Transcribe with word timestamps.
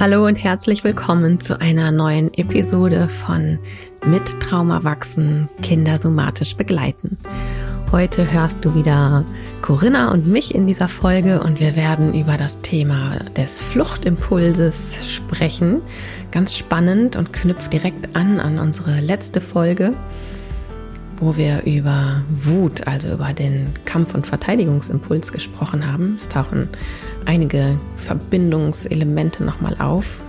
Hallo 0.00 0.24
und 0.26 0.42
herzlich 0.42 0.82
willkommen 0.82 1.40
zu 1.40 1.60
einer 1.60 1.92
neuen 1.92 2.32
Episode 2.32 3.10
von 3.10 3.58
Mit 4.06 4.40
Trauma 4.40 4.82
wachsen, 4.82 5.50
Kinder 5.60 5.98
somatisch 5.98 6.56
begleiten. 6.56 7.18
Heute 7.92 8.32
hörst 8.32 8.64
du 8.64 8.74
wieder 8.74 9.26
Corinna 9.60 10.10
und 10.10 10.26
mich 10.26 10.54
in 10.54 10.66
dieser 10.66 10.88
Folge 10.88 11.42
und 11.42 11.60
wir 11.60 11.76
werden 11.76 12.14
über 12.14 12.38
das 12.38 12.62
Thema 12.62 13.16
des 13.36 13.58
Fluchtimpulses 13.58 15.14
sprechen. 15.14 15.82
Ganz 16.30 16.56
spannend 16.56 17.16
und 17.16 17.34
knüpft 17.34 17.70
direkt 17.70 18.16
an 18.16 18.40
an 18.40 18.58
unsere 18.58 19.00
letzte 19.00 19.42
Folge, 19.42 19.92
wo 21.20 21.36
wir 21.36 21.62
über 21.64 22.22
Wut, 22.30 22.86
also 22.86 23.12
über 23.12 23.32
den 23.32 23.74
Kampf- 23.84 24.14
und 24.14 24.26
Verteidigungsimpuls 24.26 25.32
gesprochen 25.32 25.90
haben. 25.90 26.16
Es 26.16 26.28
tauchen 26.28 26.68
einige 27.26 27.78
Verbindungselemente 27.96 29.44
nochmal 29.44 29.76
auf. 29.78 30.22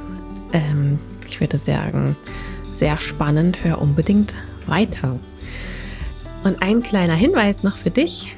Ähm, 0.51 0.99
ich 1.27 1.39
würde 1.39 1.57
sagen, 1.57 2.17
sehr 2.75 2.99
spannend. 2.99 3.63
Hör 3.63 3.81
unbedingt 3.81 4.35
weiter. 4.67 5.17
Und 6.43 6.61
ein 6.61 6.83
kleiner 6.83 7.15
Hinweis 7.15 7.63
noch 7.63 7.77
für 7.77 7.91
dich. 7.91 8.35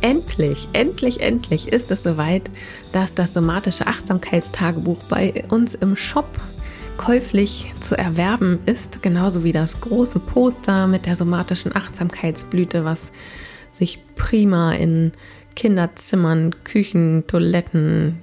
Endlich, 0.00 0.68
endlich, 0.72 1.20
endlich 1.20 1.68
ist 1.68 1.92
es 1.92 2.02
soweit, 2.02 2.50
dass 2.90 3.14
das 3.14 3.32
somatische 3.34 3.86
Achtsamkeitstagebuch 3.86 5.04
bei 5.04 5.44
uns 5.48 5.76
im 5.76 5.94
Shop 5.94 6.40
käuflich 7.04 7.74
zu 7.80 7.98
erwerben 7.98 8.60
ist, 8.64 9.02
genauso 9.02 9.42
wie 9.42 9.50
das 9.50 9.80
große 9.80 10.20
Poster 10.20 10.86
mit 10.86 11.06
der 11.06 11.16
somatischen 11.16 11.74
Achtsamkeitsblüte, 11.74 12.84
was 12.84 13.10
sich 13.72 13.98
prima 14.14 14.72
in 14.74 15.10
Kinderzimmern, 15.56 16.54
Küchen, 16.62 17.24
Toiletten, 17.26 18.22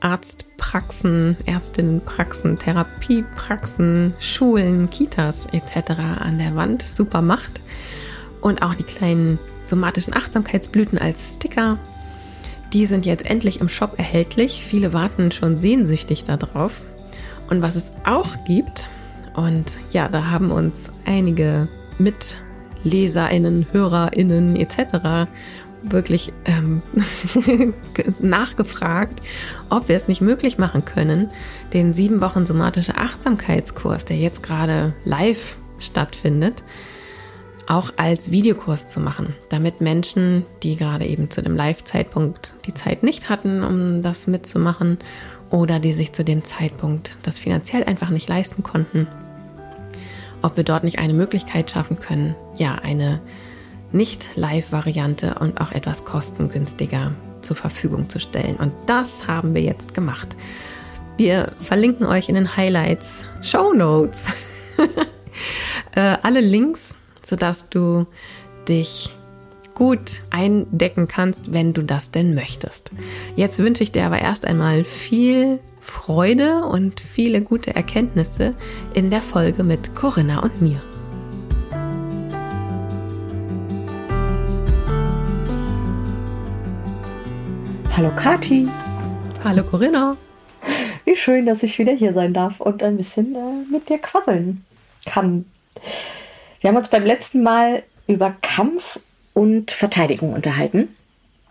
Arztpraxen, 0.00 1.36
Ärztinnenpraxen, 1.44 2.58
Therapiepraxen, 2.58 4.14
Schulen, 4.18 4.88
Kitas 4.88 5.46
etc. 5.52 5.90
an 6.20 6.38
der 6.38 6.56
Wand 6.56 6.92
super 6.96 7.20
macht 7.20 7.60
und 8.40 8.62
auch 8.62 8.74
die 8.74 8.84
kleinen 8.84 9.38
somatischen 9.64 10.14
Achtsamkeitsblüten 10.14 10.98
als 10.98 11.34
Sticker. 11.34 11.78
Die 12.72 12.86
sind 12.86 13.04
jetzt 13.04 13.26
endlich 13.26 13.60
im 13.60 13.68
Shop 13.68 13.98
erhältlich. 13.98 14.64
Viele 14.64 14.94
warten 14.94 15.30
schon 15.30 15.58
sehnsüchtig 15.58 16.24
darauf. 16.24 16.80
Und 17.50 17.62
was 17.62 17.76
es 17.76 17.92
auch 18.04 18.44
gibt, 18.46 18.88
und 19.34 19.72
ja, 19.90 20.08
da 20.08 20.30
haben 20.30 20.50
uns 20.50 20.90
einige 21.04 21.68
MitleserInnen, 21.98 23.66
HörerInnen 23.72 24.56
etc. 24.56 25.28
wirklich 25.82 26.32
ähm, 26.44 26.82
nachgefragt, 28.20 29.20
ob 29.70 29.88
wir 29.88 29.96
es 29.96 30.08
nicht 30.08 30.20
möglich 30.20 30.56
machen 30.56 30.84
können, 30.84 31.30
den 31.72 31.94
sieben 31.94 32.20
Wochen 32.20 32.46
somatische 32.46 32.96
Achtsamkeitskurs, 32.96 34.04
der 34.04 34.16
jetzt 34.16 34.42
gerade 34.42 34.94
live 35.04 35.58
stattfindet, 35.78 36.62
auch 37.66 37.92
als 37.96 38.30
Videokurs 38.30 38.90
zu 38.90 39.00
machen, 39.00 39.34
damit 39.48 39.80
Menschen, 39.80 40.44
die 40.62 40.76
gerade 40.76 41.06
eben 41.06 41.30
zu 41.30 41.42
dem 41.42 41.56
Live-Zeitpunkt 41.56 42.54
die 42.66 42.74
Zeit 42.74 43.02
nicht 43.02 43.30
hatten, 43.30 43.64
um 43.64 44.02
das 44.02 44.26
mitzumachen, 44.26 44.98
oder 45.54 45.78
die 45.78 45.92
sich 45.92 46.12
zu 46.12 46.24
dem 46.24 46.42
Zeitpunkt 46.42 47.16
das 47.22 47.38
finanziell 47.38 47.84
einfach 47.84 48.10
nicht 48.10 48.28
leisten 48.28 48.64
konnten, 48.64 49.06
ob 50.42 50.56
wir 50.56 50.64
dort 50.64 50.82
nicht 50.82 50.98
eine 50.98 51.12
Möglichkeit 51.12 51.70
schaffen 51.70 52.00
können, 52.00 52.34
ja, 52.56 52.74
eine 52.74 53.20
nicht-Live-Variante 53.92 55.36
und 55.38 55.60
auch 55.60 55.70
etwas 55.70 56.04
kostengünstiger 56.04 57.12
zur 57.40 57.54
Verfügung 57.54 58.08
zu 58.08 58.18
stellen. 58.18 58.56
Und 58.56 58.72
das 58.86 59.28
haben 59.28 59.54
wir 59.54 59.62
jetzt 59.62 59.94
gemacht. 59.94 60.34
Wir 61.18 61.52
verlinken 61.58 62.04
euch 62.04 62.28
in 62.28 62.34
den 62.34 62.56
Highlights, 62.56 63.22
Show 63.40 63.72
Notes, 63.72 64.24
äh, 65.94 66.16
alle 66.22 66.40
Links 66.40 66.96
sodass 67.24 67.68
du 67.68 68.06
dich 68.68 69.14
gut 69.74 70.22
eindecken 70.30 71.08
kannst, 71.08 71.52
wenn 71.52 71.72
du 71.72 71.82
das 71.82 72.10
denn 72.10 72.34
möchtest. 72.34 72.90
Jetzt 73.36 73.58
wünsche 73.58 73.82
ich 73.82 73.92
dir 73.92 74.06
aber 74.06 74.20
erst 74.20 74.46
einmal 74.46 74.84
viel 74.84 75.58
Freude 75.80 76.64
und 76.64 77.00
viele 77.00 77.42
gute 77.42 77.74
Erkenntnisse 77.74 78.54
in 78.94 79.10
der 79.10 79.20
Folge 79.20 79.64
mit 79.64 79.94
Corinna 79.94 80.42
und 80.42 80.62
mir. 80.62 80.80
Hallo 87.96 88.10
Kati. 88.16 88.68
Hallo 89.44 89.62
Corinna. 89.62 90.16
Wie 91.04 91.16
schön, 91.16 91.46
dass 91.46 91.62
ich 91.62 91.78
wieder 91.78 91.92
hier 91.92 92.12
sein 92.12 92.32
darf 92.32 92.60
und 92.60 92.82
ein 92.82 92.96
bisschen 92.96 93.34
äh, 93.34 93.70
mit 93.70 93.88
dir 93.88 93.98
quasseln 93.98 94.64
kann. 95.04 95.44
Wir 96.60 96.68
haben 96.70 96.76
uns 96.76 96.88
beim 96.88 97.04
letzten 97.04 97.42
Mal 97.42 97.82
über 98.06 98.34
Kampf 98.40 98.98
und 99.34 99.70
Verteidigung 99.70 100.32
unterhalten. 100.32 100.88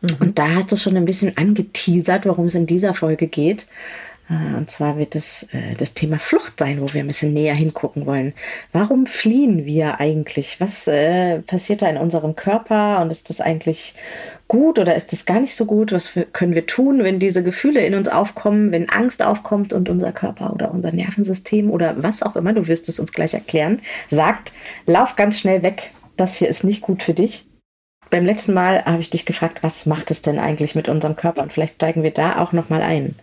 Mhm. 0.02 0.18
Und 0.20 0.40
da 0.40 0.56
hast 0.56 0.72
du 0.72 0.76
schon 0.76 0.98
ein 0.98 1.06
bisschen 1.06 1.38
angeteasert, 1.38 2.26
worum 2.26 2.46
es 2.46 2.56
in 2.56 2.66
dieser 2.66 2.94
Folge 2.94 3.28
geht. 3.28 3.68
Äh, 4.30 4.58
und 4.58 4.70
zwar 4.70 4.98
wird 4.98 5.16
es 5.16 5.44
äh, 5.54 5.76
das 5.78 5.94
Thema 5.94 6.20
Flucht 6.20 6.60
sein, 6.60 6.82
wo 6.82 6.94
wir 6.94 7.02
ein 7.02 7.08
bisschen 7.08 7.34
näher 7.34 7.54
hingucken 7.54 8.06
wollen. 8.06 8.34
Warum 8.72 9.06
fliehen 9.06 9.66
wir 9.66 10.00
eigentlich? 10.00 10.60
Was 10.60 10.88
äh, 10.88 11.40
passiert 11.40 11.82
da 11.82 11.90
in 11.90 11.98
unserem 11.98 12.36
Körper? 12.36 13.02
Und 13.02 13.12
ist 13.12 13.30
das 13.30 13.42
eigentlich 13.42 13.96
gut 14.48 14.80
oder 14.80 14.96
ist 14.96 15.12
das 15.12 15.26
gar 15.26 15.40
nicht 15.40 15.56
so 15.56 15.66
gut? 15.66 15.92
Was 15.92 16.18
können 16.32 16.54
wir 16.54 16.66
tun, 16.66 17.04
wenn 17.04 17.20
diese 17.20 17.44
Gefühle 17.44 17.86
in 17.86 17.96
uns 17.96 18.10
aufkommen, 18.10 18.72
wenn 18.72 18.90
Angst 18.90 19.24
aufkommt 19.24 19.74
und 19.74 19.90
unser 19.90 20.12
Körper 20.12 20.54
oder 20.54 20.72
unser 20.72 20.92
Nervensystem 20.92 21.70
oder 21.70 22.02
was 22.02 22.24
auch 22.24 22.36
immer, 22.36 22.54
du 22.54 22.68
wirst 22.68 22.88
es 22.90 23.00
uns 23.00 23.12
gleich 23.14 23.34
erklären, 23.34 23.82
sagt, 24.10 24.54
lauf 24.86 25.16
ganz 25.16 25.40
schnell 25.40 25.64
weg, 25.64 25.92
das 26.18 26.36
hier 26.36 26.50
ist 26.50 26.64
nicht 26.64 26.82
gut 26.82 27.04
für 27.04 27.14
dich. 27.14 27.46
Beim 28.14 28.28
letzten 28.28 28.54
Mal 28.54 28.86
habe 28.86 29.00
ich 29.00 29.10
dich 29.10 29.26
gefragt, 29.26 29.64
was 29.64 29.88
macht 29.88 30.12
es 30.12 30.22
denn 30.22 30.38
eigentlich 30.38 30.76
mit 30.76 30.88
unserem 30.88 31.16
Körper? 31.16 31.42
Und 31.42 31.52
vielleicht 31.52 31.78
steigen 31.78 32.04
wir 32.04 32.12
da 32.12 32.38
auch 32.38 32.52
noch 32.52 32.70
mal 32.70 32.84
ein. 32.84 33.16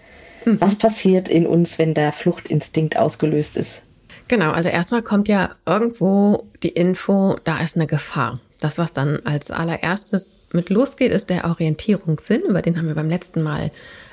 Mhm. 0.44 0.60
Was 0.60 0.74
passiert 0.74 1.28
in 1.28 1.46
uns, 1.46 1.78
wenn 1.78 1.94
der 1.94 2.10
Fluchtinstinkt 2.10 2.96
ausgelöst 2.96 3.56
ist? 3.56 3.82
Genau, 4.26 4.50
also 4.50 4.68
erstmal 4.68 5.02
kommt 5.02 5.28
ja 5.28 5.50
irgendwo 5.64 6.48
die 6.64 6.70
Info, 6.70 7.36
da 7.44 7.60
ist 7.60 7.76
eine 7.76 7.86
Gefahr. 7.86 8.40
Das, 8.58 8.78
was 8.78 8.92
dann 8.92 9.20
als 9.24 9.52
allererstes 9.52 10.38
mit 10.52 10.70
losgeht, 10.70 11.12
ist 11.12 11.30
der 11.30 11.44
Orientierungssinn. 11.44 12.42
Über 12.48 12.60
den 12.60 12.76
haben 12.76 12.88
wir 12.88 12.96
beim 12.96 13.08
letzten 13.08 13.44
Mal 13.44 13.70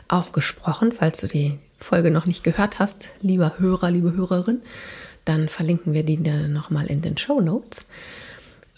auch 0.07 0.31
gesprochen. 0.31 0.91
Falls 0.91 1.19
du 1.19 1.25
die 1.25 1.57
Folge 1.79 2.11
noch 2.11 2.27
nicht 2.27 2.43
gehört 2.43 2.77
hast, 2.77 3.09
lieber 3.23 3.53
Hörer, 3.57 3.89
liebe 3.89 4.13
Hörerin, 4.13 4.61
dann 5.25 5.49
verlinken 5.49 5.93
wir 5.93 6.03
die 6.03 6.17
nochmal 6.17 6.85
in 6.85 7.01
den 7.01 7.17
Show 7.17 7.41
Notes. 7.41 7.87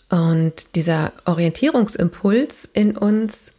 Und 0.10 0.76
dieser 0.76 1.14
Orientierungsimpuls 1.26 2.68
in 2.74 2.98
uns, 2.98 3.52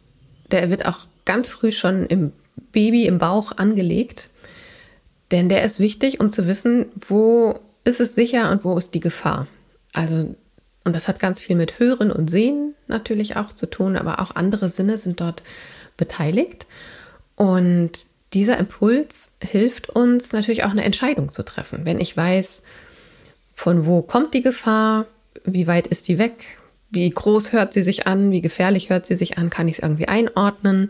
der 0.51 0.69
wird 0.69 0.85
auch 0.85 0.99
ganz 1.25 1.49
früh 1.49 1.71
schon 1.71 2.05
im 2.05 2.33
Baby 2.71 3.05
im 3.05 3.17
Bauch 3.17 3.53
angelegt. 3.57 4.29
Denn 5.31 5.47
der 5.47 5.63
ist 5.63 5.79
wichtig, 5.79 6.19
um 6.19 6.31
zu 6.31 6.47
wissen, 6.47 6.87
wo 7.07 7.59
ist 7.83 8.01
es 8.01 8.15
sicher 8.15 8.51
und 8.51 8.65
wo 8.65 8.77
ist 8.77 8.93
die 8.93 8.99
Gefahr. 8.99 9.47
Also 9.93 10.35
und 10.83 10.95
das 10.95 11.07
hat 11.07 11.19
ganz 11.19 11.41
viel 11.41 11.55
mit 11.55 11.79
Hören 11.79 12.11
und 12.11 12.29
Sehen 12.29 12.73
natürlich 12.87 13.35
auch 13.35 13.53
zu 13.53 13.69
tun, 13.69 13.95
aber 13.95 14.19
auch 14.19 14.35
andere 14.35 14.69
Sinne 14.69 14.97
sind 14.97 15.21
dort 15.21 15.43
beteiligt. 15.95 16.65
Und 17.35 18.05
dieser 18.33 18.57
Impuls 18.57 19.29
hilft 19.41 19.89
uns 19.89 20.33
natürlich 20.33 20.63
auch 20.63 20.71
eine 20.71 20.83
Entscheidung 20.83 21.29
zu 21.29 21.43
treffen. 21.43 21.85
Wenn 21.85 21.99
ich 21.99 22.17
weiß, 22.17 22.61
von 23.53 23.85
wo 23.85 24.01
kommt 24.01 24.33
die 24.33 24.41
Gefahr, 24.41 25.05
wie 25.45 25.67
weit 25.67 25.87
ist 25.87 26.07
die 26.07 26.17
weg, 26.17 26.45
wie 26.91 27.09
groß 27.09 27.53
hört 27.53 27.73
sie 27.73 27.83
sich 27.83 28.07
an, 28.07 28.31
wie 28.31 28.41
gefährlich 28.41 28.89
hört 28.89 29.05
sie 29.05 29.15
sich 29.15 29.37
an, 29.37 29.49
kann 29.49 29.67
ich 29.67 29.77
es 29.77 29.83
irgendwie 29.83 30.07
einordnen, 30.07 30.89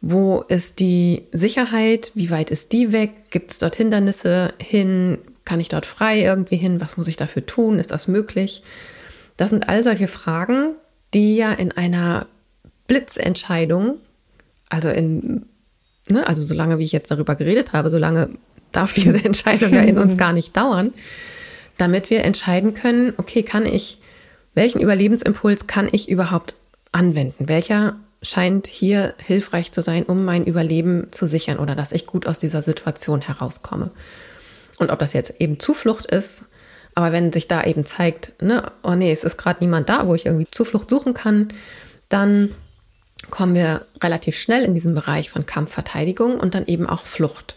wo 0.00 0.40
ist 0.48 0.78
die 0.78 1.22
Sicherheit, 1.32 2.12
wie 2.14 2.30
weit 2.30 2.50
ist 2.50 2.72
die 2.72 2.92
weg, 2.92 3.10
gibt 3.30 3.50
es 3.50 3.58
dort 3.58 3.76
Hindernisse 3.76 4.52
hin, 4.58 5.18
kann 5.44 5.60
ich 5.60 5.68
dort 5.68 5.86
frei 5.86 6.22
irgendwie 6.22 6.56
hin, 6.56 6.80
was 6.80 6.96
muss 6.96 7.08
ich 7.08 7.16
dafür 7.16 7.44
tun, 7.44 7.78
ist 7.78 7.90
das 7.90 8.08
möglich? 8.08 8.62
Das 9.36 9.50
sind 9.50 9.68
all 9.68 9.82
solche 9.82 10.08
Fragen, 10.08 10.74
die 11.14 11.36
ja 11.36 11.52
in 11.52 11.72
einer 11.72 12.26
Blitzentscheidung, 12.86 13.96
also 14.68 14.88
in, 14.88 15.46
ne, 16.08 16.26
also 16.26 16.42
solange 16.42 16.78
wie 16.78 16.84
ich 16.84 16.92
jetzt 16.92 17.10
darüber 17.10 17.34
geredet 17.34 17.72
habe, 17.72 17.90
solange 17.90 18.30
darf 18.70 18.94
diese 18.94 19.24
Entscheidung 19.24 19.72
ja 19.72 19.82
in 19.82 19.98
uns 19.98 20.16
gar 20.16 20.32
nicht 20.32 20.56
dauern, 20.56 20.92
damit 21.82 22.08
wir 22.10 22.24
entscheiden 22.24 22.74
können, 22.74 23.12
okay, 23.16 23.42
kann 23.42 23.66
ich, 23.66 23.98
welchen 24.54 24.80
Überlebensimpuls 24.80 25.66
kann 25.66 25.88
ich 25.92 26.08
überhaupt 26.08 26.54
anwenden? 26.92 27.48
Welcher 27.48 27.96
scheint 28.22 28.66
hier 28.66 29.14
hilfreich 29.18 29.72
zu 29.72 29.82
sein, 29.82 30.04
um 30.04 30.24
mein 30.24 30.44
Überleben 30.46 31.08
zu 31.10 31.26
sichern 31.26 31.58
oder 31.58 31.74
dass 31.74 31.92
ich 31.92 32.06
gut 32.06 32.26
aus 32.26 32.38
dieser 32.38 32.62
Situation 32.62 33.20
herauskomme? 33.20 33.90
Und 34.78 34.90
ob 34.90 34.98
das 34.98 35.12
jetzt 35.12 35.34
eben 35.40 35.58
Zuflucht 35.58 36.06
ist 36.06 36.46
aber 36.94 37.12
wenn 37.12 37.32
sich 37.32 37.48
da 37.48 37.64
eben 37.64 37.86
zeigt, 37.86 38.40
ne, 38.42 38.64
oh 38.82 38.94
nee, 38.94 39.12
es 39.12 39.24
ist 39.24 39.36
gerade 39.36 39.60
niemand 39.60 39.88
da, 39.88 40.06
wo 40.06 40.14
ich 40.14 40.26
irgendwie 40.26 40.50
Zuflucht 40.50 40.90
suchen 40.90 41.14
kann, 41.14 41.48
dann 42.08 42.50
kommen 43.30 43.54
wir 43.54 43.86
relativ 44.02 44.36
schnell 44.36 44.64
in 44.64 44.74
diesen 44.74 44.94
Bereich 44.94 45.30
von 45.30 45.46
Kampfverteidigung 45.46 46.38
und 46.38 46.54
dann 46.54 46.66
eben 46.66 46.86
auch 46.86 47.06
Flucht. 47.06 47.56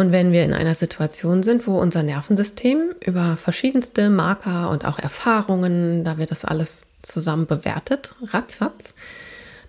Und 0.00 0.12
wenn 0.12 0.32
wir 0.32 0.46
in 0.46 0.54
einer 0.54 0.74
Situation 0.74 1.42
sind, 1.42 1.66
wo 1.66 1.78
unser 1.78 2.02
Nervensystem 2.02 2.94
über 3.04 3.36
verschiedenste 3.36 4.08
Marker 4.08 4.70
und 4.70 4.86
auch 4.86 4.98
Erfahrungen, 4.98 6.04
da 6.04 6.16
wird 6.16 6.30
das 6.30 6.46
alles 6.46 6.86
zusammen 7.02 7.44
bewertet, 7.44 8.14
ratzfatz, 8.32 8.94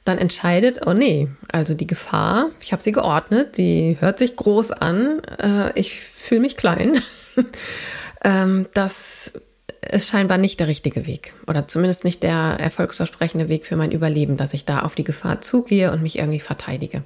dann 0.06 0.18
entscheidet, 0.18 0.88
oh 0.88 0.94
nee, 0.94 1.28
also 1.52 1.74
die 1.74 1.86
Gefahr, 1.86 2.50
ich 2.62 2.72
habe 2.72 2.82
sie 2.82 2.94
geordnet, 2.94 3.58
sie 3.58 3.98
hört 4.00 4.20
sich 4.20 4.38
groß 4.38 4.72
an, 4.72 5.22
äh, 5.38 5.78
ich 5.78 6.00
fühle 6.00 6.40
mich 6.40 6.56
klein. 6.56 7.02
ähm, 8.24 8.68
das 8.74 9.34
ist 9.82 10.08
scheinbar 10.08 10.38
nicht 10.38 10.62
der 10.62 10.70
richtige 10.70 11.08
Weg 11.08 11.34
oder 11.46 11.68
zumindest 11.68 12.06
nicht 12.06 12.24
der 12.24 12.56
erfolgsversprechende 12.58 13.50
Weg 13.50 13.66
für 13.66 13.76
mein 13.76 13.92
Überleben, 13.92 14.38
dass 14.38 14.54
ich 14.54 14.64
da 14.64 14.80
auf 14.80 14.96
die 14.96 15.04
Gefahr 15.04 15.42
zugehe 15.42 15.92
und 15.92 16.02
mich 16.02 16.20
irgendwie 16.20 16.40
verteidige. 16.40 17.04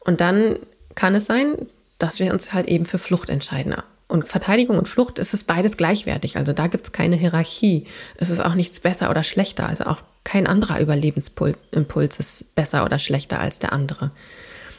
Und 0.00 0.20
dann 0.20 0.58
kann 0.94 1.14
es 1.14 1.24
sein, 1.24 1.54
dass 1.98 2.20
wir 2.20 2.32
uns 2.32 2.52
halt 2.52 2.66
eben 2.66 2.86
für 2.86 2.98
Flucht 2.98 3.30
entscheiden. 3.30 3.74
Und 4.08 4.28
Verteidigung 4.28 4.78
und 4.78 4.86
Flucht 4.86 5.18
ist 5.18 5.34
es 5.34 5.44
beides 5.44 5.76
gleichwertig. 5.76 6.36
Also 6.36 6.52
da 6.52 6.68
gibt 6.68 6.86
es 6.86 6.92
keine 6.92 7.16
Hierarchie. 7.16 7.86
Es 8.16 8.30
ist 8.30 8.40
auch 8.40 8.54
nichts 8.54 8.78
besser 8.78 9.10
oder 9.10 9.24
schlechter. 9.24 9.68
Also 9.68 9.84
auch 9.84 10.02
kein 10.22 10.46
anderer 10.46 10.80
Überlebensimpuls 10.80 12.18
ist 12.18 12.54
besser 12.54 12.84
oder 12.84 12.98
schlechter 12.98 13.40
als 13.40 13.58
der 13.58 13.72
andere. 13.72 14.12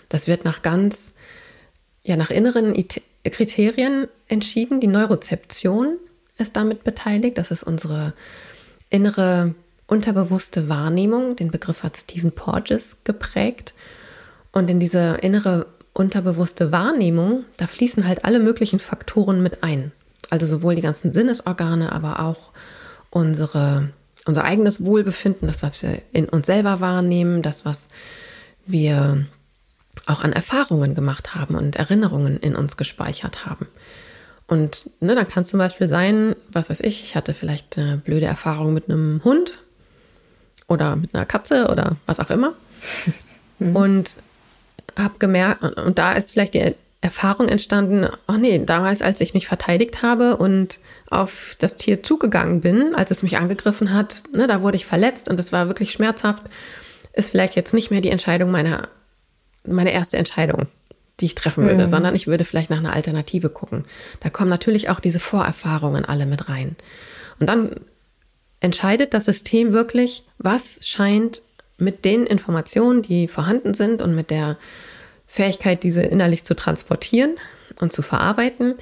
Das 0.08 0.28
wird 0.28 0.46
nach 0.46 0.62
ganz, 0.62 1.14
ja, 2.04 2.16
nach 2.16 2.30
inneren 2.30 2.74
Kriterien 3.25 4.08
entschieden. 4.30 4.80
Die 4.80 4.88
Neurozeption 4.88 5.98
ist 6.38 6.56
damit 6.56 6.86
beteiligt. 6.86 7.38
Das 7.38 7.52
ist 7.52 7.63
unsere 7.63 8.13
innere 8.90 9.56
unterbewusste 9.88 10.70
Wahrnehmung. 10.70 11.36
Den 11.36 11.52
Begriff 11.52 11.84
hat 11.84 11.98
Stephen 11.98 12.31
Porges 12.31 12.98
geprägt. 13.04 13.74
Und 14.54 14.70
in 14.70 14.80
diese 14.80 15.18
innere 15.22 15.66
unterbewusste 15.98 16.72
Wahrnehmung, 16.72 17.46
da 17.58 17.66
fließen 17.66 18.08
halt 18.08 18.24
alle 18.24 18.40
möglichen 18.40 18.80
Faktoren 18.80 19.42
mit 19.42 19.64
ein. 19.64 19.92
Also 20.30 20.46
sowohl 20.46 20.76
die 20.76 20.82
ganzen 20.82 21.12
Sinnesorgane, 21.12 21.92
aber 21.92 22.20
auch 22.20 22.52
unsere, 23.10 23.90
unser 24.26 24.44
eigenes 24.44 24.84
Wohlbefinden, 24.84 25.48
das, 25.48 25.64
was 25.64 25.82
wir 25.82 26.02
in 26.12 26.30
uns 26.30 26.46
selber 26.46 26.82
wahrnehmen, 26.82 27.42
das, 27.42 27.66
was 27.66 27.90
wir 28.68 29.26
auch 30.06 30.24
an 30.24 30.34
Erfahrungen 30.34 30.94
gemacht 30.94 31.34
haben 31.34 31.56
und 31.56 31.78
Erinnerungen 31.78 32.38
in 32.40 32.56
uns 32.56 32.78
gespeichert 32.78 33.46
haben. 33.46 33.66
Und 34.46 34.92
ne, 35.00 35.16
dann 35.16 35.28
kann 35.28 35.44
es 35.44 35.50
zum 35.50 35.58
Beispiel 35.58 35.90
sein, 35.90 36.36
was 36.52 36.70
weiß 36.70 36.82
ich, 36.82 37.04
ich 37.04 37.16
hatte 37.16 37.34
vielleicht 37.34 37.78
eine 37.78 37.98
blöde 37.98 38.28
Erfahrung 38.28 38.74
mit 38.74 38.90
einem 38.90 39.22
Hund 39.24 39.64
oder 40.68 40.96
mit 40.96 41.16
einer 41.16 41.26
Katze 41.26 41.70
oder 41.70 41.98
was 42.06 42.20
auch 42.20 42.30
immer. 42.30 42.54
Mhm. 43.58 43.76
Und 43.76 44.18
habe 44.98 45.16
gemerkt, 45.19 45.63
und 45.63 45.98
da 45.98 46.13
ist 46.13 46.34
vielleicht 46.34 46.54
die 46.54 46.75
Erfahrung 47.01 47.48
entstanden, 47.48 48.07
oh 48.28 48.34
nee, 48.34 48.62
damals, 48.63 49.01
als 49.01 49.22
ich 49.22 49.34
mich 49.34 49.48
verteidigt 49.48 50.01
habe 50.01 50.38
und 50.38 50.80
auf 51.10 51.56
das 51.60 51.75
Tier 51.75 52.04
zugegangen 52.04 52.62
bin, 52.62 52.95
als 52.95 53.12
es 53.12 53.24
mich 53.24 53.38
angegriffen 53.38 53.94
hat, 53.94 54.24
ne, 54.34 54.48
da 54.48 54.62
wurde 54.62 54.78
ich 54.78 54.86
verletzt 54.86 55.30
und 55.30 55.39
es 55.39 55.51
war 55.51 55.68
wirklich 55.68 55.92
schmerzhaft, 55.92 56.44
ist 57.13 57.30
vielleicht 57.31 57.56
jetzt 57.56 57.74
nicht 57.74 57.92
mehr 57.92 58.01
die 58.01 58.10
Entscheidung 58.10 58.51
meiner, 58.51 58.89
meine 59.66 59.92
erste 59.92 60.18
Entscheidung, 60.18 60.68
die 61.19 61.25
ich 61.25 61.36
treffen 61.36 61.66
würde, 61.66 61.86
mhm. 61.86 61.89
sondern 61.89 62.16
ich 62.16 62.28
würde 62.28 62.45
vielleicht 62.45 62.69
nach 62.69 62.80
einer 62.80 62.94
Alternative 62.94 63.50
gucken. 63.50 63.86
Da 64.19 64.30
kommen 64.30 64.50
natürlich 64.50 64.89
auch 64.89 65.00
diese 65.00 65.19
Vorerfahrungen 65.19 66.04
alle 66.04 66.25
mit 66.25 66.50
rein. 66.50 66.75
Und 67.39 67.48
dann 67.48 67.72
entscheidet 68.60 69.13
das 69.13 69.25
System 69.25 69.72
wirklich, 69.72 70.24
was 70.39 70.80
scheint 70.81 71.42
mit 71.77 72.06
den 72.06 72.25
Informationen, 72.25 73.01
die 73.01 73.27
vorhanden 73.27 73.74
sind 73.74 74.01
und 74.01 74.15
mit 74.15 74.29
der 74.29 74.57
Fähigkeit, 75.25 75.83
diese 75.83 76.01
innerlich 76.01 76.44
zu 76.44 76.56
transportieren 76.56 77.35
und 77.79 77.94
zu 77.94 78.01
verarbeiten, 78.01 78.75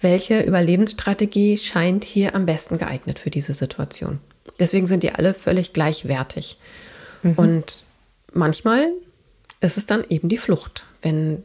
welche 0.00 0.40
Überlebensstrategie 0.40 1.56
scheint 1.56 2.04
hier 2.04 2.34
am 2.34 2.46
besten 2.46 2.78
geeignet 2.78 3.18
für 3.18 3.30
diese 3.30 3.52
Situation. 3.52 4.20
Deswegen 4.60 4.86
sind 4.86 5.02
die 5.02 5.12
alle 5.12 5.34
völlig 5.34 5.72
gleichwertig. 5.72 6.58
Mhm. 7.22 7.34
Und 7.34 7.84
manchmal 8.32 8.88
ist 9.60 9.76
es 9.76 9.86
dann 9.86 10.04
eben 10.08 10.28
die 10.28 10.36
Flucht, 10.36 10.84
wenn 11.02 11.44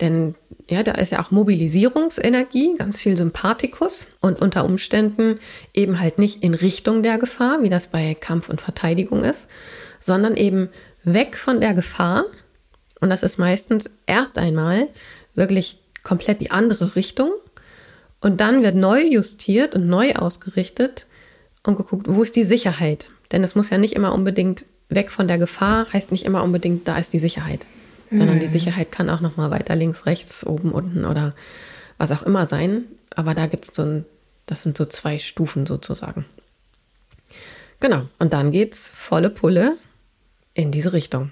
denn 0.00 0.34
ja, 0.68 0.82
da 0.82 0.92
ist 0.92 1.12
ja 1.12 1.22
auch 1.22 1.30
Mobilisierungsenergie, 1.30 2.76
ganz 2.76 3.00
viel 3.00 3.16
Sympathikus 3.16 4.08
und 4.20 4.40
unter 4.40 4.64
Umständen 4.64 5.38
eben 5.74 6.00
halt 6.00 6.18
nicht 6.18 6.42
in 6.42 6.54
Richtung 6.54 7.04
der 7.04 7.18
Gefahr, 7.18 7.62
wie 7.62 7.68
das 7.68 7.86
bei 7.86 8.14
Kampf 8.14 8.48
und 8.48 8.60
Verteidigung 8.60 9.22
ist, 9.22 9.46
sondern 10.02 10.36
eben 10.36 10.68
weg 11.04 11.36
von 11.36 11.60
der 11.60 11.72
Gefahr. 11.72 12.24
Und 13.00 13.10
das 13.10 13.22
ist 13.22 13.38
meistens 13.38 13.88
erst 14.06 14.38
einmal 14.38 14.88
wirklich 15.34 15.78
komplett 16.02 16.40
die 16.40 16.50
andere 16.50 16.94
Richtung. 16.96 17.32
Und 18.20 18.40
dann 18.40 18.62
wird 18.62 18.74
neu 18.74 19.02
justiert 19.02 19.74
und 19.74 19.88
neu 19.88 20.14
ausgerichtet 20.14 21.06
und 21.64 21.76
geguckt, 21.76 22.06
wo 22.08 22.22
ist 22.22 22.36
die 22.36 22.44
Sicherheit? 22.44 23.10
Denn 23.32 23.42
es 23.42 23.54
muss 23.54 23.70
ja 23.70 23.78
nicht 23.78 23.94
immer 23.94 24.12
unbedingt 24.12 24.64
weg 24.88 25.10
von 25.10 25.26
der 25.26 25.38
Gefahr, 25.38 25.86
heißt 25.92 26.12
nicht 26.12 26.24
immer 26.24 26.42
unbedingt, 26.42 26.86
da 26.86 26.98
ist 26.98 27.12
die 27.12 27.18
Sicherheit. 27.18 27.64
Mhm. 28.10 28.16
Sondern 28.16 28.40
die 28.40 28.46
mhm. 28.46 28.52
Sicherheit 28.52 28.92
kann 28.92 29.10
auch 29.10 29.20
nochmal 29.20 29.50
weiter 29.50 29.74
links, 29.74 30.06
rechts, 30.06 30.46
oben, 30.46 30.70
unten 30.72 31.04
oder 31.04 31.34
was 31.98 32.10
auch 32.10 32.22
immer 32.22 32.46
sein. 32.46 32.84
Aber 33.14 33.34
da 33.34 33.46
gibt 33.46 33.68
es 33.68 33.74
so 33.74 33.82
ein, 33.82 34.04
das 34.46 34.62
sind 34.62 34.76
so 34.76 34.84
zwei 34.84 35.18
Stufen 35.18 35.66
sozusagen. 35.66 36.24
Genau. 37.80 38.02
Und 38.18 38.32
dann 38.32 38.52
geht's 38.52 38.86
volle 38.86 39.30
Pulle 39.30 39.76
in 40.54 40.70
diese 40.70 40.92
Richtung. 40.92 41.30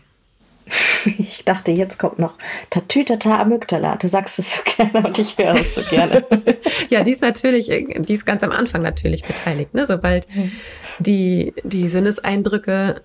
Ich 1.18 1.46
dachte, 1.46 1.70
jetzt 1.70 1.98
kommt 1.98 2.18
noch 2.18 2.34
Tatütata 2.68 3.40
Amygdala. 3.40 3.96
Du 3.96 4.06
sagst 4.06 4.38
es 4.38 4.56
so 4.56 4.60
gerne 4.76 5.06
und 5.06 5.18
ich 5.18 5.38
höre 5.38 5.54
es 5.54 5.74
so 5.74 5.82
gerne. 5.82 6.26
ja, 6.90 7.02
die 7.02 7.12
ist 7.12 7.22
natürlich, 7.22 7.68
die 7.68 8.12
ist 8.12 8.26
ganz 8.26 8.42
am 8.42 8.50
Anfang 8.50 8.82
natürlich 8.82 9.22
beteiligt. 9.22 9.72
Ne? 9.72 9.86
Sobald 9.86 10.28
mhm. 10.34 10.52
die, 10.98 11.54
die 11.64 11.88
Sinneseindrücke 11.88 13.00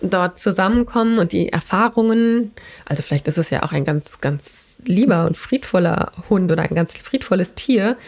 dort 0.00 0.38
zusammenkommen 0.38 1.18
und 1.18 1.32
die 1.32 1.52
Erfahrungen, 1.52 2.52
also 2.86 3.02
vielleicht 3.02 3.28
ist 3.28 3.36
es 3.36 3.50
ja 3.50 3.62
auch 3.64 3.72
ein 3.72 3.84
ganz, 3.84 4.20
ganz 4.20 4.78
lieber 4.84 5.26
und 5.26 5.36
friedvoller 5.36 6.12
Hund 6.30 6.50
oder 6.50 6.62
ein 6.62 6.74
ganz 6.74 6.94
friedvolles 6.94 7.54
Tier, 7.54 7.98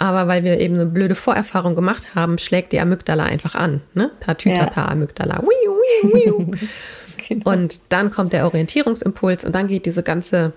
aber 0.00 0.28
weil 0.28 0.44
wir 0.44 0.58
eben 0.58 0.76
eine 0.76 0.86
blöde 0.86 1.14
Vorerfahrung 1.14 1.76
gemacht 1.76 2.14
haben, 2.14 2.38
schlägt 2.38 2.72
die 2.72 2.80
Amygdala 2.80 3.24
einfach 3.24 3.54
an. 3.54 3.82
Ne? 3.92 4.10
Tatütata, 4.20 4.80
ja. 4.80 4.88
Amygdala. 4.88 5.42
Wiu, 5.42 5.74
wiu, 6.02 6.14
wiu. 6.14 6.56
genau. 7.28 7.50
Und 7.50 7.80
dann 7.90 8.10
kommt 8.10 8.32
der 8.32 8.46
Orientierungsimpuls 8.46 9.44
und 9.44 9.54
dann 9.54 9.66
geht 9.66 9.84
diese 9.84 10.02
ganze 10.02 10.54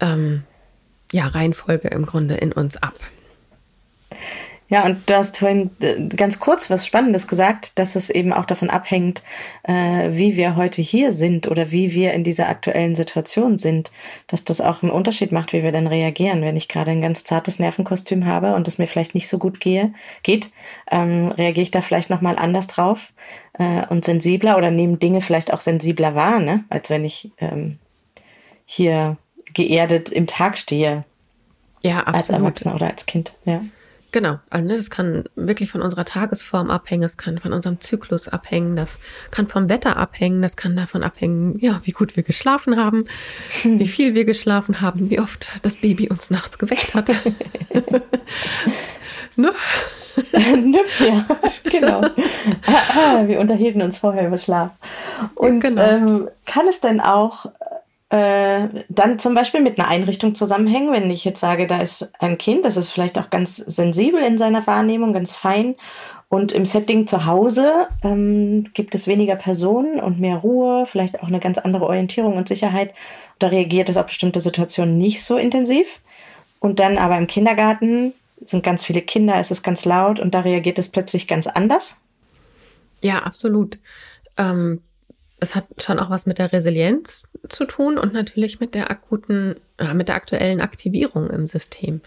ähm, 0.00 0.42
ja, 1.10 1.26
Reihenfolge 1.26 1.88
im 1.88 2.04
Grunde 2.04 2.34
in 2.34 2.52
uns 2.52 2.76
ab. 2.76 2.94
Ja, 4.70 4.86
und 4.86 5.10
du 5.10 5.16
hast 5.16 5.36
vorhin 5.36 5.70
äh, 5.80 5.96
ganz 6.14 6.38
kurz 6.38 6.70
was 6.70 6.86
Spannendes 6.86 7.26
gesagt, 7.26 7.76
dass 7.80 7.96
es 7.96 8.08
eben 8.08 8.32
auch 8.32 8.44
davon 8.44 8.70
abhängt, 8.70 9.24
äh, 9.64 10.10
wie 10.12 10.36
wir 10.36 10.54
heute 10.54 10.80
hier 10.80 11.10
sind 11.12 11.48
oder 11.48 11.72
wie 11.72 11.92
wir 11.92 12.12
in 12.12 12.22
dieser 12.22 12.48
aktuellen 12.48 12.94
Situation 12.94 13.58
sind, 13.58 13.90
dass 14.28 14.44
das 14.44 14.60
auch 14.60 14.84
einen 14.84 14.92
Unterschied 14.92 15.32
macht, 15.32 15.52
wie 15.52 15.64
wir 15.64 15.72
dann 15.72 15.88
reagieren. 15.88 16.42
Wenn 16.42 16.56
ich 16.56 16.68
gerade 16.68 16.92
ein 16.92 17.02
ganz 17.02 17.24
zartes 17.24 17.58
Nervenkostüm 17.58 18.26
habe 18.26 18.54
und 18.54 18.68
es 18.68 18.78
mir 18.78 18.86
vielleicht 18.86 19.16
nicht 19.16 19.26
so 19.26 19.38
gut 19.38 19.58
gehe, 19.58 19.92
geht, 20.22 20.50
ähm, 20.88 21.32
reagiere 21.32 21.64
ich 21.64 21.72
da 21.72 21.82
vielleicht 21.82 22.08
nochmal 22.08 22.36
anders 22.36 22.68
drauf 22.68 23.12
äh, 23.58 23.84
und 23.88 24.04
sensibler 24.04 24.56
oder 24.56 24.70
nehme 24.70 24.98
Dinge 24.98 25.20
vielleicht 25.20 25.52
auch 25.52 25.60
sensibler 25.60 26.14
wahr, 26.14 26.38
ne? 26.38 26.62
als 26.70 26.90
wenn 26.90 27.04
ich 27.04 27.32
ähm, 27.38 27.80
hier 28.66 29.16
geerdet 29.52 30.10
im 30.10 30.28
Tag 30.28 30.56
stehe. 30.58 31.02
Ja, 31.82 31.98
absolut. 31.98 32.14
Als 32.14 32.30
Erwachsener 32.30 32.74
oder 32.76 32.86
als 32.86 33.06
Kind, 33.06 33.32
ja. 33.44 33.62
Genau, 34.12 34.40
also 34.50 34.66
ne, 34.66 34.76
das 34.76 34.90
kann 34.90 35.24
wirklich 35.36 35.70
von 35.70 35.82
unserer 35.82 36.04
Tagesform 36.04 36.68
abhängen, 36.68 37.02
das 37.02 37.16
kann 37.16 37.38
von 37.38 37.52
unserem 37.52 37.80
Zyklus 37.80 38.26
abhängen, 38.26 38.74
das 38.74 38.98
kann 39.30 39.46
vom 39.46 39.68
Wetter 39.68 39.96
abhängen, 39.96 40.42
das 40.42 40.56
kann 40.56 40.76
davon 40.76 41.04
abhängen, 41.04 41.58
ja, 41.60 41.80
wie 41.84 41.92
gut 41.92 42.16
wir 42.16 42.24
geschlafen 42.24 42.76
haben, 42.76 43.04
wie 43.62 43.86
viel 43.86 44.14
wir 44.14 44.24
geschlafen 44.24 44.80
haben, 44.80 45.10
wie 45.10 45.20
oft 45.20 45.52
das 45.62 45.76
Baby 45.76 46.08
uns 46.08 46.30
nachts 46.30 46.58
geweckt 46.58 46.94
hat. 46.94 47.08
ne? 49.36 49.36
ne? 50.32 50.80
ja, 50.98 51.26
genau. 51.64 52.02
wir 53.26 53.38
unterhielten 53.38 53.80
uns 53.80 53.98
vorher 53.98 54.26
über 54.26 54.38
Schlaf. 54.38 54.72
Und 55.36 55.60
genau. 55.60 55.82
ähm, 55.82 56.28
kann 56.46 56.66
es 56.68 56.80
denn 56.80 57.00
auch 57.00 57.46
äh, 58.10 58.68
dann 58.88 59.18
zum 59.20 59.34
Beispiel 59.34 59.60
mit 59.60 59.78
einer 59.78 59.88
Einrichtung 59.88 60.34
zusammenhängen, 60.34 60.92
wenn 60.92 61.10
ich 61.10 61.24
jetzt 61.24 61.40
sage, 61.40 61.66
da 61.68 61.80
ist 61.80 62.12
ein 62.20 62.38
Kind, 62.38 62.64
das 62.64 62.76
ist 62.76 62.90
vielleicht 62.90 63.18
auch 63.18 63.30
ganz 63.30 63.56
sensibel 63.56 64.20
in 64.20 64.36
seiner 64.36 64.66
Wahrnehmung, 64.66 65.12
ganz 65.12 65.34
fein. 65.34 65.76
Und 66.28 66.52
im 66.52 66.66
Setting 66.66 67.06
zu 67.06 67.26
Hause 67.26 67.88
ähm, 68.02 68.70
gibt 68.74 68.94
es 68.94 69.06
weniger 69.06 69.36
Personen 69.36 70.00
und 70.00 70.20
mehr 70.20 70.36
Ruhe, 70.36 70.86
vielleicht 70.86 71.22
auch 71.22 71.28
eine 71.28 71.40
ganz 71.40 71.58
andere 71.58 71.86
Orientierung 71.86 72.36
und 72.36 72.48
Sicherheit. 72.48 72.94
Da 73.38 73.48
reagiert 73.48 73.88
es 73.88 73.96
auf 73.96 74.06
bestimmte 74.06 74.40
Situationen 74.40 74.98
nicht 74.98 75.24
so 75.24 75.36
intensiv. 75.38 76.00
Und 76.60 76.78
dann 76.78 76.98
aber 76.98 77.16
im 77.16 77.26
Kindergarten 77.26 78.12
sind 78.44 78.64
ganz 78.64 78.84
viele 78.84 79.02
Kinder, 79.02 79.36
es 79.36 79.50
ist 79.50 79.62
ganz 79.62 79.84
laut 79.84 80.18
und 80.20 80.34
da 80.34 80.40
reagiert 80.40 80.78
es 80.78 80.88
plötzlich 80.88 81.26
ganz 81.26 81.46
anders. 81.46 82.00
Ja, 83.02 83.20
absolut. 83.20 83.78
Ähm, 84.36 84.82
es 85.40 85.54
hat 85.54 85.66
schon 85.82 85.98
auch 85.98 86.10
was 86.10 86.26
mit 86.26 86.38
der 86.38 86.52
Resilienz 86.52 87.28
zu 87.48 87.64
tun 87.64 87.98
und 87.98 88.12
natürlich 88.12 88.60
mit 88.60 88.74
der 88.74 88.90
akuten 88.90 89.56
äh, 89.78 89.94
mit 89.94 90.08
der 90.08 90.14
aktuellen 90.14 90.60
Aktivierung 90.60 91.30
im 91.30 91.46
System. 91.46 92.00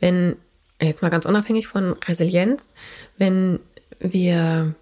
Wenn, 0.00 0.36
jetzt 0.80 1.02
mal 1.02 1.08
ganz 1.08 1.24
unabhängig 1.24 1.66
von 1.66 1.94
Resilienz, 2.06 2.74
wenn 3.16 3.60
wir 4.00 4.74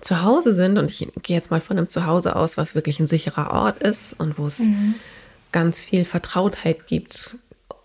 zu 0.00 0.22
Hause 0.22 0.52
sind, 0.54 0.78
und 0.78 0.90
ich 0.90 1.08
gehe 1.22 1.36
jetzt 1.36 1.50
mal 1.50 1.60
von 1.60 1.78
einem 1.78 1.88
Zuhause 1.88 2.36
aus, 2.36 2.56
was 2.56 2.74
wirklich 2.74 3.00
ein 3.00 3.06
sicherer 3.06 3.50
Ort 3.52 3.82
ist 3.82 4.14
und 4.18 4.38
wo 4.38 4.46
es 4.46 4.60
mhm. 4.60 4.94
ganz 5.52 5.80
viel 5.80 6.04
Vertrautheit 6.04 6.86
gibt 6.86 7.36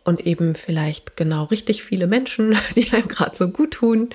und 0.04 0.26
eben 0.26 0.56
vielleicht 0.56 1.16
genau 1.16 1.46
richtig 1.46 1.84
viele 1.84 2.08
Menschen, 2.08 2.58
die 2.76 2.92
einem 2.92 3.08
gerade 3.08 3.36
so 3.36 3.48
gut 3.48 3.72
tun. 3.72 4.10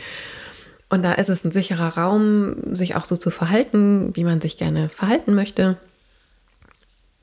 Und 0.89 1.03
da 1.03 1.13
ist 1.13 1.29
es 1.29 1.45
ein 1.45 1.53
sicherer 1.53 1.97
Raum, 1.97 2.75
sich 2.75 2.95
auch 2.95 3.05
so 3.05 3.17
zu 3.17 3.31
verhalten, 3.31 4.15
wie 4.15 4.25
man 4.25 4.41
sich 4.41 4.57
gerne 4.57 4.89
verhalten 4.89 5.35
möchte. 5.35 5.79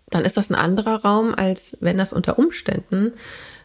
Dann 0.09 0.25
ist 0.25 0.37
das 0.37 0.49
ein 0.49 0.55
anderer 0.55 1.01
Raum, 1.03 1.33
als 1.33 1.77
wenn 1.79 1.97
das 1.97 2.13
unter 2.13 2.37
Umständen 2.37 3.13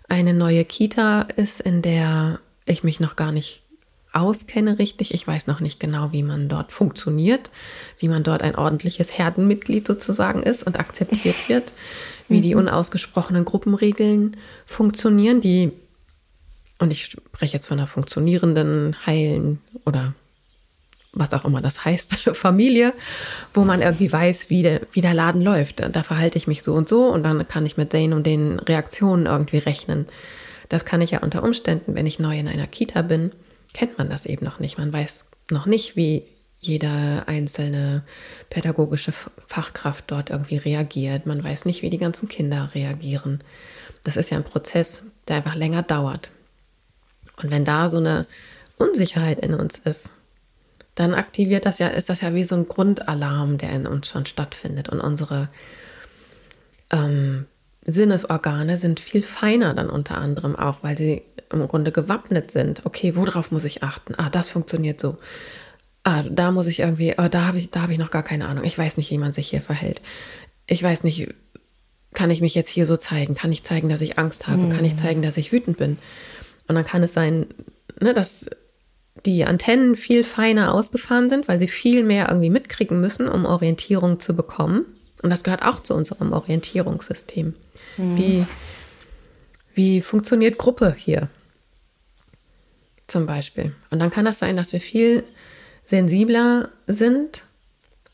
eine 0.08 0.34
neue 0.34 0.64
Kita 0.64 1.22
ist, 1.36 1.60
in 1.60 1.82
der 1.82 2.40
ich 2.64 2.84
mich 2.84 3.00
noch 3.00 3.16
gar 3.16 3.32
nicht 3.32 3.62
auskenne 4.12 4.78
richtig. 4.78 5.12
Ich 5.12 5.26
weiß 5.26 5.46
noch 5.46 5.60
nicht 5.60 5.80
genau, 5.80 6.12
wie 6.12 6.22
man 6.22 6.48
dort 6.48 6.72
funktioniert, 6.72 7.50
wie 7.98 8.08
man 8.08 8.22
dort 8.22 8.42
ein 8.42 8.54
ordentliches 8.54 9.16
Herdenmitglied 9.16 9.86
sozusagen 9.86 10.42
ist 10.42 10.62
und 10.62 10.78
akzeptiert 10.78 11.48
wird, 11.48 11.72
wie 12.28 12.40
die 12.40 12.54
mhm. 12.54 12.62
unausgesprochenen 12.62 13.44
Gruppenregeln 13.44 14.36
funktionieren, 14.64 15.40
die, 15.40 15.72
und 16.78 16.90
ich 16.90 17.04
spreche 17.04 17.54
jetzt 17.54 17.66
von 17.66 17.78
einer 17.78 17.88
funktionierenden, 17.88 18.96
heilen 19.06 19.60
oder 19.84 20.14
was 21.12 21.32
auch 21.32 21.44
immer 21.44 21.60
das 21.60 21.84
heißt, 21.84 22.14
Familie, 22.34 22.92
wo 23.54 23.64
man 23.64 23.82
irgendwie 23.82 24.12
weiß, 24.12 24.50
wie 24.50 24.62
der, 24.62 24.82
wie 24.92 25.00
der 25.00 25.14
Laden 25.14 25.42
läuft. 25.42 25.80
Da 25.80 26.02
verhalte 26.02 26.38
ich 26.38 26.46
mich 26.46 26.62
so 26.62 26.74
und 26.74 26.88
so 26.88 27.06
und 27.06 27.22
dann 27.22 27.46
kann 27.48 27.66
ich 27.66 27.76
mit 27.76 27.92
den 27.92 28.12
und 28.12 28.26
den 28.26 28.58
Reaktionen 28.60 29.26
irgendwie 29.26 29.58
rechnen. 29.58 30.06
Das 30.68 30.84
kann 30.84 31.00
ich 31.00 31.12
ja 31.12 31.20
unter 31.20 31.42
Umständen, 31.42 31.94
wenn 31.94 32.06
ich 32.06 32.18
neu 32.18 32.38
in 32.38 32.46
einer 32.46 32.66
Kita 32.66 33.02
bin, 33.02 33.32
kennt 33.72 33.98
man 33.98 34.10
das 34.10 34.26
eben 34.26 34.44
noch 34.44 34.60
nicht. 34.60 34.78
Man 34.78 34.92
weiß 34.92 35.24
noch 35.50 35.66
nicht, 35.66 35.96
wie 35.96 36.24
jede 36.60 37.24
einzelne 37.26 38.02
pädagogische 38.50 39.12
Fachkraft 39.12 40.04
dort 40.08 40.30
irgendwie 40.30 40.56
reagiert. 40.56 41.24
Man 41.24 41.42
weiß 41.42 41.64
nicht, 41.64 41.82
wie 41.82 41.90
die 41.90 41.98
ganzen 41.98 42.28
Kinder 42.28 42.70
reagieren. 42.74 43.40
Das 44.04 44.16
ist 44.16 44.30
ja 44.30 44.36
ein 44.36 44.44
Prozess, 44.44 45.02
der 45.28 45.36
einfach 45.36 45.54
länger 45.54 45.82
dauert. 45.82 46.30
Und 47.42 47.50
wenn 47.50 47.64
da 47.64 47.88
so 47.88 47.98
eine 47.98 48.26
Unsicherheit 48.76 49.40
in 49.40 49.54
uns 49.54 49.78
ist, 49.78 50.10
dann 50.94 51.14
aktiviert 51.14 51.64
das 51.64 51.78
ja, 51.78 51.88
ist 51.88 52.08
das 52.08 52.22
ja 52.22 52.34
wie 52.34 52.44
so 52.44 52.56
ein 52.56 52.68
Grundalarm, 52.68 53.58
der 53.58 53.70
in 53.70 53.86
uns 53.86 54.08
schon 54.08 54.26
stattfindet. 54.26 54.88
Und 54.88 55.00
unsere 55.00 55.48
ähm, 56.90 57.46
Sinnesorgane 57.86 58.76
sind 58.76 59.00
viel 59.00 59.22
feiner 59.22 59.74
dann 59.74 59.90
unter 59.90 60.18
anderem 60.18 60.56
auch, 60.56 60.78
weil 60.82 60.98
sie 60.98 61.22
im 61.52 61.66
Grunde 61.68 61.92
gewappnet 61.92 62.50
sind. 62.50 62.84
Okay, 62.84 63.16
worauf 63.16 63.50
muss 63.50 63.64
ich 63.64 63.82
achten? 63.82 64.14
Ah, 64.16 64.28
das 64.28 64.50
funktioniert 64.50 65.00
so. 65.00 65.18
Ah, 66.02 66.22
da 66.22 66.50
muss 66.50 66.66
ich 66.66 66.80
irgendwie, 66.80 67.14
oh, 67.16 67.28
da 67.28 67.46
habe 67.46 67.58
ich, 67.58 67.70
da 67.70 67.82
habe 67.82 67.92
ich 67.92 67.98
noch 67.98 68.10
gar 68.10 68.22
keine 68.22 68.46
Ahnung. 68.46 68.64
Ich 68.64 68.76
weiß 68.76 68.96
nicht, 68.96 69.10
wie 69.10 69.18
man 69.18 69.32
sich 69.32 69.48
hier 69.48 69.60
verhält. 69.60 70.02
Ich 70.66 70.82
weiß 70.82 71.04
nicht, 71.04 71.34
kann 72.12 72.30
ich 72.30 72.40
mich 72.40 72.54
jetzt 72.54 72.70
hier 72.70 72.86
so 72.86 72.96
zeigen? 72.96 73.34
Kann 73.34 73.52
ich 73.52 73.64
zeigen, 73.64 73.88
dass 73.88 74.00
ich 74.00 74.18
Angst 74.18 74.48
habe? 74.48 74.62
Hm. 74.62 74.70
Kann 74.70 74.84
ich 74.84 74.92
hm. 74.92 74.98
zeigen, 74.98 75.22
dass 75.22 75.36
ich 75.36 75.52
wütend 75.52 75.78
bin? 75.78 75.98
Und 76.68 76.74
dann 76.74 76.84
kann 76.84 77.02
es 77.02 77.12
sein, 77.12 77.46
ne, 78.00 78.14
dass 78.14 78.48
die 79.26 79.44
Antennen 79.44 79.96
viel 79.96 80.22
feiner 80.22 80.72
ausgefahren 80.72 81.28
sind, 81.28 81.48
weil 81.48 81.58
sie 81.58 81.68
viel 81.68 82.04
mehr 82.04 82.28
irgendwie 82.28 82.50
mitkriegen 82.50 83.00
müssen, 83.00 83.28
um 83.28 83.46
Orientierung 83.46 84.20
zu 84.20 84.36
bekommen. 84.36 84.84
Und 85.22 85.30
das 85.30 85.42
gehört 85.42 85.64
auch 85.64 85.82
zu 85.82 85.94
unserem 85.94 86.32
Orientierungssystem. 86.32 87.54
Hm. 87.96 88.16
Wie, 88.16 88.46
wie 89.74 90.00
funktioniert 90.00 90.58
Gruppe 90.58 90.94
hier? 90.96 91.28
zum 93.08 93.26
Beispiel. 93.26 93.74
Und 93.90 93.98
dann 93.98 94.10
kann 94.10 94.26
das 94.26 94.38
sein, 94.38 94.56
dass 94.56 94.72
wir 94.72 94.80
viel 94.80 95.24
sensibler 95.84 96.68
sind 96.86 97.44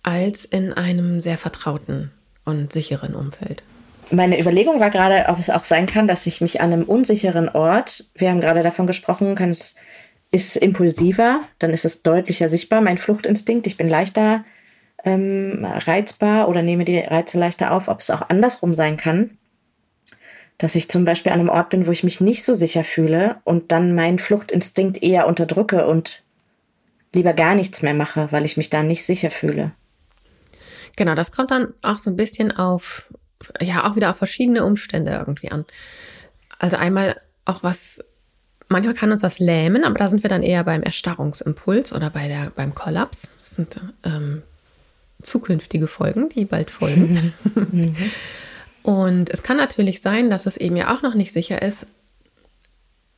als 0.02 0.44
in 0.44 0.72
einem 0.72 1.20
sehr 1.20 1.36
vertrauten 1.36 2.10
und 2.44 2.72
sicheren 2.72 3.14
Umfeld. 3.14 3.62
Meine 4.10 4.40
Überlegung 4.40 4.80
war 4.80 4.90
gerade, 4.90 5.26
ob 5.28 5.38
es 5.38 5.50
auch 5.50 5.64
sein 5.64 5.86
kann, 5.86 6.06
dass 6.06 6.26
ich 6.26 6.40
mich 6.40 6.60
an 6.60 6.72
einem 6.72 6.84
unsicheren 6.84 7.48
Ort, 7.48 8.04
wir 8.14 8.30
haben 8.30 8.40
gerade 8.40 8.62
davon 8.62 8.86
gesprochen, 8.86 9.34
kann 9.34 9.50
es 9.50 9.74
ist 10.30 10.56
impulsiver, 10.56 11.42
dann 11.60 11.70
ist 11.70 11.84
es 11.84 12.02
deutlicher 12.02 12.48
sichtbar, 12.48 12.80
mein 12.80 12.98
Fluchtinstinkt, 12.98 13.66
ich 13.66 13.76
bin 13.76 13.88
leichter 13.88 14.44
ähm, 15.04 15.64
reizbar 15.64 16.48
oder 16.48 16.62
nehme 16.62 16.84
die 16.84 16.98
Reize 16.98 17.38
leichter 17.38 17.72
auf, 17.72 17.88
ob 17.88 18.00
es 18.00 18.10
auch 18.10 18.28
andersrum 18.28 18.74
sein 18.74 18.96
kann, 18.96 19.38
dass 20.58 20.74
ich 20.74 20.90
zum 20.90 21.04
Beispiel 21.04 21.32
an 21.32 21.40
einem 21.40 21.50
Ort 21.50 21.70
bin, 21.70 21.86
wo 21.86 21.92
ich 21.92 22.04
mich 22.04 22.20
nicht 22.20 22.44
so 22.44 22.54
sicher 22.54 22.84
fühle 22.84 23.36
und 23.44 23.70
dann 23.70 23.94
meinen 23.94 24.18
Fluchtinstinkt 24.18 25.02
eher 25.02 25.26
unterdrücke 25.26 25.86
und 25.86 26.24
lieber 27.12 27.32
gar 27.32 27.54
nichts 27.54 27.82
mehr 27.82 27.94
mache, 27.94 28.28
weil 28.32 28.44
ich 28.44 28.56
mich 28.56 28.70
da 28.70 28.82
nicht 28.82 29.04
sicher 29.04 29.30
fühle. 29.30 29.72
Genau, 30.96 31.14
das 31.14 31.32
kommt 31.32 31.50
dann 31.50 31.74
auch 31.82 31.98
so 31.98 32.10
ein 32.10 32.16
bisschen 32.16 32.52
auf, 32.52 33.08
ja, 33.60 33.88
auch 33.88 33.96
wieder 33.96 34.10
auf 34.10 34.16
verschiedene 34.16 34.64
Umstände 34.64 35.12
irgendwie 35.12 35.50
an. 35.50 35.64
Also 36.58 36.76
einmal 36.76 37.20
auch 37.44 37.62
was, 37.62 38.00
manchmal 38.68 38.94
kann 38.94 39.12
uns 39.12 39.20
das 39.20 39.38
lähmen, 39.38 39.84
aber 39.84 39.98
da 39.98 40.08
sind 40.08 40.22
wir 40.22 40.30
dann 40.30 40.42
eher 40.42 40.64
beim 40.64 40.82
Erstarrungsimpuls 40.82 41.92
oder 41.92 42.10
bei 42.10 42.28
der, 42.28 42.52
beim 42.54 42.74
Kollaps. 42.74 43.32
Das 43.38 43.50
sind 43.50 43.80
ähm, 44.04 44.42
zukünftige 45.22 45.86
Folgen, 45.86 46.28
die 46.28 46.44
bald 46.44 46.70
folgen. 46.70 47.32
Mhm. 47.54 47.96
Und 48.82 49.30
es 49.30 49.42
kann 49.42 49.56
natürlich 49.56 50.02
sein, 50.02 50.28
dass 50.28 50.44
es 50.44 50.58
eben 50.58 50.76
ja 50.76 50.94
auch 50.94 51.00
noch 51.00 51.14
nicht 51.14 51.32
sicher 51.32 51.62
ist, 51.62 51.86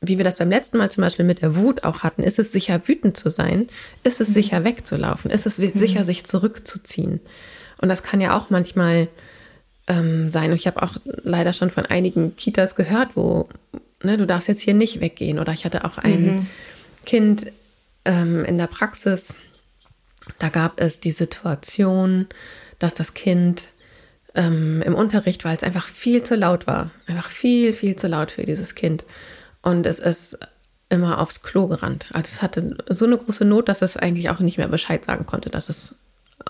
wie 0.00 0.16
wir 0.16 0.24
das 0.24 0.36
beim 0.36 0.50
letzten 0.50 0.78
Mal 0.78 0.90
zum 0.92 1.02
Beispiel 1.02 1.24
mit 1.24 1.42
der 1.42 1.56
Wut 1.56 1.82
auch 1.82 2.04
hatten. 2.04 2.22
Ist 2.22 2.38
es 2.38 2.52
sicher, 2.52 2.86
wütend 2.86 3.16
zu 3.16 3.30
sein? 3.30 3.66
Ist 4.04 4.20
es 4.20 4.28
mhm. 4.28 4.34
sicher, 4.34 4.64
wegzulaufen? 4.64 5.30
Ist 5.30 5.44
es 5.44 5.58
mhm. 5.58 5.72
sicher, 5.74 6.04
sich 6.04 6.24
zurückzuziehen? 6.24 7.20
Und 7.78 7.88
das 7.88 8.02
kann 8.02 8.20
ja 8.20 8.36
auch 8.36 8.50
manchmal 8.50 9.08
ähm, 9.86 10.30
sein. 10.30 10.50
Und 10.50 10.56
ich 10.56 10.66
habe 10.66 10.82
auch 10.82 10.96
leider 11.22 11.52
schon 11.52 11.70
von 11.70 11.86
einigen 11.86 12.36
Kitas 12.36 12.74
gehört, 12.74 13.10
wo 13.14 13.48
ne, 14.02 14.16
du 14.18 14.26
darfst 14.26 14.48
jetzt 14.48 14.62
hier 14.62 14.74
nicht 14.74 15.00
weggehen. 15.00 15.38
Oder 15.38 15.52
ich 15.52 15.64
hatte 15.64 15.84
auch 15.84 15.98
ein 15.98 16.22
mhm. 16.22 16.46
Kind 17.04 17.52
ähm, 18.04 18.44
in 18.44 18.58
der 18.58 18.66
Praxis, 18.66 19.34
da 20.38 20.48
gab 20.48 20.80
es 20.80 21.00
die 21.00 21.12
Situation, 21.12 22.26
dass 22.78 22.94
das 22.94 23.14
Kind 23.14 23.68
ähm, 24.34 24.82
im 24.82 24.94
Unterricht, 24.94 25.44
weil 25.44 25.56
es 25.56 25.62
einfach 25.62 25.88
viel 25.88 26.22
zu 26.22 26.34
laut 26.34 26.66
war. 26.66 26.90
Einfach 27.06 27.30
viel, 27.30 27.72
viel 27.72 27.96
zu 27.96 28.08
laut 28.08 28.30
für 28.30 28.44
dieses 28.44 28.74
Kind. 28.74 29.04
Und 29.62 29.86
es 29.86 29.98
ist 29.98 30.38
immer 30.88 31.20
aufs 31.20 31.42
Klo 31.42 31.66
gerannt. 31.66 32.08
Also 32.12 32.28
es 32.32 32.42
hatte 32.42 32.76
so 32.88 33.06
eine 33.06 33.18
große 33.18 33.44
Not, 33.44 33.68
dass 33.68 33.82
es 33.82 33.96
eigentlich 33.96 34.30
auch 34.30 34.40
nicht 34.40 34.58
mehr 34.58 34.68
Bescheid 34.68 35.04
sagen 35.04 35.26
konnte, 35.26 35.50
dass 35.50 35.68
es 35.68 35.96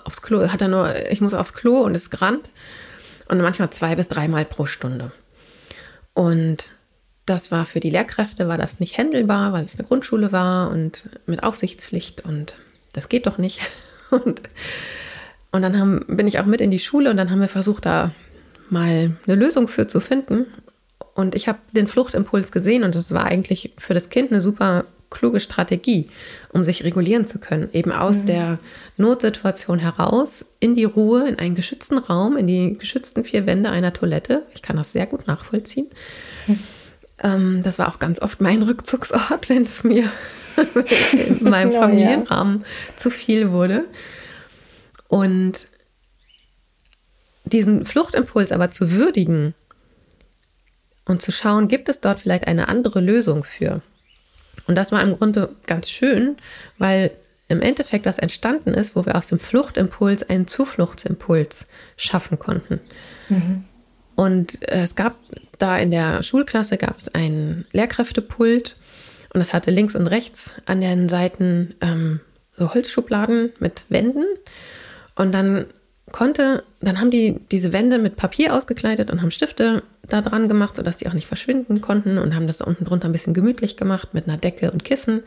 aufs 0.03 0.21
Klo, 0.21 0.47
hat 0.49 0.61
er 0.61 0.67
nur, 0.67 1.09
ich 1.09 1.21
muss 1.21 1.33
aufs 1.33 1.53
Klo 1.53 1.81
und 1.81 1.95
es 1.95 2.09
gerannt. 2.09 2.49
Und 3.29 3.41
manchmal 3.41 3.69
zwei 3.71 3.95
bis 3.95 4.07
dreimal 4.07 4.45
pro 4.45 4.65
Stunde. 4.65 5.11
Und 6.13 6.71
das 7.25 7.51
war 7.51 7.65
für 7.65 7.79
die 7.79 7.89
Lehrkräfte, 7.89 8.47
war 8.47 8.57
das 8.57 8.79
nicht 8.79 8.97
händelbar, 8.97 9.51
weil 9.53 9.65
es 9.65 9.77
eine 9.77 9.87
Grundschule 9.87 10.31
war 10.31 10.71
und 10.71 11.09
mit 11.25 11.43
Aufsichtspflicht 11.43 12.23
und 12.23 12.57
das 12.93 13.09
geht 13.09 13.27
doch 13.27 13.37
nicht. 13.37 13.61
Und 14.09 14.41
und 15.51 15.61
dann 15.61 15.79
haben, 15.79 16.05
bin 16.07 16.27
ich 16.27 16.39
auch 16.39 16.45
mit 16.45 16.61
in 16.61 16.71
die 16.71 16.79
Schule 16.79 17.09
und 17.09 17.17
dann 17.17 17.31
haben 17.31 17.39
wir 17.39 17.47
versucht, 17.47 17.85
da 17.85 18.13
mal 18.69 19.17
eine 19.25 19.35
Lösung 19.35 19.67
für 19.67 19.87
zu 19.87 19.99
finden. 19.99 20.45
Und 21.15 21.35
ich 21.35 21.47
habe 21.47 21.59
den 21.71 21.87
Fluchtimpuls 21.87 22.51
gesehen 22.51 22.83
und 22.83 22.95
es 22.95 23.11
war 23.11 23.25
eigentlich 23.25 23.73
für 23.77 23.93
das 23.93 24.09
Kind 24.09 24.31
eine 24.31 24.41
super 24.41 24.85
kluge 25.09 25.39
Strategie, 25.39 26.09
um 26.51 26.63
sich 26.63 26.83
regulieren 26.83 27.25
zu 27.25 27.39
können. 27.39 27.69
Eben 27.73 27.91
aus 27.91 28.21
mhm. 28.21 28.25
der 28.27 28.59
Notsituation 28.97 29.79
heraus 29.79 30.45
in 30.59 30.75
die 30.75 30.83
Ruhe, 30.83 31.27
in 31.27 31.39
einen 31.39 31.55
geschützten 31.55 31.97
Raum, 31.97 32.37
in 32.37 32.47
die 32.47 32.77
geschützten 32.77 33.23
vier 33.23 33.45
Wände 33.45 33.69
einer 33.69 33.93
Toilette. 33.93 34.43
Ich 34.53 34.61
kann 34.61 34.77
das 34.77 34.91
sehr 34.91 35.05
gut 35.05 35.27
nachvollziehen. 35.27 35.87
Mhm. 36.47 36.59
Ähm, 37.23 37.61
das 37.63 37.79
war 37.79 37.87
auch 37.87 37.99
ganz 37.99 38.21
oft 38.21 38.41
mein 38.41 38.61
Rückzugsort, 38.61 39.49
wenn 39.49 39.63
es 39.63 39.83
mir 39.83 40.11
in 41.13 41.43
meinem 41.49 41.71
Familienrahmen 41.71 42.59
ja. 42.59 42.65
zu 42.97 43.09
viel 43.09 43.51
wurde. 43.51 43.85
Und 45.07 45.67
diesen 47.45 47.85
Fluchtimpuls 47.85 48.51
aber 48.51 48.71
zu 48.71 48.91
würdigen 48.91 49.53
und 51.05 51.21
zu 51.21 51.31
schauen, 51.31 51.69
gibt 51.69 51.87
es 51.87 52.01
dort 52.01 52.19
vielleicht 52.19 52.47
eine 52.47 52.67
andere 52.67 52.99
Lösung 52.99 53.43
für? 53.43 53.81
Und 54.65 54.75
das 54.75 54.91
war 54.91 55.01
im 55.01 55.13
Grunde 55.13 55.55
ganz 55.65 55.89
schön, 55.89 56.37
weil 56.77 57.11
im 57.47 57.61
Endeffekt 57.61 58.05
was 58.05 58.19
entstanden 58.19 58.73
ist, 58.73 58.95
wo 58.95 59.05
wir 59.05 59.15
aus 59.15 59.27
dem 59.27 59.39
Fluchtimpuls 59.39 60.29
einen 60.29 60.47
Zufluchtsimpuls 60.47 61.65
schaffen 61.95 62.39
konnten. 62.39 62.81
Mhm. 63.29 63.63
Und 64.15 64.67
es 64.67 64.95
gab 64.95 65.15
da 65.57 65.77
in 65.77 65.91
der 65.91 66.23
Schulklasse 66.23 66.77
gab 66.77 66.97
es 66.97 67.07
einen 67.13 67.65
Lehrkräftepult 67.71 68.75
und 69.33 69.41
es 69.41 69.53
hatte 69.53 69.71
links 69.71 69.95
und 69.95 70.07
rechts 70.07 70.51
an 70.65 70.81
den 70.81 71.07
Seiten 71.09 71.75
ähm, 71.81 72.19
so 72.57 72.73
Holzschubladen 72.73 73.53
mit 73.59 73.85
Wänden. 73.89 74.25
Und 75.15 75.33
dann 75.33 75.65
konnte, 76.17 76.63
dann 76.81 76.99
haben 76.99 77.11
die 77.11 77.39
diese 77.51 77.73
Wände 77.73 77.99
mit 77.99 78.15
Papier 78.15 78.55
ausgekleidet 78.55 79.11
und 79.11 79.21
haben 79.21 79.29
Stifte 79.29 79.83
da 80.09 80.23
dran 80.23 80.49
gemacht, 80.49 80.75
sodass 80.75 80.97
die 80.97 81.07
auch 81.07 81.13
nicht 81.13 81.27
verschwinden 81.27 81.79
konnten 81.79 82.17
und 82.17 82.33
haben 82.33 82.47
das 82.47 82.59
unten 82.59 82.85
drunter 82.85 83.07
ein 83.07 83.11
bisschen 83.11 83.35
gemütlich 83.35 83.77
gemacht 83.77 84.15
mit 84.15 84.27
einer 84.27 84.37
Decke 84.37 84.71
und 84.71 84.83
Kissen 84.83 85.21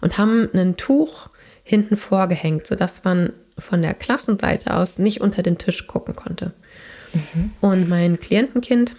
und 0.00 0.18
haben 0.18 0.48
ein 0.52 0.76
Tuch 0.76 1.28
hinten 1.62 1.96
vorgehängt, 1.96 2.66
sodass 2.66 3.04
man 3.04 3.32
von 3.56 3.82
der 3.82 3.94
Klassenseite 3.94 4.74
aus 4.74 4.98
nicht 4.98 5.20
unter 5.20 5.44
den 5.44 5.58
Tisch 5.58 5.86
gucken 5.86 6.16
konnte. 6.16 6.52
Mhm. 7.14 7.52
Und 7.60 7.88
mein 7.88 8.18
Klientenkind, 8.18 8.96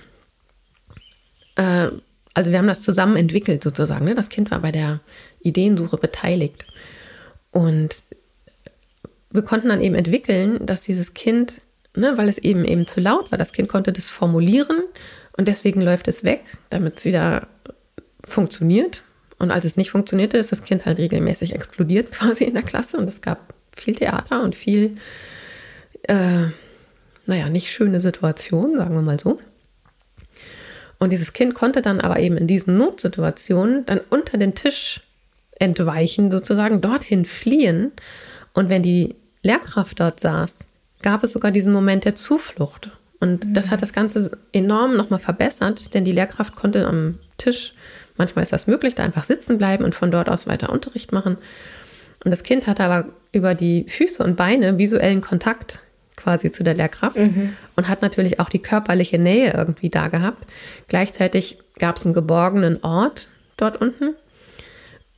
äh, 1.56 1.90
also 2.34 2.52
wir 2.52 2.58
haben 2.58 2.68
das 2.68 2.84
zusammen 2.84 3.18
entwickelt 3.18 3.64
sozusagen. 3.64 4.06
Ne? 4.06 4.16
Das 4.16 4.30
Kind 4.30 4.50
war 4.50 4.62
bei 4.62 4.72
der 4.72 5.02
Ideensuche 5.42 5.98
beteiligt. 5.98 6.66
Und 7.52 7.98
wir 9.34 9.42
konnten 9.42 9.70
dann 9.70 9.82
eben 9.82 9.96
entwickeln, 9.96 10.64
dass 10.66 10.82
dieses 10.82 11.14
Kind, 11.14 11.62
ne, 11.96 12.18
weil 12.18 12.30
es 12.30 12.38
eben 12.38 12.64
eben 12.64 12.88
zu 12.88 13.02
laut 13.02 13.32
war, 13.32 13.38
das 13.38 13.52
Kind 13.52 13.68
konnte 13.68 13.92
das 13.92 14.10
formulieren 14.10 14.84
und 15.36 15.48
deswegen 15.48 15.82
läuft 15.82 16.08
es 16.08 16.24
weg, 16.24 16.42
damit 16.70 17.00
es 17.00 17.06
wieder 17.06 17.48
funktioniert. 18.24 19.04
Und 19.40 19.52
als 19.52 19.66
es 19.66 19.76
nicht 19.76 19.92
funktionierte, 19.92 20.38
ist 20.38 20.52
das 20.52 20.64
Kind 20.64 20.86
halt 20.86 21.00
regelmäßig 21.00 21.54
explodiert 21.54 22.12
quasi 22.14 22.46
in 22.46 22.54
der 22.54 22.64
Klasse 22.64 22.98
und 22.98 23.10
es 23.10 23.22
gab 23.22 23.54
viel 23.76 23.96
Theater 23.96 24.44
und 24.44 24.56
viel, 24.56 24.98
äh, 26.04 26.48
naja, 27.26 27.50
nicht 27.50 27.72
schöne 27.72 28.00
Situationen, 28.00 28.78
sagen 28.78 28.94
wir 28.94 29.02
mal 29.02 29.20
so. 29.20 29.40
Und 31.00 31.10
dieses 31.10 31.34
Kind 31.34 31.56
konnte 31.56 31.82
dann 31.82 32.00
aber 32.00 32.20
eben 32.20 32.38
in 32.38 32.48
diesen 32.48 32.78
Notsituationen 32.78 33.86
dann 33.86 34.00
unter 34.10 34.38
den 34.38 34.54
Tisch 34.54 35.02
entweichen, 35.60 36.32
sozusagen 36.32 36.82
dorthin 36.82 37.26
fliehen. 37.26 37.92
Und 38.54 38.70
wenn 38.70 38.84
die 38.84 39.16
Lehrkraft 39.44 40.00
dort 40.00 40.20
saß, 40.20 40.58
gab 41.02 41.24
es 41.24 41.34
sogar 41.34 41.52
diesen 41.52 41.74
Moment 41.74 42.06
der 42.06 42.16
Zuflucht. 42.16 42.90
Und 43.20 43.46
mhm. 43.46 43.54
das 43.54 43.70
hat 43.70 43.82
das 43.82 43.94
Ganze 43.94 44.38
enorm 44.52 44.98
nochmal 44.98 45.20
verbessert, 45.20 45.94
denn 45.94 46.06
die 46.06 46.12
Lehrkraft 46.12 46.56
konnte 46.56 46.88
am 46.88 47.20
Tisch, 47.38 47.74
manchmal 48.18 48.44
ist 48.44 48.54
das 48.54 48.68
möglich, 48.68 48.96
da 48.96 49.04
einfach 49.04 49.24
sitzen 49.24 49.58
bleiben 49.58 49.84
und 49.84 49.96
von 49.96 50.12
dort 50.12 50.30
aus 50.30 50.48
weiter 50.48 50.72
Unterricht 50.72 51.12
machen. 51.12 51.38
Und 52.24 52.32
das 52.32 52.44
Kind 52.44 52.68
hatte 52.68 52.84
aber 52.84 53.10
über 53.32 53.54
die 53.54 53.86
Füße 53.88 54.24
und 54.24 54.38
Beine 54.38 54.78
visuellen 54.78 55.22
Kontakt 55.22 55.80
quasi 56.16 56.52
zu 56.52 56.64
der 56.64 56.74
Lehrkraft 56.74 57.18
mhm. 57.18 57.54
und 57.76 57.90
hat 57.90 58.02
natürlich 58.02 58.40
auch 58.40 58.48
die 58.48 58.62
körperliche 58.62 59.20
Nähe 59.20 59.54
irgendwie 59.54 59.90
da 59.90 60.08
gehabt. 60.08 60.46
Gleichzeitig 60.88 61.60
gab 61.80 61.98
es 61.98 62.06
einen 62.06 62.14
geborgenen 62.14 62.82
Ort 62.84 63.28
dort 63.58 63.82
unten 63.82 64.16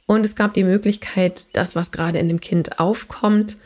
und 0.07 0.25
es 0.25 0.35
gab 0.35 0.53
die 0.53 0.63
Möglichkeit, 0.63 1.45
das, 1.53 1.75
was 1.75 1.91
gerade 1.91 2.19
in 2.19 2.27
dem 2.27 2.39
Kind 2.39 2.79
aufkommt, 2.79 3.57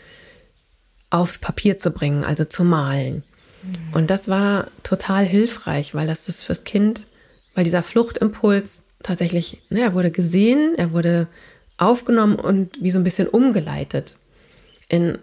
aufs 1.09 1.37
Papier 1.37 1.77
zu 1.77 1.91
bringen, 1.91 2.23
also 2.23 2.45
zu 2.45 2.63
malen. 2.63 3.23
Mhm. 3.63 3.93
Und 3.93 4.09
das 4.09 4.27
war 4.27 4.67
total 4.83 5.25
hilfreich, 5.25 5.95
weil 5.95 6.07
das 6.07 6.27
ist 6.27 6.43
fürs 6.43 6.63
Kind, 6.63 7.07
weil 7.55 7.63
dieser 7.63 7.83
Fluchtimpuls 7.83 8.83
tatsächlich, 9.03 9.61
ne, 9.69 9.81
er 9.81 9.93
wurde 9.93 10.11
gesehen, 10.11 10.73
er 10.77 10.93
wurde 10.93 11.27
aufgenommen 11.77 12.35
und 12.35 12.81
wie 12.81 12.91
so 12.91 12.99
ein 12.99 13.03
bisschen 13.03 13.27
umgeleitet 13.27 14.17
in, 14.89 15.17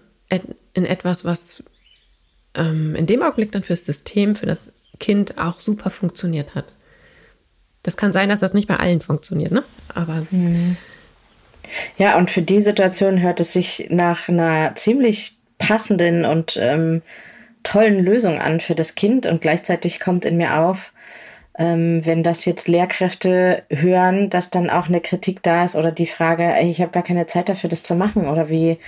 in 0.72 0.86
etwas, 0.86 1.24
was 1.24 1.62
ähm, 2.54 2.94
in 2.94 3.06
dem 3.06 3.22
Augenblick 3.22 3.52
dann 3.52 3.62
fürs 3.62 3.84
System, 3.84 4.34
für 4.34 4.46
das 4.46 4.70
Kind 4.98 5.38
auch 5.38 5.60
super 5.60 5.90
funktioniert 5.90 6.54
hat. 6.54 6.66
Das 7.82 7.96
kann 7.96 8.12
sein, 8.12 8.28
dass 8.28 8.40
das 8.40 8.54
nicht 8.54 8.68
bei 8.68 8.78
allen 8.78 9.00
funktioniert, 9.00 9.52
ne? 9.52 9.62
Aber. 9.88 10.26
Mhm. 10.30 10.76
Ja, 11.98 12.16
und 12.16 12.30
für 12.30 12.42
die 12.42 12.60
Situation 12.60 13.20
hört 13.20 13.40
es 13.40 13.52
sich 13.52 13.88
nach 13.90 14.28
einer 14.28 14.74
ziemlich 14.76 15.35
passenden 15.58 16.24
und 16.24 16.58
ähm, 16.60 17.02
tollen 17.62 18.02
Lösung 18.02 18.38
an 18.38 18.60
für 18.60 18.74
das 18.74 18.94
Kind 18.94 19.26
und 19.26 19.40
gleichzeitig 19.42 20.00
kommt 20.00 20.24
in 20.24 20.36
mir 20.36 20.58
auf, 20.58 20.92
ähm, 21.58 22.04
wenn 22.04 22.22
das 22.22 22.44
jetzt 22.44 22.68
Lehrkräfte 22.68 23.62
hören, 23.70 24.28
dass 24.28 24.50
dann 24.50 24.68
auch 24.68 24.88
eine 24.88 25.00
Kritik 25.00 25.42
da 25.42 25.64
ist 25.64 25.74
oder 25.74 25.90
die 25.90 26.06
Frage, 26.06 26.44
ey, 26.44 26.70
ich 26.70 26.80
habe 26.80 26.92
gar 26.92 27.02
keine 27.02 27.26
Zeit 27.26 27.48
dafür, 27.48 27.70
das 27.70 27.82
zu 27.82 27.94
machen 27.94 28.28
oder 28.28 28.50
wie, 28.50 28.78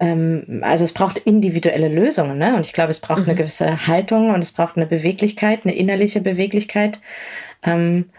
ähm, 0.00 0.60
also 0.62 0.84
es 0.84 0.92
braucht 0.92 1.18
individuelle 1.18 1.88
Lösungen, 1.88 2.36
ne? 2.36 2.56
Und 2.56 2.66
ich 2.66 2.72
glaube, 2.72 2.90
es 2.90 3.00
braucht 3.00 3.20
mhm. 3.20 3.28
eine 3.28 3.34
gewisse 3.36 3.86
Haltung 3.86 4.30
und 4.30 4.42
es 4.42 4.52
braucht 4.52 4.76
eine 4.76 4.86
Beweglichkeit, 4.86 5.60
eine 5.64 5.76
innerliche 5.76 6.20
Beweglichkeit 6.20 7.00
ähm, 7.62 8.10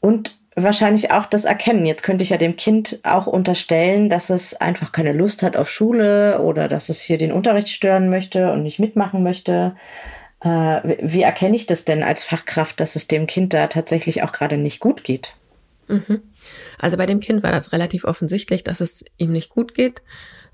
und 0.00 0.37
wahrscheinlich 0.62 1.10
auch 1.10 1.26
das 1.26 1.44
Erkennen. 1.44 1.86
Jetzt 1.86 2.02
könnte 2.02 2.22
ich 2.22 2.30
ja 2.30 2.36
dem 2.36 2.56
Kind 2.56 3.00
auch 3.02 3.26
unterstellen, 3.26 4.10
dass 4.10 4.30
es 4.30 4.54
einfach 4.54 4.92
keine 4.92 5.12
Lust 5.12 5.42
hat 5.42 5.56
auf 5.56 5.70
Schule 5.70 6.40
oder 6.42 6.68
dass 6.68 6.88
es 6.88 7.00
hier 7.00 7.18
den 7.18 7.32
Unterricht 7.32 7.68
stören 7.68 8.10
möchte 8.10 8.52
und 8.52 8.62
nicht 8.62 8.78
mitmachen 8.78 9.22
möchte. 9.22 9.76
Äh, 10.40 10.48
wie 11.02 11.22
erkenne 11.22 11.56
ich 11.56 11.66
das 11.66 11.84
denn 11.84 12.02
als 12.02 12.24
Fachkraft, 12.24 12.80
dass 12.80 12.96
es 12.96 13.08
dem 13.08 13.26
Kind 13.26 13.54
da 13.54 13.66
tatsächlich 13.66 14.22
auch 14.22 14.32
gerade 14.32 14.56
nicht 14.56 14.80
gut 14.80 15.04
geht? 15.04 15.34
Mhm. 15.88 16.22
Also 16.78 16.96
bei 16.96 17.06
dem 17.06 17.20
Kind 17.20 17.42
war 17.42 17.52
das 17.52 17.72
relativ 17.72 18.04
offensichtlich, 18.04 18.62
dass 18.62 18.80
es 18.80 19.04
ihm 19.16 19.32
nicht 19.32 19.50
gut 19.50 19.74
geht. 19.74 20.02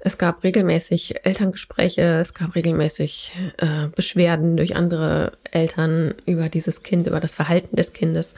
Es 0.00 0.18
gab 0.18 0.44
regelmäßig 0.44 1.24
Elterngespräche, 1.24 2.02
es 2.20 2.34
gab 2.34 2.54
regelmäßig 2.54 3.32
äh, 3.56 3.88
Beschwerden 3.94 4.56
durch 4.56 4.76
andere 4.76 5.32
Eltern 5.50 6.14
über 6.26 6.50
dieses 6.50 6.82
Kind, 6.82 7.06
über 7.06 7.20
das 7.20 7.34
Verhalten 7.34 7.76
des 7.76 7.94
Kindes, 7.94 8.34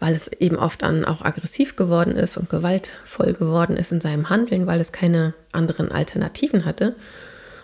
weil 0.00 0.14
es 0.14 0.28
eben 0.28 0.56
oft 0.56 0.82
dann 0.82 1.04
auch 1.04 1.22
aggressiv 1.22 1.76
geworden 1.76 2.16
ist 2.16 2.38
und 2.38 2.48
gewaltvoll 2.48 3.34
geworden 3.34 3.76
ist 3.76 3.92
in 3.92 4.00
seinem 4.00 4.30
Handeln, 4.30 4.66
weil 4.66 4.80
es 4.80 4.92
keine 4.92 5.34
anderen 5.52 5.92
Alternativen 5.92 6.64
hatte. 6.64 6.96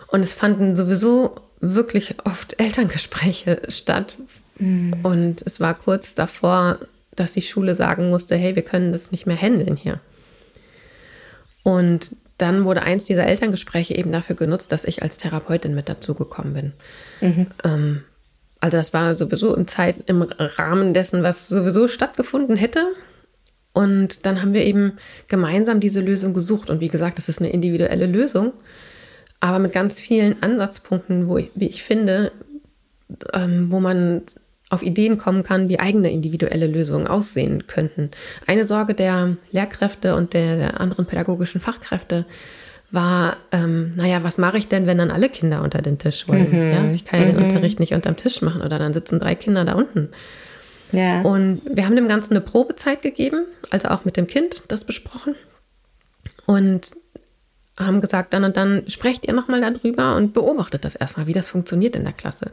Und 0.07 0.23
es 0.23 0.33
fanden 0.33 0.75
sowieso 0.75 1.35
wirklich 1.59 2.15
oft 2.23 2.59
Elterngespräche 2.61 3.63
statt. 3.69 4.17
Mhm. 4.59 4.93
Und 5.03 5.41
es 5.41 5.59
war 5.59 5.73
kurz 5.73 6.15
davor, 6.15 6.79
dass 7.15 7.33
die 7.33 7.41
Schule 7.41 7.73
sagen 7.73 8.09
musste, 8.09 8.35
hey, 8.35 8.55
wir 8.55 8.63
können 8.63 8.91
das 8.91 9.11
nicht 9.11 9.25
mehr 9.25 9.41
handeln 9.41 9.75
hier. 9.75 9.99
Und 11.63 12.15
dann 12.37 12.65
wurde 12.65 12.83
eins 12.83 13.05
dieser 13.05 13.25
Elterngespräche 13.25 13.95
eben 13.95 14.11
dafür 14.11 14.35
genutzt, 14.35 14.71
dass 14.71 14.83
ich 14.83 15.01
als 15.01 15.17
Therapeutin 15.17 15.73
mit 15.73 15.89
dazugekommen 15.89 16.53
bin. 16.53 16.73
Mhm. 17.19 17.47
Ähm, 17.63 18.03
also 18.59 18.77
das 18.77 18.93
war 18.93 19.15
sowieso 19.15 19.55
im 19.55 19.67
Zeit, 19.67 20.09
im 20.09 20.21
Rahmen 20.21 20.93
dessen, 20.93 21.23
was 21.23 21.47
sowieso 21.47 21.87
stattgefunden 21.87 22.55
hätte. 22.55 22.85
Und 23.73 24.25
dann 24.25 24.41
haben 24.41 24.53
wir 24.53 24.65
eben 24.65 24.93
gemeinsam 25.27 25.79
diese 25.79 26.01
Lösung 26.01 26.33
gesucht. 26.33 26.69
Und 26.69 26.79
wie 26.79 26.87
gesagt, 26.87 27.19
das 27.19 27.29
ist 27.29 27.39
eine 27.39 27.51
individuelle 27.51 28.07
Lösung 28.07 28.53
aber 29.39 29.59
mit 29.59 29.73
ganz 29.73 29.99
vielen 29.99 30.41
Ansatzpunkten, 30.41 31.27
wo 31.27 31.37
ich, 31.37 31.51
wie 31.55 31.67
ich 31.67 31.83
finde, 31.83 32.31
ähm, 33.33 33.71
wo 33.71 33.79
man 33.79 34.23
auf 34.69 34.83
Ideen 34.83 35.17
kommen 35.17 35.43
kann, 35.43 35.69
wie 35.69 35.79
eigene 35.79 36.11
individuelle 36.11 36.67
Lösungen 36.67 37.07
aussehen 37.07 37.67
könnten. 37.67 38.11
Eine 38.47 38.65
Sorge 38.65 38.93
der 38.93 39.37
Lehrkräfte 39.51 40.15
und 40.15 40.33
der, 40.33 40.57
der 40.57 40.81
anderen 40.81 41.05
pädagogischen 41.05 41.61
Fachkräfte 41.61 42.25
war, 42.89 43.37
ähm, 43.51 43.93
naja, 43.95 44.23
was 44.23 44.37
mache 44.37 44.57
ich 44.57 44.67
denn, 44.67 44.87
wenn 44.87 44.97
dann 44.97 45.11
alle 45.11 45.29
Kinder 45.29 45.61
unter 45.61 45.81
den 45.81 45.97
Tisch 45.97 46.27
wollen? 46.27 46.49
Mhm. 46.49 46.71
Ja, 46.71 46.91
ich 46.91 47.05
kann 47.05 47.19
ja 47.19 47.27
mhm. 47.27 47.35
den 47.35 47.43
Unterricht 47.43 47.79
nicht 47.79 47.93
unterm 47.93 48.15
Tisch 48.15 48.41
machen 48.41 48.61
oder 48.61 48.79
dann 48.79 48.93
sitzen 48.93 49.19
drei 49.19 49.35
Kinder 49.35 49.65
da 49.65 49.73
unten. 49.73 50.09
Ja. 50.93 51.21
Und 51.21 51.61
wir 51.69 51.85
haben 51.85 51.97
dem 51.97 52.07
Ganzen 52.07 52.33
eine 52.33 52.41
Probezeit 52.41 53.01
gegeben, 53.01 53.45
also 53.71 53.89
auch 53.89 54.05
mit 54.05 54.15
dem 54.15 54.27
Kind 54.27 54.63
das 54.69 54.85
besprochen. 54.85 55.35
Und 56.45 56.91
haben 57.77 57.99
gesagt, 57.99 58.33
dann 58.33 58.45
und 58.45 58.55
dann 58.55 58.89
sprecht 58.89 59.27
ihr 59.27 59.33
nochmal 59.33 59.61
darüber 59.61 60.15
und 60.15 60.33
beobachtet 60.33 60.85
das 60.85 60.95
erstmal, 60.95 61.27
wie 61.27 61.33
das 61.33 61.49
funktioniert 61.49 61.95
in 61.95 62.05
der 62.05 62.13
Klasse. 62.13 62.51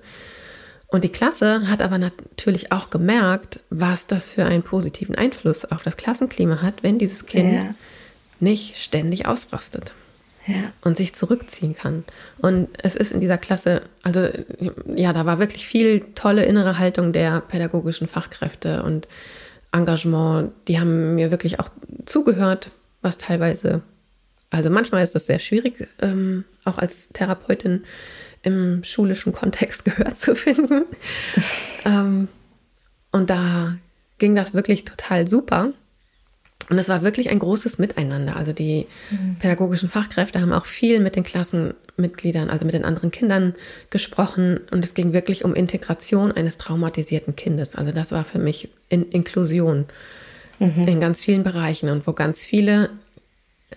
Und 0.89 1.05
die 1.05 1.11
Klasse 1.11 1.69
hat 1.69 1.81
aber 1.81 1.99
natürlich 1.99 2.73
auch 2.73 2.91
gemerkt, 2.91 3.61
was 3.71 4.07
das 4.07 4.29
für 4.31 4.45
einen 4.45 4.65
positiven 4.65 5.15
Einfluss 5.15 5.65
auf 5.65 5.83
das 5.83 5.97
Klassenklima 5.97 6.61
hat, 6.61 6.83
wenn 6.83 6.99
dieses 6.99 7.27
Kind 7.27 7.55
ja. 7.55 7.75
nicht 8.41 8.77
ständig 8.77 9.27
ausrastet 9.27 9.95
ja. 10.47 10.73
und 10.83 10.97
sich 10.97 11.15
zurückziehen 11.15 11.77
kann. 11.77 12.05
Und 12.39 12.69
es 12.83 12.97
ist 12.97 13.13
in 13.13 13.21
dieser 13.21 13.39
Klasse, 13.39 13.83
also 14.03 14.29
ja, 14.95 15.13
da 15.13 15.27
war 15.27 15.39
wirklich 15.39 15.67
viel 15.67 16.01
tolle 16.15 16.45
innere 16.45 16.79
Haltung 16.79 17.13
der 17.13 17.41
pädagogischen 17.41 18.09
Fachkräfte 18.09 18.83
und 18.83 19.09
Engagement. 19.73 20.53
Die 20.69 20.79
haben 20.79 21.15
mir 21.15 21.31
wirklich 21.31 21.61
auch 21.61 21.71
zugehört, 22.07 22.71
was 23.03 23.19
teilweise 23.19 23.83
also 24.55 24.71
manchmal 24.71 25.03
ist 25.03 25.17
das 25.17 25.27
sehr 25.27 25.41
schwierig, 25.41 25.89
ähm, 26.01 26.45
auch 26.65 26.79
als 26.79 27.09
Therapeutin 27.09 27.83
im 28.43 28.85
schulischen 28.85 29.33
Kontext 29.33 29.85
Gehör 29.85 30.15
zu 30.15 30.37
finden. 30.37 30.85
ähm, 31.85 32.29
und 33.11 33.31
da 33.31 33.77
ging 34.19 34.37
das 34.37 34.55
wirklich 34.55 34.85
total 34.85 35.27
super. 35.27 35.73
Und 36.71 36.79
es 36.79 36.89
war 36.89 37.03
wirklich 37.03 37.31
ein 37.31 37.39
großes 37.39 37.79
Miteinander. 37.79 38.37
Also 38.37 38.53
die 38.53 38.87
mhm. 39.11 39.37
pädagogischen 39.39 39.89
Fachkräfte 39.89 40.41
haben 40.41 40.53
auch 40.53 40.65
viel 40.65 41.01
mit 41.01 41.15
den 41.15 41.25
Klassenmitgliedern, 41.25 42.49
also 42.49 42.65
mit 42.65 42.75
den 42.75 42.85
anderen 42.85 43.11
Kindern 43.11 43.55
gesprochen. 43.91 44.61
Und 44.71 44.85
es 44.85 44.95
ging 44.95 45.13
wirklich 45.13 45.45
um 45.45 45.55
Integration 45.55 46.33
eines 46.33 46.57
traumatisierten 46.57 47.37
Kindes. 47.37 47.75
Also 47.75 47.93
das 47.93 48.13
war 48.13 48.25
für 48.25 48.39
mich 48.39 48.71
in 48.89 49.11
Inklusion 49.11 49.87
mhm. 50.59 50.89
in 50.89 51.01
ganz 51.01 51.23
vielen 51.23 51.45
Bereichen 51.45 51.91
und 51.91 52.07
wo 52.07 52.13
ganz 52.13 52.45
viele 52.45 52.91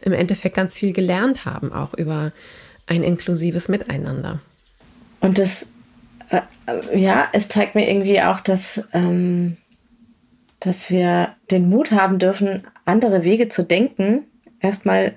im 0.02 0.14
Endeffekt 0.14 0.56
ganz 0.56 0.78
viel 0.78 0.94
gelernt 0.94 1.46
haben, 1.46 1.74
auch 1.74 1.94
über 1.94 2.32
ein 2.86 3.04
inklusives 3.04 3.68
Miteinander. 3.68 4.40
Und 5.20 5.40
das, 5.40 5.68
äh, 6.30 6.42
ja, 6.98 7.28
es 7.34 7.50
zeigt 7.50 7.76
mir 7.76 7.90
irgendwie 7.90 8.22
auch, 8.22 8.40
dass, 8.40 8.88
ähm, 8.94 9.58
dass 10.60 10.90
wir 10.90 11.36
den 11.52 11.70
Mut 11.70 11.92
haben 11.92 12.20
dürfen, 12.20 12.64
andere 12.86 13.24
Wege 13.24 13.50
zu 13.50 13.64
denken. 13.64 14.24
Erstmal 14.60 15.14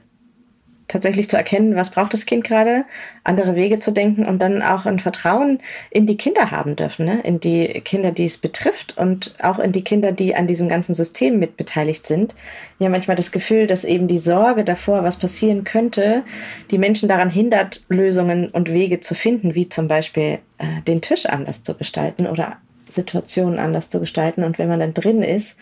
tatsächlich 0.91 1.31
zu 1.31 1.37
erkennen, 1.37 1.77
was 1.77 1.91
braucht 1.91 2.13
das 2.13 2.27
Kind 2.27 2.45
gerade, 2.45 2.85
andere 3.25 3.55
Wege 3.55 3.79
zu 3.79 3.93
denken 3.93 4.27
und 4.27 4.43
dann 4.43 4.61
auch 4.61 4.87
ein 4.87 4.99
Vertrauen 4.99 5.61
in 5.91 6.07
die 6.07 6.17
Kinder 6.17 6.51
haben 6.51 6.77
dürfen, 6.77 7.07
ne? 7.07 7.21
in 7.23 7.41
die 7.41 7.81
Kinder, 7.85 8.11
die 8.11 8.25
es 8.25 8.39
betrifft 8.39 8.99
und 8.99 9.35
auch 9.41 9.59
in 9.59 9.73
die 9.73 9.85
Kinder, 9.85 10.13
die 10.13 10.35
an 10.35 10.47
diesem 10.47 10.69
ganzen 10.69 10.95
System 10.95 11.39
mit 11.39 11.57
beteiligt 11.57 12.07
sind. 12.07 12.35
Ja, 12.79 12.89
manchmal 12.89 13.17
das 13.17 13.33
Gefühl, 13.33 13.67
dass 13.67 13.85
eben 13.85 14.09
die 14.09 14.19
Sorge 14.19 14.65
davor, 14.65 15.05
was 15.05 15.17
passieren 15.17 15.65
könnte, 15.65 16.25
die 16.71 16.79
Menschen 16.79 17.09
daran 17.09 17.31
hindert, 17.31 17.85
Lösungen 17.89 18.49
und 18.49 18.73
Wege 18.73 19.01
zu 19.01 19.15
finden, 19.15 19.55
wie 19.55 19.69
zum 19.69 19.87
Beispiel 19.87 20.41
äh, 20.59 20.83
den 20.87 21.01
Tisch 21.01 21.27
anders 21.27 21.63
zu 21.63 21.75
gestalten 21.75 22.27
oder 22.27 22.59
Situationen 22.91 23.59
anders 23.59 23.89
zu 23.89 24.01
gestalten. 24.01 24.45
Und 24.45 24.59
wenn 24.59 24.69
man 24.69 24.81
dann 24.81 24.95
drin 24.95 25.23
ist, 25.23 25.59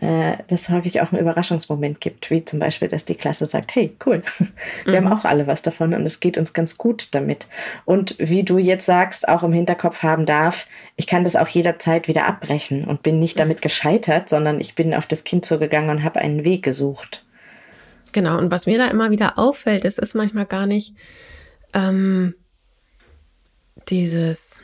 äh, 0.00 0.36
dass 0.46 0.68
häufig 0.68 1.00
auch 1.00 1.12
einen 1.12 1.20
Überraschungsmoment 1.20 2.00
gibt, 2.00 2.30
wie 2.30 2.44
zum 2.44 2.60
Beispiel, 2.60 2.88
dass 2.88 3.04
die 3.04 3.16
Klasse 3.16 3.46
sagt, 3.46 3.74
hey, 3.74 3.96
cool, 4.06 4.22
wir 4.84 5.00
mhm. 5.00 5.06
haben 5.06 5.18
auch 5.18 5.24
alle 5.24 5.46
was 5.46 5.62
davon 5.62 5.92
und 5.92 6.06
es 6.06 6.20
geht 6.20 6.38
uns 6.38 6.52
ganz 6.52 6.78
gut 6.78 7.14
damit. 7.14 7.48
Und 7.84 8.14
wie 8.18 8.44
du 8.44 8.58
jetzt 8.58 8.86
sagst, 8.86 9.28
auch 9.28 9.42
im 9.42 9.52
Hinterkopf 9.52 10.02
haben 10.02 10.24
darf, 10.24 10.68
ich 10.96 11.06
kann 11.06 11.24
das 11.24 11.36
auch 11.36 11.48
jederzeit 11.48 12.06
wieder 12.06 12.26
abbrechen 12.26 12.84
und 12.84 13.02
bin 13.02 13.18
nicht 13.18 13.40
damit 13.40 13.60
gescheitert, 13.60 14.28
sondern 14.28 14.60
ich 14.60 14.74
bin 14.74 14.94
auf 14.94 15.06
das 15.06 15.24
Kind 15.24 15.44
zugegangen 15.44 15.90
und 15.90 16.04
habe 16.04 16.20
einen 16.20 16.44
Weg 16.44 16.62
gesucht. 16.62 17.24
Genau, 18.12 18.38
und 18.38 18.50
was 18.50 18.66
mir 18.66 18.78
da 18.78 18.86
immer 18.86 19.10
wieder 19.10 19.38
auffällt, 19.38 19.84
ist, 19.84 19.98
ist 19.98 20.14
manchmal 20.14 20.46
gar 20.46 20.66
nicht 20.66 20.94
ähm, 21.74 22.34
dieses 23.88 24.62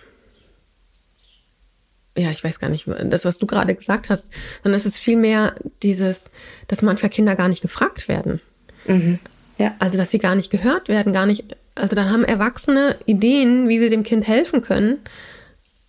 ja, 2.16 2.30
ich 2.30 2.44
weiß 2.44 2.60
gar 2.60 2.68
nicht, 2.68 2.86
das, 2.86 3.24
was 3.24 3.38
du 3.38 3.46
gerade 3.46 3.74
gesagt 3.74 4.08
hast, 4.08 4.30
sondern 4.62 4.76
es 4.76 4.86
ist 4.86 4.98
vielmehr 4.98 5.54
dieses, 5.82 6.24
dass 6.68 6.82
manchmal 6.82 7.10
Kinder 7.10 7.34
gar 7.34 7.48
nicht 7.48 7.62
gefragt 7.62 8.08
werden. 8.08 8.40
Mhm. 8.86 9.18
Ja. 9.58 9.74
Also, 9.78 9.96
dass 9.96 10.10
sie 10.10 10.18
gar 10.18 10.34
nicht 10.34 10.50
gehört 10.50 10.88
werden, 10.88 11.12
gar 11.12 11.26
nicht, 11.26 11.56
also 11.74 11.96
dann 11.96 12.10
haben 12.10 12.24
Erwachsene 12.24 12.96
Ideen, 13.06 13.68
wie 13.68 13.78
sie 13.78 13.88
dem 13.88 14.02
Kind 14.04 14.26
helfen 14.26 14.62
können, 14.62 14.98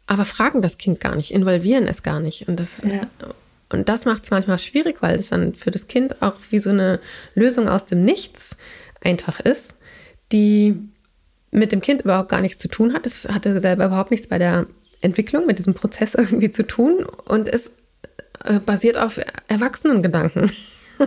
aber 0.07 0.25
fragen 0.25 0.61
das 0.61 0.77
Kind 0.77 0.99
gar 0.99 1.15
nicht, 1.15 1.31
involvieren 1.31 1.87
es 1.87 2.03
gar 2.03 2.19
nicht. 2.19 2.47
Und 2.47 2.59
das, 2.59 2.81
ja. 2.83 3.01
und 3.69 3.89
das 3.89 4.05
macht 4.05 4.23
es 4.23 4.31
manchmal 4.31 4.59
schwierig, 4.59 5.01
weil 5.01 5.19
es 5.19 5.29
dann 5.29 5.55
für 5.55 5.71
das 5.71 5.87
Kind 5.87 6.21
auch 6.21 6.35
wie 6.49 6.59
so 6.59 6.71
eine 6.71 6.99
Lösung 7.33 7.69
aus 7.69 7.85
dem 7.85 8.01
Nichts 8.01 8.55
einfach 9.01 9.39
ist, 9.39 9.75
die 10.31 10.75
mit 11.51 11.71
dem 11.71 11.81
Kind 11.81 12.01
überhaupt 12.01 12.29
gar 12.29 12.41
nichts 12.41 12.61
zu 12.61 12.67
tun 12.67 12.93
hat. 12.93 13.05
Es 13.05 13.27
hatte 13.27 13.59
selber 13.61 13.85
überhaupt 13.85 14.11
nichts 14.11 14.27
bei 14.27 14.37
der 14.37 14.67
Entwicklung, 15.05 15.45
mit 15.45 15.57
diesem 15.59 15.73
Prozess 15.73 16.15
irgendwie 16.15 16.51
zu 16.51 16.63
tun 16.63 17.05
und 17.25 17.47
es 17.47 17.75
äh, 18.43 18.59
basiert 18.59 18.97
auf 18.97 19.19
Erwachsenengedanken 19.47 20.51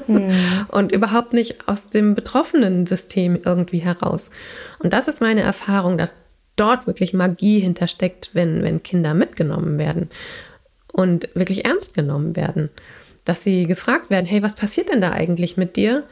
mhm. 0.06 0.32
und 0.68 0.92
überhaupt 0.92 1.32
nicht 1.32 1.68
aus 1.68 1.88
dem 1.88 2.14
betroffenen 2.14 2.86
System 2.86 3.38
irgendwie 3.44 3.78
heraus. 3.78 4.30
Und 4.78 4.92
das 4.92 5.08
ist 5.08 5.20
meine 5.20 5.42
Erfahrung, 5.42 5.98
dass 5.98 6.12
dort 6.56 6.86
wirklich 6.86 7.12
Magie 7.12 7.60
hintersteckt, 7.60 8.30
wenn, 8.32 8.62
wenn 8.62 8.82
Kinder 8.82 9.14
mitgenommen 9.14 9.78
werden 9.78 10.10
und 10.92 11.28
wirklich 11.34 11.64
ernst 11.64 11.94
genommen 11.94 12.36
werden. 12.36 12.70
Dass 13.24 13.42
sie 13.42 13.66
gefragt 13.66 14.10
werden, 14.10 14.26
hey, 14.26 14.42
was 14.42 14.54
passiert 14.54 14.88
denn 14.88 15.00
da 15.00 15.10
eigentlich 15.12 15.56
mit 15.56 15.76
dir? 15.76 16.04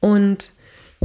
Und 0.00 0.52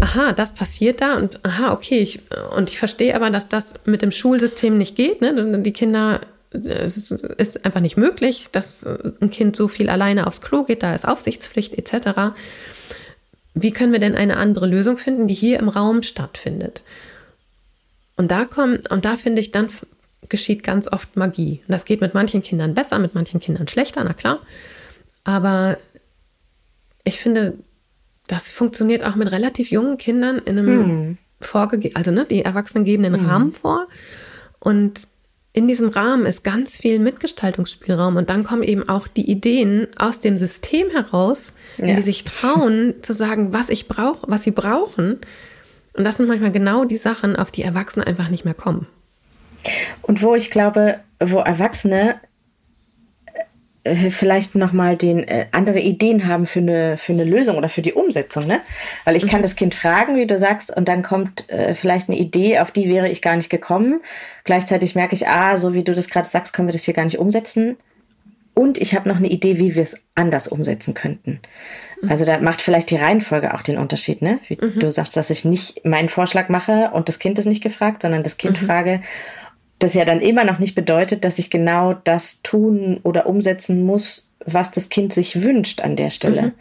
aha, 0.01 0.33
das 0.33 0.53
passiert 0.53 1.01
da 1.01 1.15
und 1.15 1.45
aha, 1.45 1.73
okay, 1.73 1.99
ich, 1.99 2.19
und 2.55 2.69
ich 2.69 2.77
verstehe 2.77 3.15
aber, 3.15 3.29
dass 3.29 3.49
das 3.49 3.75
mit 3.85 4.01
dem 4.01 4.11
Schulsystem 4.11 4.77
nicht 4.77 4.95
geht. 4.95 5.21
Ne? 5.21 5.59
Die 5.61 5.73
Kinder, 5.73 6.21
es 6.51 7.11
ist 7.11 7.65
einfach 7.65 7.79
nicht 7.81 7.97
möglich, 7.97 8.47
dass 8.51 8.85
ein 8.85 9.29
Kind 9.29 9.55
so 9.55 9.67
viel 9.67 9.89
alleine 9.89 10.27
aufs 10.27 10.41
Klo 10.41 10.63
geht, 10.63 10.83
da 10.83 10.95
ist 10.95 11.07
Aufsichtspflicht 11.07 11.77
etc. 11.77 12.33
Wie 13.53 13.71
können 13.71 13.91
wir 13.91 13.99
denn 13.99 14.15
eine 14.15 14.37
andere 14.37 14.67
Lösung 14.67 14.97
finden, 14.97 15.27
die 15.27 15.33
hier 15.33 15.59
im 15.59 15.69
Raum 15.69 16.03
stattfindet? 16.03 16.83
Und 18.15 18.31
da 18.31 18.45
kommt, 18.45 18.91
und 18.91 19.05
da 19.05 19.15
finde 19.15 19.41
ich, 19.41 19.51
dann 19.51 19.67
geschieht 20.27 20.63
ganz 20.63 20.91
oft 20.91 21.15
Magie. 21.15 21.61
Und 21.67 21.71
das 21.71 21.85
geht 21.85 22.01
mit 22.01 22.13
manchen 22.13 22.43
Kindern 22.43 22.73
besser, 22.73 22.99
mit 22.99 23.15
manchen 23.15 23.39
Kindern 23.39 23.67
schlechter, 23.67 24.03
na 24.03 24.13
klar. 24.13 24.39
Aber 25.23 25.77
ich 27.03 27.19
finde, 27.19 27.53
das 28.29 28.49
funktioniert 28.51 29.03
auch 29.03 29.15
mit 29.15 29.31
relativ 29.31 29.71
jungen 29.71 29.97
Kindern 29.97 30.37
in 30.37 30.57
einem 30.59 30.85
hm. 30.85 31.17
vorgegeben, 31.41 31.95
also 31.95 32.11
ne, 32.11 32.25
die 32.25 32.45
Erwachsenen 32.45 32.85
geben 32.85 33.03
den 33.03 33.19
hm. 33.19 33.25
Rahmen 33.25 33.53
vor 33.53 33.87
und 34.59 35.07
in 35.51 35.67
diesem 35.67 35.89
Rahmen 35.89 36.25
ist 36.25 36.43
ganz 36.43 36.77
viel 36.77 36.99
Mitgestaltungsspielraum 36.99 38.17
und 38.17 38.29
dann 38.29 38.43
kommen 38.43 38.61
eben 38.61 38.87
auch 38.87 39.07
die 39.07 39.29
Ideen 39.29 39.87
aus 39.97 40.19
dem 40.19 40.37
System 40.37 40.89
heraus, 40.91 41.53
ja. 41.77 41.95
die 41.95 42.01
sich 42.03 42.23
trauen 42.23 42.93
zu 43.01 43.13
sagen, 43.13 43.51
was 43.51 43.69
ich 43.69 43.87
brauche, 43.87 44.29
was 44.29 44.43
sie 44.43 44.51
brauchen. 44.51 45.19
Und 45.93 46.03
das 46.05 46.17
sind 46.17 46.27
manchmal 46.27 46.51
genau 46.51 46.85
die 46.85 46.97
Sachen, 46.97 47.35
auf 47.35 47.49
die 47.49 47.63
Erwachsene 47.63 48.05
einfach 48.05 48.29
nicht 48.29 48.45
mehr 48.45 48.53
kommen. 48.53 48.85
Und 50.03 50.21
wo 50.21 50.35
ich 50.35 50.51
glaube, 50.51 50.99
wo 51.19 51.39
Erwachsene 51.39 52.21
äh, 53.89 54.09
vielleicht 54.09 54.55
nochmal 54.55 54.95
den 54.95 55.23
äh, 55.27 55.47
andere 55.51 55.79
Ideen 55.79 56.27
haben 56.27 56.45
für 56.45 56.59
eine, 56.59 56.97
für 56.97 57.13
eine 57.13 57.23
Lösung 57.23 57.57
oder 57.57 57.69
für 57.69 57.81
die 57.81 57.93
Umsetzung, 57.93 58.47
ne? 58.47 58.61
Weil 59.05 59.15
ich 59.15 59.25
mhm. 59.25 59.29
kann 59.29 59.41
das 59.41 59.55
Kind 59.55 59.75
fragen, 59.75 60.15
wie 60.15 60.27
du 60.27 60.37
sagst, 60.37 60.75
und 60.75 60.87
dann 60.87 61.03
kommt 61.03 61.49
äh, 61.49 61.75
vielleicht 61.75 62.09
eine 62.09 62.17
Idee, 62.17 62.59
auf 62.59 62.71
die 62.71 62.89
wäre 62.89 63.09
ich 63.09 63.21
gar 63.21 63.35
nicht 63.35 63.49
gekommen. 63.49 64.01
Gleichzeitig 64.43 64.95
merke 64.95 65.15
ich, 65.15 65.27
ah, 65.27 65.57
so 65.57 65.73
wie 65.73 65.83
du 65.83 65.93
das 65.93 66.09
gerade 66.09 66.27
sagst, 66.27 66.53
können 66.53 66.67
wir 66.67 66.73
das 66.73 66.83
hier 66.83 66.93
gar 66.93 67.05
nicht 67.05 67.19
umsetzen. 67.19 67.77
Und 68.53 68.77
ich 68.77 68.93
habe 68.93 69.07
noch 69.07 69.17
eine 69.17 69.29
Idee, 69.29 69.57
wie 69.57 69.75
wir 69.75 69.83
es 69.83 70.01
anders 70.15 70.47
umsetzen 70.47 70.93
könnten. 70.93 71.39
Mhm. 72.01 72.09
Also 72.09 72.25
da 72.25 72.39
macht 72.39 72.61
vielleicht 72.61 72.91
die 72.91 72.97
Reihenfolge 72.97 73.53
auch 73.53 73.61
den 73.61 73.77
Unterschied, 73.77 74.21
ne? 74.21 74.39
Wie 74.47 74.57
mhm. 74.59 74.79
du 74.79 74.91
sagst, 74.91 75.15
dass 75.15 75.29
ich 75.29 75.45
nicht 75.45 75.85
meinen 75.85 76.09
Vorschlag 76.09 76.49
mache 76.49 76.91
und 76.93 77.07
das 77.07 77.19
Kind 77.19 77.39
ist 77.39 77.45
nicht 77.45 77.63
gefragt, 77.63 78.01
sondern 78.01 78.23
das 78.23 78.37
Kind 78.37 78.61
mhm. 78.61 78.65
frage, 78.65 79.01
das 79.79 79.93
ja 79.93 80.05
dann 80.05 80.19
immer 80.19 80.43
noch 80.43 80.59
nicht 80.59 80.75
bedeutet, 80.75 81.23
dass 81.23 81.39
ich 81.39 81.49
genau 81.49 81.93
das 81.93 82.41
tun 82.41 82.99
oder 83.03 83.25
umsetzen 83.25 83.83
muss, 83.83 84.31
was 84.45 84.71
das 84.71 84.89
Kind 84.89 85.13
sich 85.13 85.41
wünscht 85.41 85.81
an 85.81 85.95
der 85.95 86.09
Stelle. 86.09 86.41
Mhm. 86.41 86.51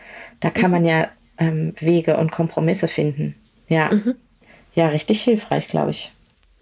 Da 0.40 0.50
kann 0.50 0.66
mhm. 0.66 0.70
man 0.70 0.84
ja 0.84 1.08
ähm, 1.36 1.74
Wege 1.78 2.16
und 2.16 2.30
Kompromisse 2.32 2.88
finden. 2.88 3.34
Ja, 3.68 3.90
mhm. 3.92 4.14
ja, 4.74 4.88
richtig 4.88 5.22
hilfreich, 5.22 5.68
glaube 5.68 5.90
ich. 5.90 6.12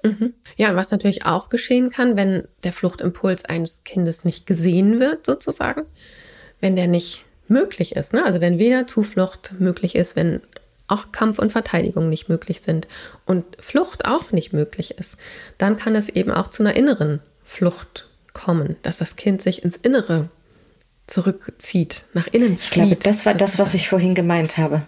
Mhm. 0.03 0.35
Ja, 0.57 0.71
und 0.71 0.77
was 0.77 0.91
natürlich 0.91 1.27
auch 1.27 1.51
geschehen 1.51 1.91
kann, 1.91 2.17
wenn 2.17 2.45
der 2.65 2.73
Fluchtimpuls 2.73 3.45
eines 3.45 3.85
Kindes 3.85 4.25
nicht 4.25 4.47
gesehen 4.47 4.99
wird, 4.99 5.27
sozusagen, 5.27 5.83
wenn 6.61 6.77
der 6.77 6.89
nicht 6.89 7.25
möglich 7.49 7.95
ist. 7.97 8.13
Ne? 8.13 8.25
Also 8.25 8.41
wenn 8.41 8.59
weder 8.59 8.87
Zuflucht 8.87 9.55
möglich 9.59 9.95
ist, 9.95 10.17
wenn 10.17 10.41
auch 10.89 11.13
Kampf 11.13 11.39
und 11.39 11.53
Verteidigung 11.53 12.09
nicht 12.09 12.29
möglich 12.29 12.61
sind 12.61 12.87
und 13.25 13.45
Flucht 13.61 14.07
auch 14.07 14.33
nicht 14.33 14.53
möglich 14.53 14.93
ist, 14.99 15.17
dann 15.59 15.77
kann 15.77 15.95
es 15.95 16.09
eben 16.09 16.31
auch 16.31 16.51
zu 16.51 16.63
einer 16.63 16.77
inneren 16.77 17.21
Flucht 17.45 18.09
kommen, 18.33 18.77
dass 18.83 18.99
das 18.99 19.17
Kind 19.17 19.43
sich 19.43 19.65
ins 19.65 19.77
Innere 19.77 20.29
zurückzieht, 21.07 22.05
nach 22.15 22.27
innen 22.27 22.59
flieht. 22.59 22.85
Ich 22.85 22.91
glaube, 22.91 22.97
das 22.97 23.27
war 23.27 23.35
das, 23.35 23.59
was 23.59 23.75
ich 23.75 23.89
vorhin 23.89 24.15
gemeint 24.15 24.59
habe. 24.59 24.83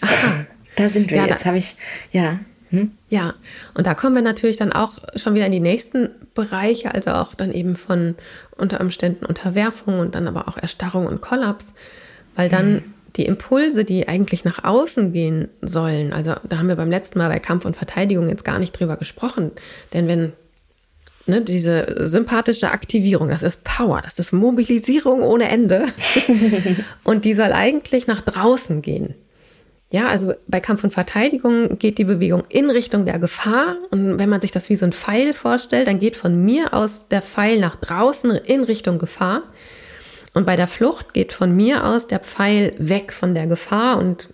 Aha. 0.00 0.46
Da 0.76 0.88
sind 0.88 1.10
wir 1.10 1.18
ja, 1.18 1.26
jetzt, 1.26 1.46
habe 1.46 1.58
ich, 1.58 1.76
ja. 2.12 2.40
Hm? 2.70 2.92
Ja, 3.08 3.34
und 3.74 3.88
da 3.88 3.94
kommen 3.94 4.14
wir 4.14 4.22
natürlich 4.22 4.56
dann 4.56 4.72
auch 4.72 4.98
schon 5.16 5.34
wieder 5.34 5.46
in 5.46 5.52
die 5.52 5.60
nächsten 5.60 6.10
Bereiche, 6.34 6.94
also 6.94 7.10
auch 7.10 7.34
dann 7.34 7.50
eben 7.50 7.74
von 7.74 8.14
unter 8.56 8.80
Umständen 8.80 9.26
Unterwerfung 9.26 9.98
und 9.98 10.14
dann 10.14 10.28
aber 10.28 10.46
auch 10.46 10.56
Erstarrung 10.56 11.06
und 11.06 11.20
Kollaps, 11.20 11.74
weil 12.36 12.48
dann 12.48 12.74
mhm 12.74 12.94
die 13.16 13.26
Impulse, 13.26 13.84
die 13.84 14.08
eigentlich 14.08 14.44
nach 14.44 14.64
außen 14.64 15.12
gehen 15.12 15.48
sollen, 15.62 16.12
also 16.12 16.34
da 16.48 16.58
haben 16.58 16.68
wir 16.68 16.76
beim 16.76 16.90
letzten 16.90 17.18
Mal 17.18 17.28
bei 17.28 17.38
Kampf 17.38 17.64
und 17.64 17.76
Verteidigung 17.76 18.28
jetzt 18.28 18.44
gar 18.44 18.58
nicht 18.58 18.72
drüber 18.72 18.96
gesprochen, 18.96 19.52
denn 19.92 20.08
wenn 20.08 20.32
ne, 21.26 21.42
diese 21.42 22.08
sympathische 22.08 22.70
Aktivierung, 22.70 23.28
das 23.28 23.42
ist 23.42 23.64
Power, 23.64 24.02
das 24.02 24.18
ist 24.18 24.32
Mobilisierung 24.32 25.22
ohne 25.22 25.48
Ende 25.48 25.86
und 27.04 27.24
die 27.24 27.34
soll 27.34 27.52
eigentlich 27.52 28.06
nach 28.06 28.20
draußen 28.20 28.82
gehen. 28.82 29.14
Ja, 29.92 30.06
also 30.06 30.34
bei 30.46 30.60
Kampf 30.60 30.84
und 30.84 30.92
Verteidigung 30.92 31.76
geht 31.78 31.98
die 31.98 32.04
Bewegung 32.04 32.44
in 32.48 32.70
Richtung 32.70 33.06
der 33.06 33.18
Gefahr. 33.18 33.76
Und 33.90 34.18
wenn 34.18 34.28
man 34.28 34.40
sich 34.40 34.52
das 34.52 34.70
wie 34.70 34.76
so 34.76 34.84
ein 34.84 34.92
Pfeil 34.92 35.34
vorstellt, 35.34 35.88
dann 35.88 35.98
geht 35.98 36.14
von 36.14 36.44
mir 36.44 36.74
aus 36.74 37.08
der 37.08 37.22
Pfeil 37.22 37.58
nach 37.58 37.74
draußen 37.74 38.30
in 38.30 38.62
Richtung 38.62 38.98
Gefahr. 38.98 39.42
Und 40.32 40.46
bei 40.46 40.56
der 40.56 40.68
Flucht 40.68 41.12
geht 41.12 41.32
von 41.32 41.54
mir 41.54 41.84
aus 41.84 42.06
der 42.06 42.20
Pfeil 42.20 42.72
weg 42.78 43.12
von 43.12 43.34
der 43.34 43.46
Gefahr 43.46 43.98
und 43.98 44.32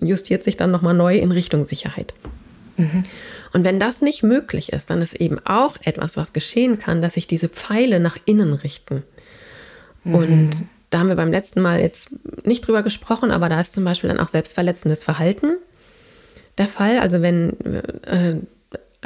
justiert 0.00 0.44
sich 0.44 0.56
dann 0.56 0.70
nochmal 0.70 0.94
neu 0.94 1.18
in 1.18 1.32
Richtung 1.32 1.64
Sicherheit. 1.64 2.14
Mhm. 2.76 3.04
Und 3.52 3.64
wenn 3.64 3.80
das 3.80 4.00
nicht 4.00 4.22
möglich 4.22 4.72
ist, 4.72 4.90
dann 4.90 5.02
ist 5.02 5.14
eben 5.14 5.38
auch 5.44 5.76
etwas, 5.84 6.16
was 6.16 6.32
geschehen 6.32 6.78
kann, 6.78 7.02
dass 7.02 7.14
sich 7.14 7.26
diese 7.26 7.48
Pfeile 7.48 8.00
nach 8.00 8.16
innen 8.24 8.52
richten. 8.52 9.02
Mhm. 10.04 10.14
Und 10.14 10.50
da 10.90 11.00
haben 11.00 11.08
wir 11.08 11.16
beim 11.16 11.32
letzten 11.32 11.60
Mal 11.60 11.80
jetzt 11.80 12.10
nicht 12.44 12.66
drüber 12.66 12.84
gesprochen, 12.84 13.32
aber 13.32 13.48
da 13.48 13.60
ist 13.60 13.74
zum 13.74 13.84
Beispiel 13.84 14.08
dann 14.08 14.20
auch 14.20 14.28
selbstverletzendes 14.28 15.02
Verhalten 15.02 15.56
der 16.58 16.68
Fall. 16.68 17.00
Also 17.00 17.22
wenn 17.22 17.58
äh, 18.04 18.36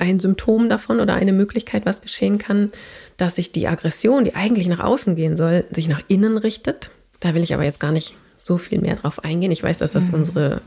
ein 0.00 0.18
Symptom 0.18 0.68
davon 0.68 1.00
oder 1.00 1.14
eine 1.14 1.32
Möglichkeit, 1.32 1.86
was 1.86 2.00
geschehen 2.00 2.38
kann, 2.38 2.72
dass 3.16 3.36
sich 3.36 3.52
die 3.52 3.68
Aggression, 3.68 4.24
die 4.24 4.34
eigentlich 4.34 4.68
nach 4.68 4.80
außen 4.80 5.16
gehen 5.16 5.36
soll, 5.36 5.64
sich 5.70 5.88
nach 5.88 6.02
innen 6.08 6.38
richtet. 6.38 6.90
Da 7.20 7.34
will 7.34 7.42
ich 7.42 7.54
aber 7.54 7.64
jetzt 7.64 7.80
gar 7.80 7.92
nicht 7.92 8.14
so 8.38 8.56
viel 8.56 8.80
mehr 8.80 8.96
drauf 8.96 9.24
eingehen. 9.24 9.52
Ich 9.52 9.62
weiß, 9.62 9.78
dass 9.78 9.92
das 9.92 10.08
mhm. 10.08 10.14
unsere 10.14 10.62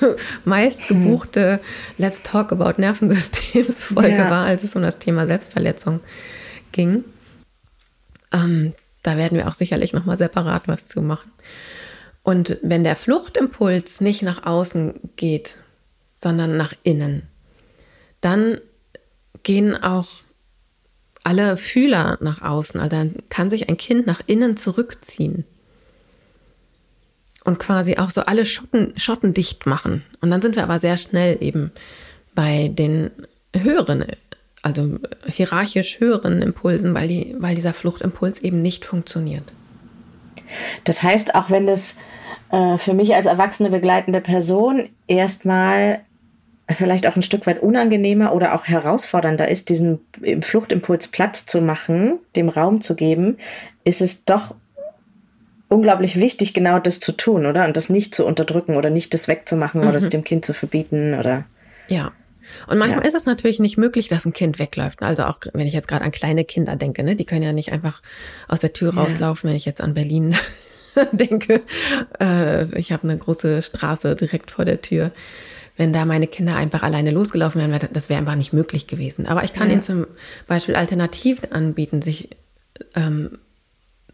meist 0.44 0.88
gebuchte 0.88 1.60
Let's 1.98 2.22
Talk 2.22 2.52
About 2.52 2.80
Nervensystems 2.80 3.84
Folge 3.84 4.16
ja. 4.16 4.30
war, 4.30 4.46
als 4.46 4.62
es 4.62 4.76
um 4.76 4.82
das 4.82 4.98
Thema 4.98 5.26
Selbstverletzung 5.26 6.00
ging. 6.72 7.04
Ähm, 8.32 8.74
da 9.02 9.16
werden 9.16 9.38
wir 9.38 9.48
auch 9.48 9.54
sicherlich 9.54 9.92
nochmal 9.92 10.18
separat 10.18 10.68
was 10.68 10.86
zu 10.86 11.02
machen. 11.02 11.30
Und 12.22 12.58
wenn 12.62 12.84
der 12.84 12.96
Fluchtimpuls 12.96 14.00
nicht 14.00 14.22
nach 14.22 14.46
außen 14.46 14.94
geht, 15.16 15.58
sondern 16.14 16.56
nach 16.56 16.72
innen, 16.82 17.28
dann 18.20 18.58
gehen 19.42 19.76
auch 19.76 20.06
alle 21.24 21.56
Fühler 21.56 22.18
nach 22.20 22.42
außen. 22.42 22.80
Also 22.80 22.96
dann 22.96 23.14
kann 23.30 23.50
sich 23.50 23.68
ein 23.68 23.76
Kind 23.76 24.06
nach 24.06 24.20
innen 24.26 24.56
zurückziehen 24.56 25.44
und 27.44 27.58
quasi 27.58 27.96
auch 27.96 28.10
so 28.10 28.22
alle 28.22 28.44
Schotten, 28.46 28.92
Schotten 28.96 29.34
dicht 29.34 29.66
machen. 29.66 30.02
Und 30.20 30.30
dann 30.30 30.40
sind 30.40 30.56
wir 30.56 30.62
aber 30.62 30.78
sehr 30.80 30.96
schnell 30.96 31.38
eben 31.40 31.72
bei 32.34 32.68
den 32.72 33.10
höheren, 33.54 34.06
also 34.62 34.98
hierarchisch 35.26 36.00
höheren 36.00 36.42
Impulsen, 36.42 36.94
weil, 36.94 37.08
die, 37.08 37.36
weil 37.38 37.54
dieser 37.54 37.74
Fluchtimpuls 37.74 38.40
eben 38.40 38.62
nicht 38.62 38.84
funktioniert. 38.84 39.44
Das 40.84 41.02
heißt, 41.02 41.34
auch 41.34 41.50
wenn 41.50 41.68
es 41.68 41.96
äh, 42.50 42.78
für 42.78 42.94
mich 42.94 43.14
als 43.14 43.26
erwachsene 43.26 43.70
begleitende 43.70 44.20
Person 44.20 44.88
erstmal 45.06 46.00
vielleicht 46.68 47.06
auch 47.06 47.16
ein 47.16 47.22
Stück 47.22 47.46
weit 47.46 47.62
unangenehmer 47.62 48.34
oder 48.34 48.54
auch 48.54 48.66
herausfordernder 48.66 49.48
ist, 49.48 49.68
diesen 49.68 50.00
Fluchtimpuls 50.40 51.08
Platz 51.08 51.46
zu 51.46 51.60
machen, 51.60 52.18
dem 52.36 52.48
Raum 52.48 52.80
zu 52.80 52.96
geben, 52.96 53.36
ist 53.84 54.00
es 54.00 54.24
doch 54.24 54.54
unglaublich 55.68 56.18
wichtig, 56.18 56.54
genau 56.54 56.78
das 56.78 57.00
zu 57.00 57.12
tun, 57.12 57.46
oder? 57.46 57.64
Und 57.64 57.76
das 57.76 57.90
nicht 57.90 58.14
zu 58.14 58.24
unterdrücken 58.24 58.76
oder 58.76 58.90
nicht 58.90 59.12
das 59.12 59.28
wegzumachen 59.28 59.82
mhm. 59.82 59.88
oder 59.88 59.98
es 59.98 60.08
dem 60.08 60.24
Kind 60.24 60.44
zu 60.44 60.54
verbieten 60.54 61.14
oder. 61.18 61.44
Ja. 61.88 62.12
Und 62.66 62.78
manchmal 62.78 63.02
ja. 63.02 63.08
ist 63.08 63.14
es 63.14 63.26
natürlich 63.26 63.58
nicht 63.58 63.78
möglich, 63.78 64.08
dass 64.08 64.26
ein 64.26 64.32
Kind 64.32 64.58
wegläuft. 64.58 65.02
Also 65.02 65.24
auch 65.24 65.38
wenn 65.54 65.66
ich 65.66 65.72
jetzt 65.72 65.88
gerade 65.88 66.04
an 66.04 66.12
kleine 66.12 66.44
Kinder 66.44 66.76
denke, 66.76 67.02
ne? 67.02 67.16
die 67.16 67.24
können 67.24 67.42
ja 67.42 67.52
nicht 67.52 67.72
einfach 67.72 68.02
aus 68.48 68.60
der 68.60 68.72
Tür 68.72 68.92
ja. 68.94 69.02
rauslaufen, 69.02 69.48
wenn 69.48 69.56
ich 69.56 69.64
jetzt 69.64 69.80
an 69.80 69.94
Berlin 69.94 70.34
denke. 71.12 71.62
Äh, 72.20 72.78
ich 72.78 72.92
habe 72.92 73.04
eine 73.04 73.16
große 73.16 73.62
Straße 73.62 74.14
direkt 74.16 74.50
vor 74.50 74.64
der 74.64 74.80
Tür. 74.80 75.10
Wenn 75.76 75.92
da 75.92 76.04
meine 76.04 76.26
Kinder 76.26 76.56
einfach 76.56 76.82
alleine 76.82 77.10
losgelaufen 77.10 77.60
wären, 77.60 77.88
das 77.92 78.08
wäre 78.08 78.20
einfach 78.20 78.36
nicht 78.36 78.52
möglich 78.52 78.86
gewesen. 78.86 79.26
Aber 79.26 79.44
ich 79.44 79.52
kann 79.52 79.68
ja. 79.68 79.74
ihnen 79.74 79.82
zum 79.82 80.06
Beispiel 80.46 80.76
Alternativen 80.76 81.50
anbieten, 81.52 82.00
sich 82.00 82.28
ähm, 82.94 83.38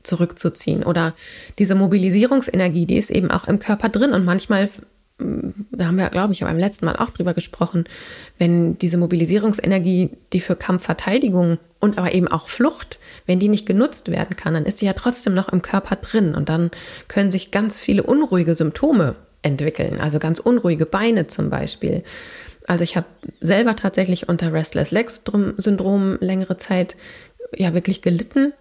zurückzuziehen. 0.02 0.82
Oder 0.82 1.14
diese 1.58 1.74
Mobilisierungsenergie, 1.74 2.86
die 2.86 2.96
ist 2.96 3.10
eben 3.10 3.30
auch 3.30 3.46
im 3.46 3.58
Körper 3.58 3.88
drin 3.90 4.12
und 4.12 4.24
manchmal 4.24 4.70
da 5.72 5.86
haben 5.86 5.98
wir, 5.98 6.08
glaube 6.08 6.32
ich, 6.32 6.40
beim 6.40 6.58
letzten 6.58 6.86
Mal 6.86 6.96
auch 6.96 7.10
drüber 7.10 7.34
gesprochen, 7.34 7.84
wenn 8.38 8.78
diese 8.78 8.96
Mobilisierungsenergie, 8.96 10.10
die 10.32 10.40
für 10.40 10.56
Kampfverteidigung 10.56 11.58
und 11.78 11.98
aber 11.98 12.14
eben 12.14 12.28
auch 12.28 12.48
Flucht, 12.48 12.98
wenn 13.26 13.38
die 13.38 13.48
nicht 13.48 13.66
genutzt 13.66 14.10
werden 14.10 14.36
kann, 14.36 14.54
dann 14.54 14.64
ist 14.64 14.78
sie 14.78 14.86
ja 14.86 14.92
trotzdem 14.92 15.34
noch 15.34 15.50
im 15.50 15.62
Körper 15.62 15.96
drin 15.96 16.34
und 16.34 16.48
dann 16.48 16.70
können 17.08 17.30
sich 17.30 17.50
ganz 17.50 17.80
viele 17.80 18.02
unruhige 18.02 18.54
Symptome 18.54 19.14
entwickeln, 19.42 20.00
also 20.00 20.18
ganz 20.18 20.38
unruhige 20.38 20.86
Beine 20.86 21.26
zum 21.26 21.50
Beispiel. 21.50 22.02
Also 22.66 22.84
ich 22.84 22.96
habe 22.96 23.06
selber 23.40 23.74
tatsächlich 23.76 24.28
unter 24.28 24.52
Restless 24.52 24.90
Legs 24.90 25.22
Syndrom 25.56 26.18
längere 26.20 26.56
Zeit 26.56 26.96
ja 27.56 27.74
wirklich 27.74 28.02
gelitten. 28.02 28.52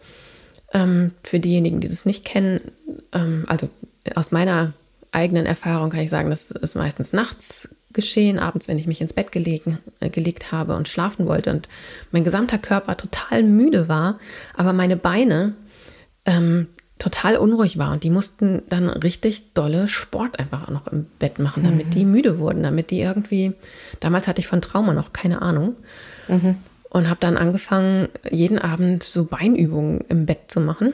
Ähm, 0.73 1.11
für 1.23 1.39
diejenigen, 1.39 1.79
die 1.79 1.87
das 1.87 2.05
nicht 2.05 2.25
kennen, 2.25 2.71
ähm, 3.11 3.45
also 3.47 3.69
aus 4.15 4.31
meiner 4.31 4.73
eigenen 5.11 5.45
Erfahrung 5.45 5.89
kann 5.89 6.01
ich 6.01 6.09
sagen, 6.09 6.29
das 6.29 6.51
ist 6.51 6.75
meistens 6.75 7.13
nachts 7.13 7.69
geschehen, 7.91 8.37
abends, 8.37 8.67
wenn 8.67 8.77
ich 8.77 8.85
mich 8.85 9.01
ins 9.01 9.13
Bett 9.13 9.31
gelegen, 9.31 9.79
äh, 9.99 10.09
gelegt 10.09 10.51
habe 10.51 10.75
und 10.75 10.87
schlafen 10.87 11.25
wollte 11.25 11.51
und 11.51 11.67
mein 12.11 12.23
gesamter 12.23 12.59
Körper 12.59 12.97
total 12.97 13.43
müde 13.43 13.87
war, 13.87 14.19
aber 14.53 14.73
meine 14.73 14.95
Beine 14.95 15.55
ähm, 16.25 16.67
total 16.99 17.37
unruhig 17.37 17.77
war 17.77 17.91
und 17.91 18.03
die 18.03 18.09
mussten 18.09 18.61
dann 18.69 18.89
richtig 18.89 19.53
dolle 19.53 19.87
Sport 19.87 20.37
einfach 20.37 20.69
noch 20.69 20.87
im 20.87 21.07
Bett 21.17 21.39
machen, 21.39 21.63
damit 21.63 21.87
mhm. 21.87 21.91
die 21.91 22.05
müde 22.05 22.37
wurden, 22.37 22.61
damit 22.61 22.91
die 22.91 22.99
irgendwie, 22.99 23.53
damals 23.99 24.27
hatte 24.27 24.41
ich 24.41 24.47
von 24.47 24.61
Trauma 24.61 24.93
noch 24.93 25.13
keine 25.13 25.41
Ahnung. 25.41 25.75
Mhm 26.27 26.57
und 26.89 27.07
habe 27.09 27.19
dann 27.19 27.37
angefangen, 27.37 28.09
jeden 28.29 28.59
Abend 28.59 29.03
so 29.03 29.25
Beinübungen 29.25 30.01
im 30.09 30.25
Bett 30.25 30.39
zu 30.47 30.59
machen. 30.59 30.93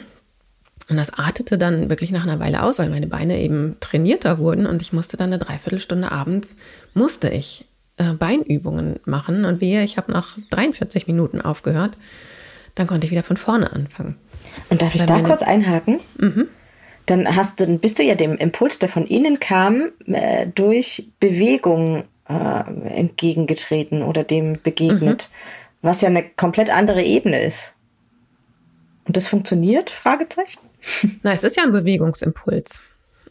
Und 0.88 0.98
das 0.98 1.14
artete 1.14 1.58
dann 1.58 1.90
wirklich 1.90 2.12
nach 2.12 2.24
einer 2.24 2.40
Weile 2.40 2.62
aus, 2.62 2.78
weil 2.78 2.90
meine 2.90 3.08
Beine 3.08 3.42
eben 3.42 3.78
trainierter 3.80 4.38
wurden 4.38 4.68
und 4.68 4.82
ich 4.82 4.94
musste 4.94 5.18
dann 5.18 5.34
eine 5.34 5.44
Dreiviertelstunde 5.44 6.12
abends, 6.12 6.58
musste 6.94 7.30
ich 7.30 7.66
äh, 7.98 8.14
Beinübungen 8.14 9.00
machen 9.06 9.46
und 9.46 9.62
wehe, 9.62 9.84
ich 9.84 9.98
habe 9.98 10.12
nach 10.12 10.38
43 10.52 11.08
Minuten 11.08 11.42
aufgehört, 11.42 11.98
dann 12.76 12.86
konnte 12.86 13.06
ich 13.08 13.12
wieder 13.12 13.24
von 13.24 13.38
vorne 13.38 13.72
anfangen. 13.72 14.16
Und 14.70 14.82
darf 14.82 14.96
ich 14.96 15.06
da 15.06 15.22
kurz 15.22 15.44
einhaken? 15.44 16.00
Mhm. 16.18 16.48
Dann 17.06 17.36
hast 17.36 17.60
du, 17.60 17.78
bist 17.78 18.00
du 18.00 18.04
ja 18.04 18.16
dem 18.16 18.36
Impuls, 18.38 18.80
der 18.80 18.90
von 18.90 19.06
innen 19.06 19.40
kam, 19.40 19.92
äh, 20.08 20.48
durch 20.48 21.12
Bewegung 21.20 22.06
äh, 22.28 22.90
entgegengetreten 22.90 24.02
oder 24.02 24.24
dem 24.24 24.60
begegnet. 24.62 25.30
Mhm 25.32 25.36
was 25.86 26.02
ja 26.02 26.10
eine 26.10 26.28
komplett 26.28 26.72
andere 26.72 27.04
Ebene 27.04 27.44
ist. 27.44 27.76
Und 29.06 29.16
das 29.16 29.28
funktioniert? 29.28 29.92
Fragezeichen. 29.92 30.60
Na, 31.24 31.32
es 31.32 31.44
ist 31.44 31.56
ja 31.56 31.64
ein 31.64 31.72
Bewegungsimpuls. 31.72 32.82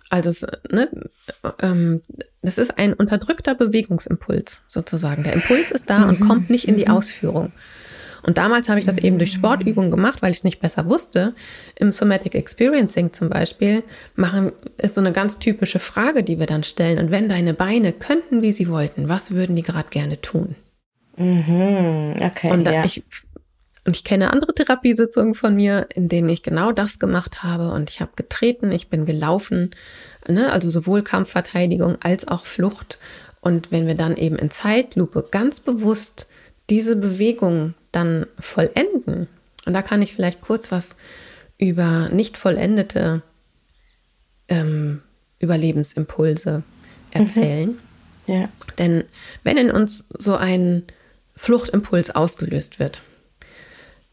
Also 0.08 0.30
es, 0.30 0.46
ne, 0.70 0.88
ähm, 1.60 2.02
das 2.42 2.58
ist 2.58 2.78
ein 2.78 2.92
unterdrückter 2.92 3.56
Bewegungsimpuls 3.56 4.62
sozusagen. 4.68 5.24
Der 5.24 5.32
Impuls 5.32 5.72
ist 5.72 5.90
da 5.90 6.08
und 6.08 6.20
kommt 6.20 6.48
nicht 6.48 6.68
in 6.68 6.76
die 6.76 6.84
mhm. 6.84 6.92
Ausführung. 6.92 7.52
Und 8.24 8.38
damals 8.38 8.68
habe 8.68 8.80
ich 8.80 8.86
das 8.86 8.98
eben 8.98 9.18
durch 9.18 9.32
Sportübungen 9.32 9.90
gemacht, 9.90 10.22
weil 10.22 10.30
ich 10.30 10.38
es 10.38 10.44
nicht 10.44 10.60
besser 10.60 10.86
wusste. 10.86 11.34
Im 11.76 11.92
Somatic 11.92 12.34
Experiencing 12.34 13.12
zum 13.12 13.28
Beispiel 13.28 13.82
machen, 14.16 14.52
ist 14.78 14.94
so 14.94 15.00
eine 15.00 15.12
ganz 15.12 15.38
typische 15.38 15.78
Frage, 15.78 16.22
die 16.22 16.38
wir 16.38 16.46
dann 16.46 16.64
stellen. 16.64 16.98
Und 16.98 17.10
wenn 17.10 17.28
deine 17.28 17.54
Beine 17.54 17.92
könnten, 17.92 18.42
wie 18.42 18.52
sie 18.52 18.68
wollten, 18.68 19.08
was 19.08 19.32
würden 19.32 19.56
die 19.56 19.62
gerade 19.62 19.90
gerne 19.90 20.20
tun? 20.20 20.56
Mhm, 21.16 22.14
okay. 22.20 22.50
Und, 22.50 22.66
ja. 22.66 22.84
ich, 22.84 23.02
und 23.84 23.94
ich 23.94 24.04
kenne 24.04 24.32
andere 24.32 24.54
Therapiesitzungen 24.54 25.34
von 25.34 25.54
mir, 25.54 25.86
in 25.94 26.08
denen 26.08 26.28
ich 26.30 26.42
genau 26.42 26.72
das 26.72 26.98
gemacht 26.98 27.42
habe. 27.42 27.72
Und 27.72 27.90
ich 27.90 28.00
habe 28.00 28.12
getreten, 28.16 28.72
ich 28.72 28.88
bin 28.88 29.04
gelaufen, 29.04 29.70
ne? 30.26 30.50
also 30.50 30.70
sowohl 30.70 31.02
Kampfverteidigung 31.02 31.98
als 32.02 32.26
auch 32.26 32.46
Flucht. 32.46 32.98
Und 33.42 33.70
wenn 33.70 33.86
wir 33.86 33.94
dann 33.94 34.16
eben 34.16 34.36
in 34.36 34.50
Zeitlupe 34.50 35.28
ganz 35.30 35.60
bewusst 35.60 36.26
diese 36.70 36.96
Bewegung 36.96 37.74
dann 37.94 38.26
vollenden, 38.38 39.28
und 39.66 39.74
da 39.74 39.82
kann 39.82 40.02
ich 40.02 40.14
vielleicht 40.14 40.40
kurz 40.40 40.70
was 40.70 40.96
über 41.58 42.08
nicht 42.08 42.36
vollendete 42.36 43.22
ähm, 44.48 45.02
Überlebensimpulse 45.38 46.58
mhm. 46.58 46.62
erzählen. 47.10 47.68
Mhm. 48.26 48.34
Ja. 48.34 48.48
Denn 48.78 49.04
wenn 49.42 49.56
in 49.56 49.70
uns 49.70 50.06
so 50.18 50.36
ein 50.36 50.82
Fluchtimpuls 51.36 52.10
ausgelöst 52.10 52.78
wird, 52.78 53.02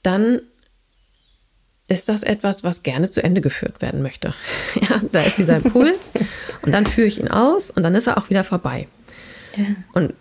dann 0.03 0.41
ist 1.87 2.07
das 2.09 2.23
etwas, 2.23 2.63
was 2.63 2.83
gerne 2.83 3.09
zu 3.09 3.23
Ende 3.23 3.41
geführt 3.41 3.81
werden 3.81 4.01
möchte. 4.01 4.33
Ja, 4.89 5.01
da 5.11 5.19
ist 5.19 5.37
dieser 5.37 5.57
Impuls 5.63 6.13
und 6.61 6.71
dann 6.71 6.85
führe 6.85 7.07
ich 7.07 7.19
ihn 7.19 7.27
aus 7.27 7.69
und 7.69 7.83
dann 7.83 7.95
ist 7.95 8.07
er 8.07 8.17
auch 8.17 8.29
wieder 8.29 8.43
vorbei. 8.43 8.87
Ja. 9.57 9.65
Und 9.93 10.13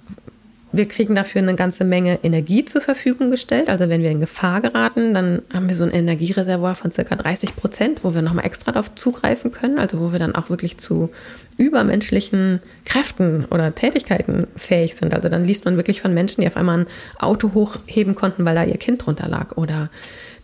wir 0.72 0.86
kriegen 0.86 1.14
dafür 1.14 1.42
eine 1.42 1.54
ganze 1.56 1.84
Menge 1.84 2.20
Energie 2.22 2.64
zur 2.64 2.80
Verfügung 2.80 3.30
gestellt. 3.30 3.68
Also 3.68 3.88
wenn 3.88 4.02
wir 4.02 4.10
in 4.10 4.20
Gefahr 4.20 4.60
geraten, 4.60 5.14
dann 5.14 5.42
haben 5.52 5.68
wir 5.68 5.74
so 5.74 5.84
ein 5.84 5.90
Energiereservoir 5.90 6.74
von 6.74 6.92
circa 6.92 7.16
30 7.16 7.56
Prozent, 7.56 8.04
wo 8.04 8.14
wir 8.14 8.22
nochmal 8.22 8.46
extra 8.46 8.72
darauf 8.72 8.94
zugreifen 8.94 9.50
können. 9.50 9.78
Also 9.78 10.00
wo 10.00 10.12
wir 10.12 10.18
dann 10.18 10.34
auch 10.34 10.48
wirklich 10.48 10.78
zu 10.78 11.10
übermenschlichen 11.56 12.60
Kräften 12.84 13.46
oder 13.46 13.74
Tätigkeiten 13.74 14.46
fähig 14.56 14.94
sind. 14.94 15.14
Also 15.14 15.28
dann 15.28 15.44
liest 15.44 15.64
man 15.64 15.76
wirklich 15.76 16.00
von 16.00 16.14
Menschen, 16.14 16.40
die 16.42 16.46
auf 16.46 16.56
einmal 16.56 16.80
ein 16.80 16.86
Auto 17.18 17.52
hochheben 17.52 18.14
konnten, 18.14 18.44
weil 18.44 18.54
da 18.54 18.64
ihr 18.64 18.78
Kind 18.78 19.04
drunter 19.04 19.28
lag. 19.28 19.56
Oder 19.56 19.90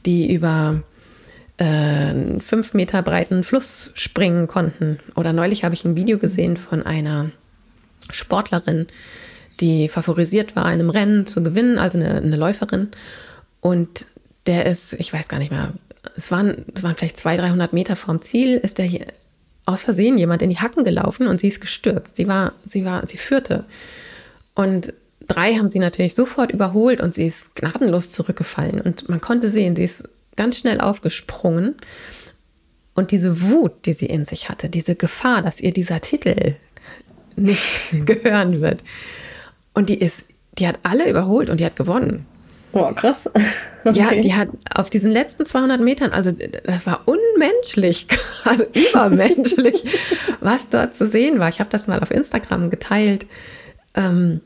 die 0.07 0.33
über 0.33 0.83
äh, 1.59 2.39
fünf 2.41 2.75
Meter 2.75 3.03
breiten 3.03 3.45
Fluss 3.45 3.93
springen 3.95 4.47
konnten. 4.47 4.99
Oder 5.15 5.33
neulich 5.33 5.65
habe 5.65 5.75
ich 5.75 5.85
ein 5.85 5.97
Video 5.97 6.19
gesehen 6.19 6.57
von 6.57 6.83
einer 6.85 7.31
Sportlerin, 8.11 8.87
die 9.61 9.89
favorisiert 9.89 10.57
war, 10.57 10.67
einem 10.67 10.91
Rennen 10.91 11.27
zu 11.27 11.43
gewinnen, 11.43 11.79
also 11.79 11.99
eine, 11.99 12.17
eine 12.17 12.37
Läuferin. 12.37 12.89
Und 13.61 14.07
der 14.47 14.67
ist, 14.67 14.93
ich 14.95 15.13
weiß 15.13 15.29
gar 15.29 15.39
nicht 15.39 15.51
mehr, 15.51 15.73
es 16.17 16.31
waren, 16.31 16.65
es 16.75 16.83
waren 16.83 16.95
vielleicht 16.97 17.17
200, 17.17 17.49
300 17.49 17.73
Meter 17.73 17.97
vom 17.97 18.23
Ziel, 18.23 18.57
ist 18.57 18.79
der 18.79 18.85
hier 18.85 19.07
aus 19.65 19.83
Versehen 19.83 20.17
jemand 20.17 20.43
in 20.43 20.51
die 20.51 20.59
Hacken 20.59 20.85
gelaufen 20.85 21.27
und 21.27 21.41
sie 21.41 21.49
ist 21.49 21.61
gestürzt. 21.61 22.17
Sie 22.17 22.29
war, 22.29 22.53
sie 22.65 22.85
war, 22.85 23.07
sie 23.07 23.17
führte. 23.17 23.65
Und 24.55 24.95
drei 25.27 25.55
haben 25.55 25.69
sie 25.69 25.81
natürlich 25.81 26.15
sofort 26.15 26.53
überholt 26.53 27.01
und 27.01 27.15
sie 27.15 27.27
ist 27.27 27.57
gnadenlos 27.57 28.13
zurückgefallen. 28.13 28.81
Und 28.81 29.09
man 29.09 29.21
konnte 29.21 29.49
sehen, 29.49 29.75
sie 29.75 29.85
ist 29.85 30.09
ganz 30.37 30.59
schnell 30.59 30.81
aufgesprungen. 30.81 31.75
Und 32.95 33.11
diese 33.11 33.43
Wut, 33.43 33.87
die 33.87 33.93
sie 33.93 34.07
in 34.07 34.25
sich 34.25 34.49
hatte, 34.49 34.69
diese 34.69 34.95
Gefahr, 34.95 35.43
dass 35.43 35.61
ihr 35.61 35.73
dieser 35.73 36.01
Titel 36.01 36.55
nicht 37.35 37.93
gehören 38.07 38.61
wird. 38.61 38.83
Und 39.77 39.91
die 39.91 40.01
ist, 40.01 40.25
die 40.59 40.67
hat 40.67 40.79
alle 40.85 41.09
überholt 41.09 41.51
und 41.51 41.61
die 41.61 41.67
hat 41.67 41.77
gewonnen. 41.77 42.27
Oh, 42.73 42.93
krass. 42.93 43.31
Okay. 43.85 44.01
Ja, 44.01 44.21
die 44.21 44.35
hat 44.35 44.49
auf 44.75 44.91
diesen 44.91 45.13
letzten 45.13 45.45
200 45.45 45.81
Metern, 45.81 46.11
also 46.11 46.33
das 46.33 46.87
war 46.87 47.03
unmenschlich, 47.05 48.09
also 48.45 48.65
übermenschlich, 48.65 49.85
was 50.41 50.69
dort 50.69 50.97
zu 50.97 51.07
sehen 51.07 51.39
war. 51.39 51.49
Ich 51.49 51.61
habe 51.61 51.71
das 51.71 51.87
mal 51.87 52.01
auf 52.01 52.11
Instagram 52.11 52.69
geteilt. 52.69 53.27
Ähm, 53.95 54.41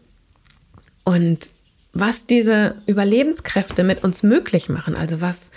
und 1.05 1.49
was 1.95 2.27
diese 2.27 2.75
Überlebenskräfte 2.85 3.83
mit 3.83 4.05
uns 4.05 4.23
möglich 4.23 4.69
machen, 4.69 4.95
also 4.95 5.23
was 5.23 5.49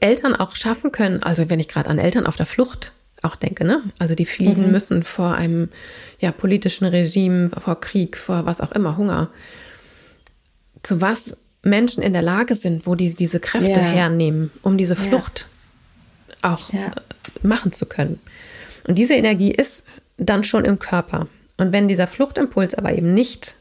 Eltern 0.00 0.34
auch 0.34 0.56
schaffen 0.56 0.90
können, 0.90 1.22
also 1.22 1.48
wenn 1.48 1.60
ich 1.60 1.68
gerade 1.68 1.88
an 1.88 2.00
Eltern 2.00 2.26
auf 2.26 2.34
der 2.34 2.46
Flucht 2.46 2.94
auch 3.22 3.36
denke, 3.36 3.64
ne? 3.64 3.82
Also 3.98 4.14
die 4.14 4.26
fliehen 4.26 4.66
mhm. 4.66 4.72
müssen 4.72 5.02
vor 5.02 5.34
einem 5.34 5.68
ja, 6.20 6.32
politischen 6.32 6.84
Regime, 6.84 7.50
vor 7.50 7.80
Krieg, 7.80 8.16
vor 8.16 8.46
was 8.46 8.60
auch 8.60 8.72
immer, 8.72 8.96
Hunger. 8.96 9.30
Zu 10.82 11.00
was 11.00 11.36
Menschen 11.62 12.02
in 12.02 12.12
der 12.12 12.22
Lage 12.22 12.54
sind, 12.54 12.86
wo 12.86 12.94
die 12.94 13.14
diese 13.14 13.40
Kräfte 13.40 13.70
ja. 13.70 13.78
hernehmen, 13.78 14.50
um 14.62 14.78
diese 14.78 14.96
Flucht 14.96 15.46
ja. 16.42 16.54
auch 16.54 16.72
ja. 16.72 16.90
machen 17.42 17.72
zu 17.72 17.86
können. 17.86 18.20
Und 18.86 18.96
diese 18.96 19.14
Energie 19.14 19.50
ist 19.50 19.82
dann 20.16 20.44
schon 20.44 20.64
im 20.64 20.78
Körper. 20.78 21.26
Und 21.56 21.72
wenn 21.72 21.88
dieser 21.88 22.06
Fluchtimpuls 22.06 22.74
aber 22.74 22.92
eben 22.92 23.14
nicht 23.14 23.56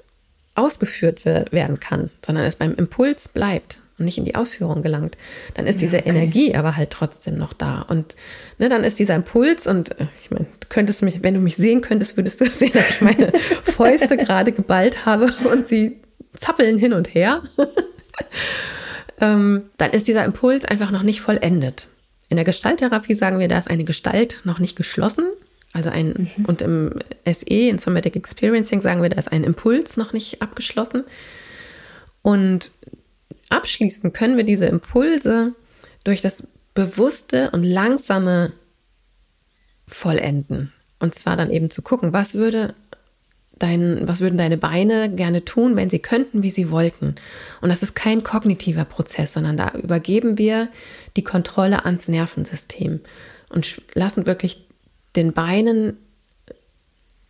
ausgeführt 0.55 1.25
werden 1.25 1.79
kann, 1.79 2.09
sondern 2.25 2.45
es 2.45 2.55
beim 2.55 2.73
Impuls 2.75 3.27
bleibt 3.27 3.79
und 3.97 4.05
nicht 4.05 4.17
in 4.17 4.25
die 4.25 4.35
Ausführung 4.35 4.81
gelangt, 4.83 5.17
dann 5.55 5.67
ist 5.67 5.81
diese 5.81 5.97
okay. 5.97 6.09
Energie 6.09 6.55
aber 6.55 6.75
halt 6.75 6.91
trotzdem 6.91 7.37
noch 7.37 7.53
da. 7.53 7.81
Und 7.81 8.15
ne, 8.59 8.69
dann 8.69 8.83
ist 8.83 8.99
dieser 8.99 9.15
Impuls 9.15 9.67
und 9.67 9.99
äh, 9.99 10.07
ich 10.21 10.31
meine, 10.31 10.45
du 10.59 10.67
könntest 10.69 11.01
mich, 11.01 11.23
wenn 11.23 11.33
du 11.33 11.39
mich 11.39 11.55
sehen 11.55 11.81
könntest, 11.81 12.17
würdest 12.17 12.41
du 12.41 12.45
sehen, 12.51 12.71
dass 12.73 12.89
ich 12.89 13.01
meine 13.01 13.31
Fäuste 13.63 14.17
gerade 14.17 14.51
geballt 14.51 15.05
habe 15.05 15.33
und 15.51 15.67
sie 15.67 15.99
zappeln 16.35 16.77
hin 16.77 16.93
und 16.93 17.13
her. 17.13 17.41
ähm, 19.21 19.69
dann 19.77 19.91
ist 19.91 20.07
dieser 20.07 20.25
Impuls 20.25 20.65
einfach 20.65 20.91
noch 20.91 21.03
nicht 21.03 21.21
vollendet. 21.21 21.87
In 22.29 22.35
der 22.35 22.45
Gestalttherapie 22.45 23.13
sagen 23.13 23.39
wir, 23.39 23.47
da 23.47 23.57
ist 23.57 23.69
eine 23.69 23.85
Gestalt 23.85 24.41
noch 24.43 24.59
nicht 24.59 24.75
geschlossen. 24.75 25.25
Also 25.73 25.89
ein, 25.89 26.29
mhm. 26.35 26.45
und 26.45 26.61
im 26.61 26.99
SE, 27.25 27.45
in 27.45 27.77
Somatic 27.77 28.15
Experiencing, 28.15 28.81
sagen 28.81 29.01
wir, 29.01 29.09
da 29.09 29.17
ist 29.17 29.31
ein 29.31 29.43
Impuls 29.43 29.97
noch 29.97 30.13
nicht 30.13 30.41
abgeschlossen. 30.41 31.03
Und 32.21 32.71
abschließen 33.49 34.13
können 34.13 34.37
wir 34.37 34.43
diese 34.43 34.65
Impulse 34.65 35.53
durch 36.03 36.21
das 36.21 36.43
bewusste 36.73 37.51
und 37.51 37.63
langsame 37.63 38.53
Vollenden. 39.87 40.73
Und 40.99 41.15
zwar 41.15 41.37
dann 41.37 41.51
eben 41.51 41.69
zu 41.69 41.81
gucken, 41.81 42.13
was 42.13 42.33
würde 42.33 42.73
dein, 43.59 44.07
was 44.07 44.19
würden 44.19 44.37
deine 44.37 44.57
Beine 44.57 45.09
gerne 45.13 45.43
tun, 45.45 45.75
wenn 45.75 45.89
sie 45.89 45.99
könnten, 45.99 46.43
wie 46.43 46.51
sie 46.51 46.69
wollten. 46.69 47.15
Und 47.61 47.69
das 47.69 47.83
ist 47.83 47.95
kein 47.95 48.23
kognitiver 48.23 48.85
Prozess, 48.85 49.33
sondern 49.33 49.57
da 49.57 49.69
übergeben 49.71 50.37
wir 50.37 50.69
die 51.15 51.23
Kontrolle 51.23 51.85
ans 51.85 52.07
Nervensystem 52.07 52.99
und 53.49 53.81
lassen 53.93 54.25
wirklich 54.25 54.65
den 55.15 55.33
Beinen 55.33 55.97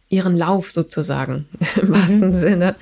ihren 0.09 0.35
Lauf 0.35 0.71
sozusagen 0.71 1.47
im 1.81 1.89
wahrsten 1.89 2.31
mhm. 2.31 2.37
Sinne. 2.37 2.75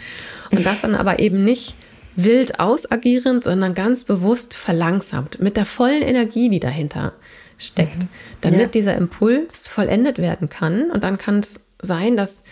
Und 0.52 0.66
das 0.66 0.82
dann 0.82 0.96
aber 0.96 1.20
eben 1.20 1.44
nicht 1.44 1.76
wild 2.16 2.60
ausagierend, 2.60 3.44
sondern 3.44 3.74
ganz 3.74 4.04
bewusst 4.04 4.54
verlangsamt, 4.54 5.40
mit 5.40 5.58
der 5.58 5.66
vollen 5.66 6.02
Energie, 6.02 6.50
die 6.50 6.60
dahinter 6.60 7.14
steckt, 7.58 8.04
mhm. 8.04 8.10
damit 8.42 8.60
ja. 8.60 8.68
dieser 8.68 8.96
Impuls 8.96 9.68
vollendet 9.68 10.18
werden 10.18 10.50
kann. 10.50 10.92
Und 10.92 11.04
dann 11.04 11.18
kann 11.18 11.40
es 11.40 11.60
sein, 11.82 12.18
dass 12.18 12.44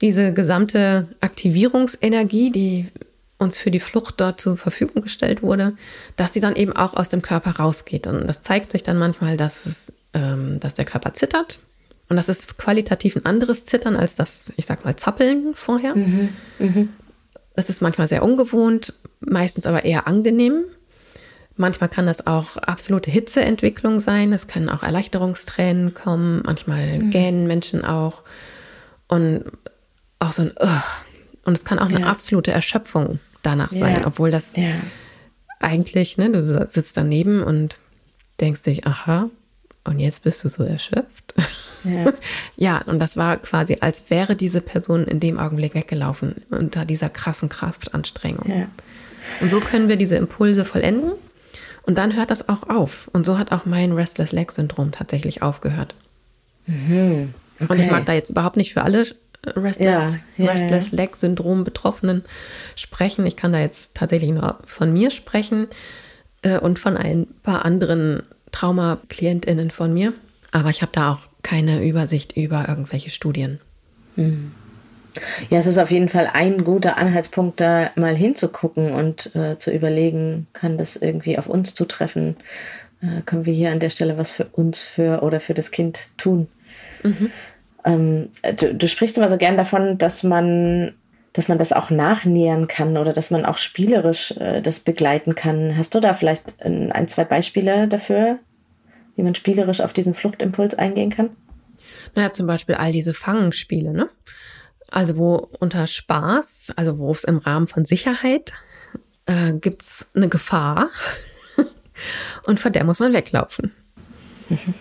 diese 0.00 0.32
gesamte 0.32 1.08
Aktivierungsenergie, 1.20 2.50
die 2.50 2.88
uns 3.38 3.58
für 3.58 3.70
die 3.70 3.80
Flucht 3.80 4.20
dort 4.20 4.40
zur 4.40 4.56
Verfügung 4.56 5.02
gestellt 5.02 5.42
wurde, 5.42 5.74
dass 6.16 6.32
sie 6.32 6.40
dann 6.40 6.56
eben 6.56 6.72
auch 6.72 6.94
aus 6.94 7.08
dem 7.08 7.22
Körper 7.22 7.52
rausgeht. 7.52 8.06
Und 8.06 8.26
das 8.26 8.40
zeigt 8.42 8.72
sich 8.72 8.82
dann 8.82 8.98
manchmal, 8.98 9.36
dass, 9.36 9.66
es, 9.66 9.92
ähm, 10.14 10.60
dass 10.60 10.74
der 10.74 10.84
Körper 10.84 11.14
zittert. 11.14 11.58
Und 12.08 12.16
das 12.16 12.28
ist 12.28 12.58
qualitativ 12.58 13.16
ein 13.16 13.26
anderes 13.26 13.64
Zittern 13.64 13.96
als 13.96 14.14
das, 14.14 14.52
ich 14.56 14.66
sag 14.66 14.84
mal, 14.84 14.96
Zappeln 14.96 15.54
vorher. 15.54 15.96
Mhm. 15.96 16.28
Mhm. 16.58 16.88
Das 17.54 17.68
ist 17.68 17.82
manchmal 17.82 18.08
sehr 18.08 18.22
ungewohnt, 18.22 18.94
meistens 19.20 19.66
aber 19.66 19.84
eher 19.84 20.06
angenehm. 20.06 20.64
Manchmal 21.56 21.90
kann 21.90 22.06
das 22.06 22.26
auch 22.26 22.56
absolute 22.56 23.10
Hitzeentwicklung 23.10 23.98
sein. 23.98 24.32
Es 24.32 24.48
können 24.48 24.68
auch 24.68 24.82
Erleichterungstränen 24.82 25.92
kommen. 25.92 26.42
Manchmal 26.44 26.98
mhm. 26.98 27.10
gähnen 27.10 27.46
Menschen 27.46 27.84
auch. 27.84 28.22
Und 29.06 29.44
auch 30.18 30.32
so 30.32 30.42
ein 30.42 30.52
Ugh. 30.58 30.82
Und 31.44 31.56
es 31.56 31.64
kann 31.64 31.78
auch 31.78 31.90
ja. 31.90 31.96
eine 31.96 32.06
absolute 32.06 32.52
Erschöpfung 32.52 33.18
danach 33.42 33.72
sein, 33.72 34.00
ja. 34.00 34.06
obwohl 34.06 34.30
das 34.30 34.56
ja. 34.56 34.74
eigentlich, 35.58 36.16
ne, 36.16 36.30
du 36.30 36.66
sitzt 36.70 36.96
daneben 36.96 37.42
und 37.42 37.78
denkst 38.40 38.62
dich, 38.62 38.86
aha, 38.86 39.28
und 39.84 39.98
jetzt 39.98 40.22
bist 40.22 40.44
du 40.44 40.48
so 40.48 40.62
erschöpft. 40.64 41.34
Ja. 41.84 42.12
ja, 42.56 42.82
und 42.86 42.98
das 43.00 43.16
war 43.16 43.36
quasi, 43.38 43.78
als 43.80 44.04
wäre 44.08 44.36
diese 44.36 44.60
Person 44.60 45.04
in 45.04 45.20
dem 45.20 45.38
Augenblick 45.38 45.74
weggelaufen 45.74 46.36
unter 46.50 46.84
dieser 46.84 47.08
krassen 47.08 47.48
Kraftanstrengung. 47.48 48.48
Ja. 48.48 48.68
Und 49.40 49.50
so 49.50 49.60
können 49.60 49.88
wir 49.88 49.96
diese 49.96 50.16
Impulse 50.16 50.64
vollenden 50.64 51.12
und 51.82 51.98
dann 51.98 52.16
hört 52.16 52.30
das 52.30 52.48
auch 52.48 52.68
auf. 52.68 53.08
Und 53.12 53.26
so 53.26 53.38
hat 53.38 53.52
auch 53.52 53.64
mein 53.64 53.92
Restless 53.92 54.32
Leg 54.32 54.52
Syndrom 54.52 54.92
tatsächlich 54.92 55.42
aufgehört. 55.42 55.94
Mhm. 56.66 57.34
Okay. 57.60 57.72
Und 57.72 57.80
ich 57.80 57.90
mag 57.90 58.06
da 58.06 58.12
jetzt 58.12 58.30
überhaupt 58.30 58.56
nicht 58.56 58.72
für 58.72 58.82
alle 58.82 59.04
Restless, 59.44 60.18
ja, 60.38 60.46
Restless. 60.46 60.92
Leg 60.92 61.16
Syndrom 61.16 61.64
Betroffenen 61.64 62.24
sprechen. 62.76 63.26
Ich 63.26 63.36
kann 63.36 63.52
da 63.52 63.58
jetzt 63.58 63.94
tatsächlich 63.94 64.30
nur 64.30 64.58
von 64.64 64.92
mir 64.92 65.10
sprechen 65.10 65.66
äh, 66.42 66.58
und 66.58 66.78
von 66.78 66.96
ein 66.96 67.26
paar 67.42 67.64
anderen 67.64 68.22
Trauma-KlientInnen 68.52 69.70
von 69.70 69.92
mir. 69.92 70.12
Aber 70.50 70.70
ich 70.70 70.82
habe 70.82 70.92
da 70.92 71.12
auch 71.12 71.20
keine 71.42 71.82
Übersicht 71.82 72.36
über 72.36 72.66
irgendwelche 72.68 73.10
Studien. 73.10 73.58
Hm. 74.16 74.52
Ja, 75.50 75.58
es 75.58 75.66
ist 75.66 75.78
auf 75.78 75.90
jeden 75.90 76.08
Fall 76.08 76.30
ein 76.32 76.64
guter 76.64 76.96
Anhaltspunkt, 76.96 77.60
da 77.60 77.90
mal 77.96 78.14
hinzugucken 78.14 78.92
und 78.92 79.34
äh, 79.34 79.58
zu 79.58 79.70
überlegen, 79.70 80.46
kann 80.52 80.78
das 80.78 80.96
irgendwie 80.96 81.38
auf 81.38 81.48
uns 81.48 81.74
zutreffen? 81.74 82.36
Äh, 83.02 83.22
können 83.26 83.44
wir 83.44 83.52
hier 83.52 83.72
an 83.72 83.80
der 83.80 83.90
Stelle 83.90 84.16
was 84.16 84.30
für 84.30 84.46
uns 84.52 84.80
für 84.80 85.22
oder 85.22 85.40
für 85.40 85.54
das 85.54 85.70
Kind 85.70 86.08
tun? 86.16 86.48
Mhm. 87.02 87.30
Ähm, 87.84 88.28
du, 88.56 88.74
du, 88.74 88.88
sprichst 88.88 89.18
immer 89.18 89.28
so 89.28 89.36
gern 89.36 89.56
davon, 89.56 89.98
dass 89.98 90.22
man, 90.22 90.94
dass 91.32 91.48
man 91.48 91.58
das 91.58 91.72
auch 91.72 91.90
nachnähern 91.90 92.68
kann 92.68 92.96
oder 92.96 93.12
dass 93.12 93.30
man 93.30 93.44
auch 93.44 93.58
spielerisch 93.58 94.32
äh, 94.32 94.60
das 94.60 94.80
begleiten 94.80 95.34
kann. 95.34 95.76
Hast 95.76 95.94
du 95.94 96.00
da 96.00 96.14
vielleicht 96.14 96.60
ein, 96.62 97.08
zwei 97.08 97.24
Beispiele 97.24 97.88
dafür, 97.88 98.38
wie 99.16 99.22
man 99.22 99.34
spielerisch 99.34 99.80
auf 99.80 99.92
diesen 99.92 100.14
Fluchtimpuls 100.14 100.74
eingehen 100.74 101.10
kann? 101.10 101.30
Naja, 102.14 102.32
zum 102.32 102.46
Beispiel 102.46 102.74
all 102.74 102.92
diese 102.92 103.14
Fangenspiele, 103.14 103.92
ne? 103.92 104.08
Also 104.90 105.16
wo 105.16 105.48
unter 105.58 105.86
Spaß, 105.86 106.72
also 106.76 106.98
wo 106.98 107.10
es 107.12 107.24
im 107.24 107.38
Rahmen 107.38 107.66
von 107.66 107.86
Sicherheit 107.86 108.52
äh, 109.24 109.54
gibt 109.54 109.82
es 109.82 110.08
eine 110.14 110.28
Gefahr 110.28 110.90
und 112.46 112.60
vor 112.60 112.70
der 112.70 112.84
muss 112.84 113.00
man 113.00 113.14
weglaufen. 113.14 113.72
Mhm. 114.50 114.74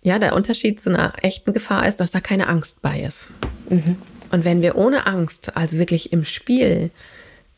Ja, 0.00 0.18
der 0.18 0.34
Unterschied 0.34 0.80
zu 0.80 0.88
einer 0.88 1.12
echten 1.22 1.52
Gefahr 1.52 1.86
ist, 1.86 1.96
dass 1.96 2.10
da 2.10 2.20
keine 2.20 2.48
Angst 2.48 2.80
bei 2.80 3.00
ist. 3.02 3.28
Mhm. 3.68 3.96
Und 4.30 4.44
wenn 4.44 4.62
wir 4.62 4.76
ohne 4.76 5.06
Angst, 5.06 5.56
also 5.56 5.78
wirklich 5.78 6.12
im 6.12 6.24
Spiel, 6.24 6.90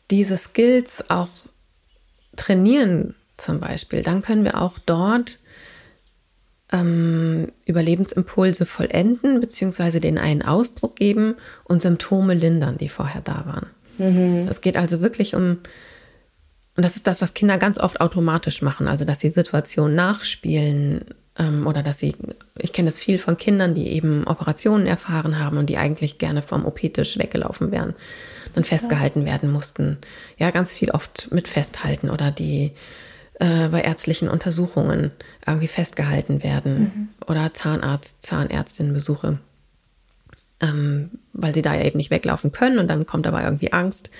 diese 0.09 0.37
Skills 0.37 1.09
auch 1.09 1.29
trainieren 2.35 3.15
zum 3.37 3.59
Beispiel, 3.59 4.03
dann 4.03 4.21
können 4.21 4.43
wir 4.43 4.61
auch 4.61 4.79
dort 4.79 5.39
ähm, 6.71 7.51
Überlebensimpulse 7.65 8.65
vollenden, 8.65 9.39
beziehungsweise 9.39 9.99
denen 9.99 10.17
einen 10.17 10.41
Ausdruck 10.41 10.95
geben 10.95 11.35
und 11.65 11.81
Symptome 11.81 12.33
lindern, 12.33 12.77
die 12.77 12.89
vorher 12.89 13.21
da 13.21 13.45
waren. 13.45 13.67
Mhm. 13.97 14.47
Es 14.49 14.61
geht 14.61 14.77
also 14.77 15.01
wirklich 15.01 15.35
um, 15.35 15.59
und 16.77 16.85
das 16.85 16.95
ist 16.95 17.07
das, 17.07 17.21
was 17.21 17.33
Kinder 17.33 17.57
ganz 17.57 17.77
oft 17.77 17.99
automatisch 17.99 18.61
machen, 18.61 18.87
also 18.87 19.03
dass 19.03 19.19
sie 19.19 19.29
Situationen 19.29 19.95
nachspielen, 19.95 21.05
ähm, 21.37 21.67
oder 21.67 21.83
dass 21.83 21.99
sie, 21.99 22.15
ich 22.61 22.73
kenne 22.73 22.89
das 22.89 22.99
viel 22.99 23.17
von 23.17 23.37
Kindern, 23.37 23.75
die 23.75 23.89
eben 23.89 24.25
Operationen 24.27 24.87
erfahren 24.87 25.39
haben 25.39 25.57
und 25.57 25.67
die 25.69 25.77
eigentlich 25.77 26.17
gerne 26.17 26.41
vom 26.41 26.65
OP-Tisch 26.65 27.17
weggelaufen 27.17 27.71
wären, 27.71 27.95
dann 28.53 28.63
festgehalten 28.63 29.25
werden 29.25 29.51
mussten. 29.51 29.97
Ja, 30.37 30.51
ganz 30.51 30.73
viel 30.73 30.91
oft 30.91 31.31
mit 31.31 31.47
festhalten 31.47 32.09
oder 32.09 32.31
die 32.31 32.71
äh, 33.39 33.69
bei 33.69 33.81
ärztlichen 33.81 34.29
Untersuchungen 34.29 35.11
irgendwie 35.47 35.67
festgehalten 35.67 36.43
werden 36.43 36.79
mhm. 36.79 37.09
oder 37.27 37.53
Zahnarzt, 37.53 38.23
Zahnärztinnenbesuche. 38.23 39.39
ähm, 40.61 41.09
weil 41.33 41.53
sie 41.53 41.61
da 41.61 41.73
ja 41.73 41.83
eben 41.83 41.97
nicht 41.97 42.11
weglaufen 42.11 42.51
können 42.51 42.77
und 42.77 42.87
dann 42.87 43.05
kommt 43.05 43.25
dabei 43.25 43.43
irgendwie 43.43 43.73
Angst. 43.73 44.11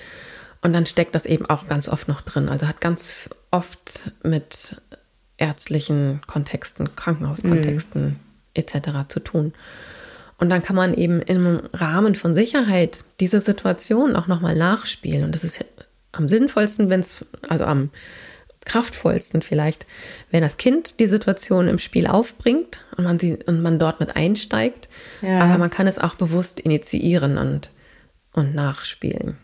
Und 0.61 0.73
dann 0.73 0.85
steckt 0.85 1.15
das 1.15 1.25
eben 1.25 1.45
auch 1.47 1.67
ganz 1.67 1.87
oft 1.87 2.07
noch 2.07 2.21
drin. 2.21 2.49
Also 2.49 2.67
hat 2.67 2.81
ganz 2.81 3.29
oft 3.51 4.11
mit 4.23 4.81
ärztlichen 5.37 6.21
Kontexten, 6.27 6.95
Krankenhauskontexten 6.95 8.03
mhm. 8.03 8.15
Etc. 8.53 9.07
zu 9.07 9.19
tun. 9.19 9.53
Und 10.37 10.49
dann 10.49 10.63
kann 10.63 10.75
man 10.75 10.93
eben 10.95 11.21
im 11.21 11.61
Rahmen 11.71 12.15
von 12.15 12.33
Sicherheit 12.33 12.99
diese 13.19 13.39
Situation 13.39 14.15
auch 14.15 14.27
nochmal 14.27 14.55
nachspielen. 14.55 15.23
Und 15.23 15.35
das 15.35 15.43
ist 15.43 15.63
am 16.11 16.27
sinnvollsten, 16.27 16.89
wenn 16.89 17.01
es, 17.01 17.25
also 17.47 17.65
am 17.65 17.91
kraftvollsten 18.65 19.41
vielleicht, 19.41 19.85
wenn 20.29 20.41
das 20.41 20.57
Kind 20.57 20.99
die 20.99 21.07
Situation 21.07 21.67
im 21.67 21.79
Spiel 21.79 22.07
aufbringt 22.07 22.83
und 22.97 23.03
man 23.03 23.19
sie 23.19 23.37
und 23.45 23.61
man 23.61 23.79
dort 23.79 23.99
mit 23.99 24.15
einsteigt. 24.15 24.89
Ja. 25.21 25.39
Aber 25.39 25.57
man 25.57 25.69
kann 25.69 25.87
es 25.87 25.99
auch 25.99 26.15
bewusst 26.15 26.59
initiieren 26.59 27.37
und, 27.37 27.69
und 28.33 28.55
nachspielen. 28.55 29.37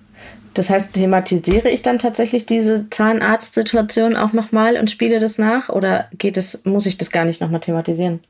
Das 0.54 0.72
heißt, 0.72 0.94
thematisiere 0.94 1.70
ich 1.70 1.84
dann 1.84 2.00
tatsächlich 2.00 2.48
diese 2.48 2.90
Zahnarztsituation 2.90 4.16
auch 4.16 4.34
nochmal 4.34 4.78
und 4.78 4.90
spiele 4.90 5.20
das 5.20 5.38
nach? 5.38 5.70
Oder 5.70 6.10
geht 6.18 6.38
es, 6.38 6.66
muss 6.66 6.88
ich 6.88 6.98
das 6.98 7.12
gar 7.12 7.26
nicht 7.26 7.42
nochmal 7.42 7.60
thematisieren? 7.60 8.22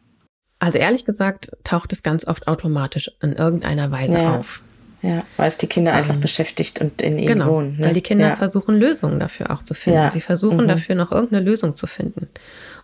Also 0.59 0.77
ehrlich 0.79 1.05
gesagt 1.05 1.51
taucht 1.63 1.93
es 1.93 2.03
ganz 2.03 2.27
oft 2.27 2.47
automatisch 2.47 3.11
in 3.21 3.33
irgendeiner 3.33 3.91
Weise 3.91 4.17
ja. 4.17 4.37
auf. 4.37 4.61
Ja, 5.03 5.23
weil 5.37 5.47
es 5.47 5.57
die 5.57 5.67
Kinder 5.67 5.91
ähm, 5.91 5.97
einfach 5.97 6.15
beschäftigt 6.15 6.81
und 6.81 7.01
in 7.01 7.19
ihnen 7.19 7.27
genau, 7.27 7.47
wohnen. 7.47 7.77
Ne? 7.77 7.85
Weil 7.85 7.93
die 7.93 8.01
Kinder 8.01 8.29
ja. 8.29 8.35
versuchen, 8.35 8.79
Lösungen 8.79 9.19
dafür 9.19 9.51
auch 9.51 9.61
zu 9.61 9.75
finden. 9.75 9.99
Ja. 9.99 10.11
Sie 10.11 10.21
versuchen 10.21 10.63
mhm. 10.63 10.67
dafür 10.67 10.95
noch 10.95 11.11
irgendeine 11.11 11.45
Lösung 11.45 11.75
zu 11.75 11.85
finden. 11.85 12.27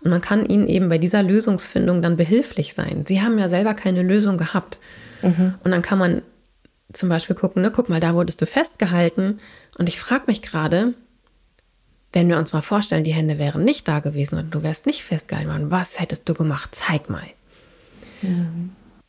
Und 0.03 0.11
man 0.11 0.21
kann 0.21 0.45
ihnen 0.45 0.67
eben 0.67 0.89
bei 0.89 0.99
dieser 0.99 1.23
Lösungsfindung 1.23 2.01
dann 2.01 2.15
behilflich 2.15 2.75
sein. 2.75 3.05
Sie 3.07 3.21
haben 3.21 3.39
ja 3.39 3.49
selber 3.49 3.73
keine 3.73 4.03
Lösung 4.03 4.37
gehabt. 4.37 4.77
Mhm. 5.23 5.55
Und 5.63 5.71
dann 5.71 5.81
kann 5.81 5.97
man 5.97 6.21
zum 6.91 7.09
Beispiel 7.09 7.35
gucken, 7.35 7.63
ne, 7.63 7.71
guck 7.71 7.89
mal, 7.89 7.99
da 7.99 8.13
wurdest 8.13 8.41
du 8.41 8.45
festgehalten. 8.45 9.39
Und 9.79 9.89
ich 9.89 9.99
frage 9.99 10.25
mich 10.27 10.43
gerade, 10.43 10.93
wenn 12.11 12.29
wir 12.29 12.37
uns 12.37 12.53
mal 12.53 12.61
vorstellen, 12.61 13.03
die 13.03 13.13
Hände 13.13 13.39
wären 13.39 13.63
nicht 13.63 13.87
da 13.87 13.99
gewesen 13.99 14.37
und 14.37 14.53
du 14.53 14.61
wärst 14.61 14.85
nicht 14.85 15.03
festgehalten 15.03 15.49
worden, 15.49 15.71
was 15.71 15.99
hättest 15.99 16.29
du 16.29 16.35
gemacht? 16.35 16.69
Zeig 16.73 17.09
mal. 17.09 17.23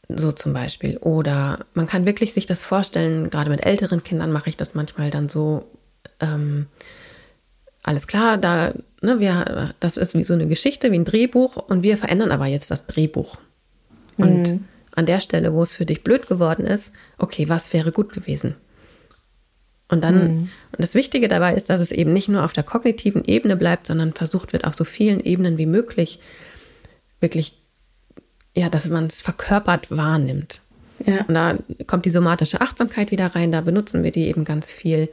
So 0.09 0.33
zum 0.33 0.53
Beispiel. 0.53 0.99
Oder 0.99 1.61
man 1.75 1.87
kann 1.87 2.07
wirklich 2.07 2.35
sich 2.35 2.47
das 2.47 2.63
vorstellen, 2.63 3.31
gerade 3.31 3.51
mit 3.51 3.65
älteren 3.65 4.03
Kindern 4.03 4.33
mache 4.33 4.51
ich 4.51 4.57
das 4.57 4.75
manchmal 4.75 5.11
dann 5.11 5.29
so, 5.29 5.67
ähm, 6.21 6.67
alles 7.83 8.07
klar, 8.07 8.39
da, 8.39 8.73
ne, 9.01 9.21
wir, 9.21 9.75
das 9.81 9.97
ist 9.97 10.15
wie 10.15 10.25
so 10.25 10.35
eine 10.35 10.47
Geschichte, 10.47 10.91
wie 10.93 10.99
ein 10.99 11.05
Drehbuch 11.05 11.57
und 11.57 11.83
wir 11.83 11.97
verändern 11.97 12.33
aber 12.33 12.47
jetzt 12.47 12.71
das 12.71 12.87
Drehbuch. 12.87 13.39
Und 14.17 14.49
mhm. 14.49 14.65
an 14.95 15.07
der 15.07 15.21
Stelle, 15.21 15.53
wo 15.53 15.63
es 15.63 15.77
für 15.77 15.87
dich 15.87 16.05
blöd 16.05 16.27
geworden 16.27 16.67
ist, 16.67 16.93
okay, 17.19 17.49
was 17.49 17.73
wäre 17.73 17.93
gut 17.93 18.13
gewesen? 18.13 18.55
Und 19.89 20.03
dann, 20.03 20.17
mhm. 20.17 20.39
und 20.73 20.79
das 20.79 20.95
Wichtige 20.95 21.29
dabei 21.29 21.55
ist, 21.55 21.69
dass 21.71 21.81
es 21.81 21.93
eben 21.93 22.13
nicht 22.13 22.29
nur 22.29 22.45
auf 22.45 22.53
der 22.53 22.65
kognitiven 22.65 23.25
Ebene 23.25 23.57
bleibt, 23.57 23.87
sondern 23.87 24.13
versucht 24.13 24.53
wird, 24.53 24.65
auf 24.65 24.75
so 24.75 24.85
vielen 24.85 25.21
Ebenen 25.21 25.59
wie 25.59 25.67
möglich 25.67 26.21
wirklich 27.21 27.64
ja, 28.55 28.69
dass 28.69 28.87
man 28.87 29.07
es 29.07 29.21
verkörpert 29.21 29.91
wahrnimmt. 29.91 30.61
Ja. 31.05 31.25
Und 31.27 31.35
da 31.35 31.59
kommt 31.87 32.05
die 32.05 32.11
somatische 32.11 32.61
Achtsamkeit 32.61 33.11
wieder 33.11 33.27
rein, 33.35 33.53
da 33.53 33.61
benutzen 33.61 34.03
wir 34.05 34.13
die 34.13 34.29
eben 34.29 34.45
ganz 34.45 34.73
viel, 34.73 35.09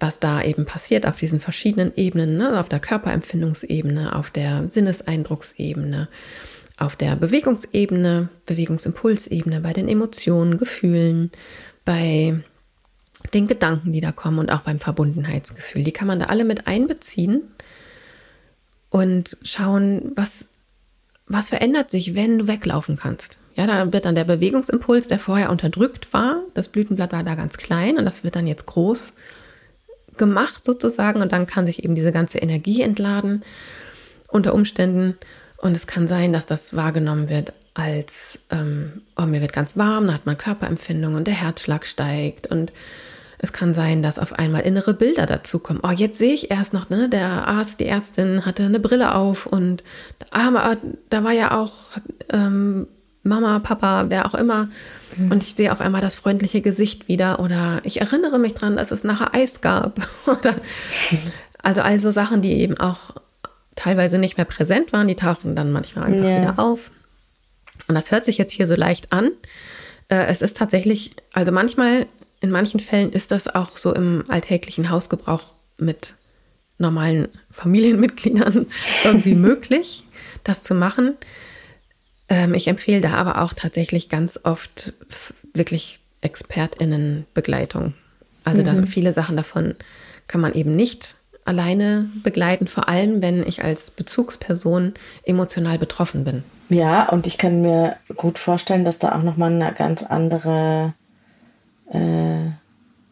was 0.00 0.20
da 0.20 0.42
eben 0.42 0.64
passiert 0.64 1.06
auf 1.06 1.18
diesen 1.18 1.40
verschiedenen 1.40 1.92
Ebenen, 1.96 2.36
ne? 2.36 2.58
auf 2.60 2.68
der 2.68 2.78
Körperempfindungsebene, 2.78 4.14
auf 4.14 4.30
der 4.30 4.68
Sinneseindrucksebene, 4.68 6.08
auf 6.76 6.94
der 6.94 7.16
Bewegungsebene, 7.16 8.28
Bewegungsimpulsebene, 8.46 9.60
bei 9.60 9.72
den 9.72 9.88
Emotionen, 9.88 10.58
Gefühlen, 10.58 11.32
bei 11.84 12.38
den 13.34 13.48
Gedanken, 13.48 13.92
die 13.92 14.00
da 14.00 14.12
kommen 14.12 14.38
und 14.38 14.52
auch 14.52 14.60
beim 14.60 14.78
Verbundenheitsgefühl. 14.78 15.82
Die 15.82 15.92
kann 15.92 16.06
man 16.06 16.20
da 16.20 16.26
alle 16.26 16.44
mit 16.44 16.68
einbeziehen 16.68 17.42
und 18.90 19.36
schauen, 19.42 20.12
was 20.14 20.46
was 21.28 21.50
verändert 21.50 21.90
sich, 21.90 22.14
wenn 22.14 22.38
du 22.38 22.48
weglaufen 22.48 22.96
kannst? 22.96 23.38
Ja, 23.54 23.66
da 23.66 23.92
wird 23.92 24.04
dann 24.04 24.14
der 24.14 24.24
Bewegungsimpuls, 24.24 25.08
der 25.08 25.18
vorher 25.18 25.50
unterdrückt 25.50 26.12
war, 26.12 26.42
das 26.54 26.68
Blütenblatt 26.68 27.12
war 27.12 27.24
da 27.24 27.34
ganz 27.34 27.56
klein 27.56 27.98
und 27.98 28.04
das 28.04 28.24
wird 28.24 28.36
dann 28.36 28.46
jetzt 28.46 28.66
groß 28.66 29.14
gemacht 30.16 30.64
sozusagen 30.64 31.22
und 31.22 31.32
dann 31.32 31.46
kann 31.46 31.66
sich 31.66 31.84
eben 31.84 31.94
diese 31.94 32.12
ganze 32.12 32.38
Energie 32.38 32.82
entladen 32.82 33.42
unter 34.28 34.54
Umständen 34.54 35.16
und 35.56 35.74
es 35.76 35.86
kann 35.86 36.06
sein, 36.06 36.32
dass 36.32 36.46
das 36.46 36.76
wahrgenommen 36.76 37.28
wird 37.28 37.52
als, 37.74 38.38
ähm, 38.50 39.02
oh, 39.16 39.22
mir 39.26 39.40
wird 39.40 39.52
ganz 39.52 39.76
warm, 39.76 40.06
dann 40.06 40.14
hat 40.14 40.26
man 40.26 40.38
Körperempfindung 40.38 41.14
und 41.14 41.26
der 41.26 41.34
Herzschlag 41.34 41.86
steigt 41.86 42.46
und 42.48 42.72
es 43.38 43.52
kann 43.52 43.72
sein, 43.72 44.02
dass 44.02 44.18
auf 44.18 44.32
einmal 44.32 44.62
innere 44.62 44.94
Bilder 44.94 45.26
dazukommen. 45.26 45.82
Oh, 45.84 45.90
jetzt 45.90 46.18
sehe 46.18 46.34
ich 46.34 46.50
erst 46.50 46.72
noch, 46.72 46.90
ne, 46.90 47.08
der 47.08 47.46
Arzt, 47.46 47.78
die 47.80 47.86
Ärztin 47.86 48.44
hatte 48.44 48.64
eine 48.64 48.80
Brille 48.80 49.14
auf 49.14 49.46
und 49.46 49.84
ah, 50.30 50.76
da 51.08 51.24
war 51.24 51.32
ja 51.32 51.56
auch 51.56 51.72
ähm, 52.30 52.88
Mama, 53.22 53.60
Papa, 53.60 54.06
wer 54.08 54.26
auch 54.26 54.34
immer. 54.34 54.68
Mhm. 55.16 55.30
Und 55.30 55.42
ich 55.42 55.54
sehe 55.54 55.72
auf 55.72 55.80
einmal 55.80 56.00
das 56.00 56.16
freundliche 56.16 56.60
Gesicht 56.60 57.06
wieder 57.06 57.38
oder 57.38 57.80
ich 57.84 58.00
erinnere 58.00 58.38
mich 58.38 58.54
dran, 58.54 58.76
dass 58.76 58.90
es 58.90 59.04
nachher 59.04 59.34
Eis 59.34 59.60
gab. 59.60 60.00
oder 60.26 60.56
also 61.62 61.82
all 61.82 62.00
so 62.00 62.10
Sachen, 62.10 62.42
die 62.42 62.54
eben 62.54 62.78
auch 62.78 63.14
teilweise 63.76 64.18
nicht 64.18 64.36
mehr 64.36 64.46
präsent 64.46 64.92
waren, 64.92 65.06
die 65.06 65.16
tauchen 65.16 65.54
dann 65.54 65.70
manchmal 65.70 66.06
einfach 66.06 66.28
ja. 66.28 66.40
wieder 66.40 66.58
auf. 66.58 66.90
Und 67.86 67.94
das 67.94 68.10
hört 68.10 68.24
sich 68.24 68.38
jetzt 68.38 68.52
hier 68.52 68.66
so 68.66 68.74
leicht 68.74 69.12
an. 69.12 69.30
Äh, 70.08 70.26
es 70.26 70.42
ist 70.42 70.56
tatsächlich, 70.56 71.12
also 71.32 71.52
manchmal 71.52 72.06
in 72.40 72.50
manchen 72.50 72.80
Fällen 72.80 73.12
ist 73.12 73.30
das 73.30 73.48
auch 73.48 73.76
so 73.76 73.94
im 73.94 74.24
alltäglichen 74.28 74.90
Hausgebrauch 74.90 75.42
mit 75.78 76.14
normalen 76.78 77.28
Familienmitgliedern 77.50 78.66
irgendwie 79.04 79.34
möglich, 79.34 80.04
das 80.44 80.62
zu 80.62 80.74
machen. 80.74 81.16
Ähm, 82.28 82.54
ich 82.54 82.68
empfehle 82.68 83.00
da 83.00 83.14
aber 83.14 83.42
auch 83.42 83.52
tatsächlich 83.52 84.08
ganz 84.08 84.38
oft 84.42 84.92
wirklich 85.54 86.00
ExpertInnenbegleitung. 86.20 87.94
Also 88.44 88.62
mhm. 88.62 88.66
da 88.66 88.86
viele 88.86 89.12
Sachen 89.12 89.36
davon 89.36 89.74
kann 90.26 90.40
man 90.40 90.54
eben 90.54 90.76
nicht 90.76 91.16
alleine 91.44 92.10
begleiten, 92.22 92.66
vor 92.66 92.88
allem 92.88 93.22
wenn 93.22 93.46
ich 93.46 93.64
als 93.64 93.90
Bezugsperson 93.90 94.94
emotional 95.24 95.78
betroffen 95.78 96.24
bin. 96.24 96.44
Ja, 96.68 97.08
und 97.08 97.26
ich 97.26 97.38
kann 97.38 97.62
mir 97.62 97.96
gut 98.16 98.38
vorstellen, 98.38 98.84
dass 98.84 98.98
da 98.98 99.16
auch 99.16 99.22
nochmal 99.22 99.50
eine 99.50 99.72
ganz 99.72 100.02
andere 100.02 100.92
äh, 101.90 102.50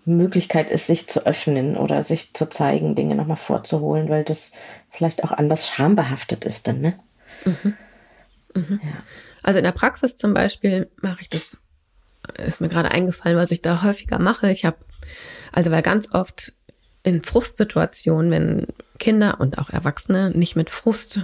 Möglichkeit 0.04 0.70
ist, 0.70 0.86
sich 0.86 1.08
zu 1.08 1.26
öffnen 1.26 1.76
oder 1.76 2.02
sich 2.02 2.32
zu 2.32 2.48
zeigen, 2.48 2.94
Dinge 2.94 3.16
nochmal 3.16 3.36
vorzuholen, 3.36 4.08
weil 4.08 4.24
das 4.24 4.52
vielleicht 4.90 5.24
auch 5.24 5.32
anders 5.32 5.68
schambehaftet 5.68 6.44
ist 6.44 6.68
dann, 6.68 6.80
ne? 6.80 6.94
Mhm. 7.44 7.74
Mhm. 8.54 8.80
Ja. 8.82 9.02
Also 9.42 9.58
in 9.58 9.64
der 9.64 9.72
Praxis 9.72 10.16
zum 10.16 10.32
Beispiel 10.32 10.88
mache 11.02 11.22
ich 11.22 11.30
das, 11.30 11.58
ist 12.38 12.60
mir 12.60 12.68
gerade 12.68 12.90
eingefallen, 12.90 13.36
was 13.36 13.50
ich 13.50 13.62
da 13.62 13.82
häufiger 13.82 14.18
mache. 14.18 14.50
Ich 14.50 14.64
habe, 14.64 14.76
also 15.52 15.70
weil 15.70 15.82
ganz 15.82 16.12
oft 16.14 16.52
in 17.02 17.22
Frustsituationen, 17.22 18.30
wenn 18.30 18.66
Kinder 18.98 19.40
und 19.40 19.58
auch 19.58 19.70
Erwachsene 19.70 20.30
nicht 20.30 20.56
mit 20.56 20.70
Frust 20.70 21.20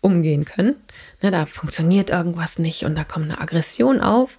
umgehen 0.00 0.44
können, 0.44 0.76
ne, 1.22 1.30
da 1.30 1.46
funktioniert 1.46 2.10
irgendwas 2.10 2.58
nicht 2.58 2.84
und 2.84 2.94
da 2.94 3.04
kommt 3.04 3.26
eine 3.30 3.40
Aggression 3.40 4.00
auf 4.00 4.36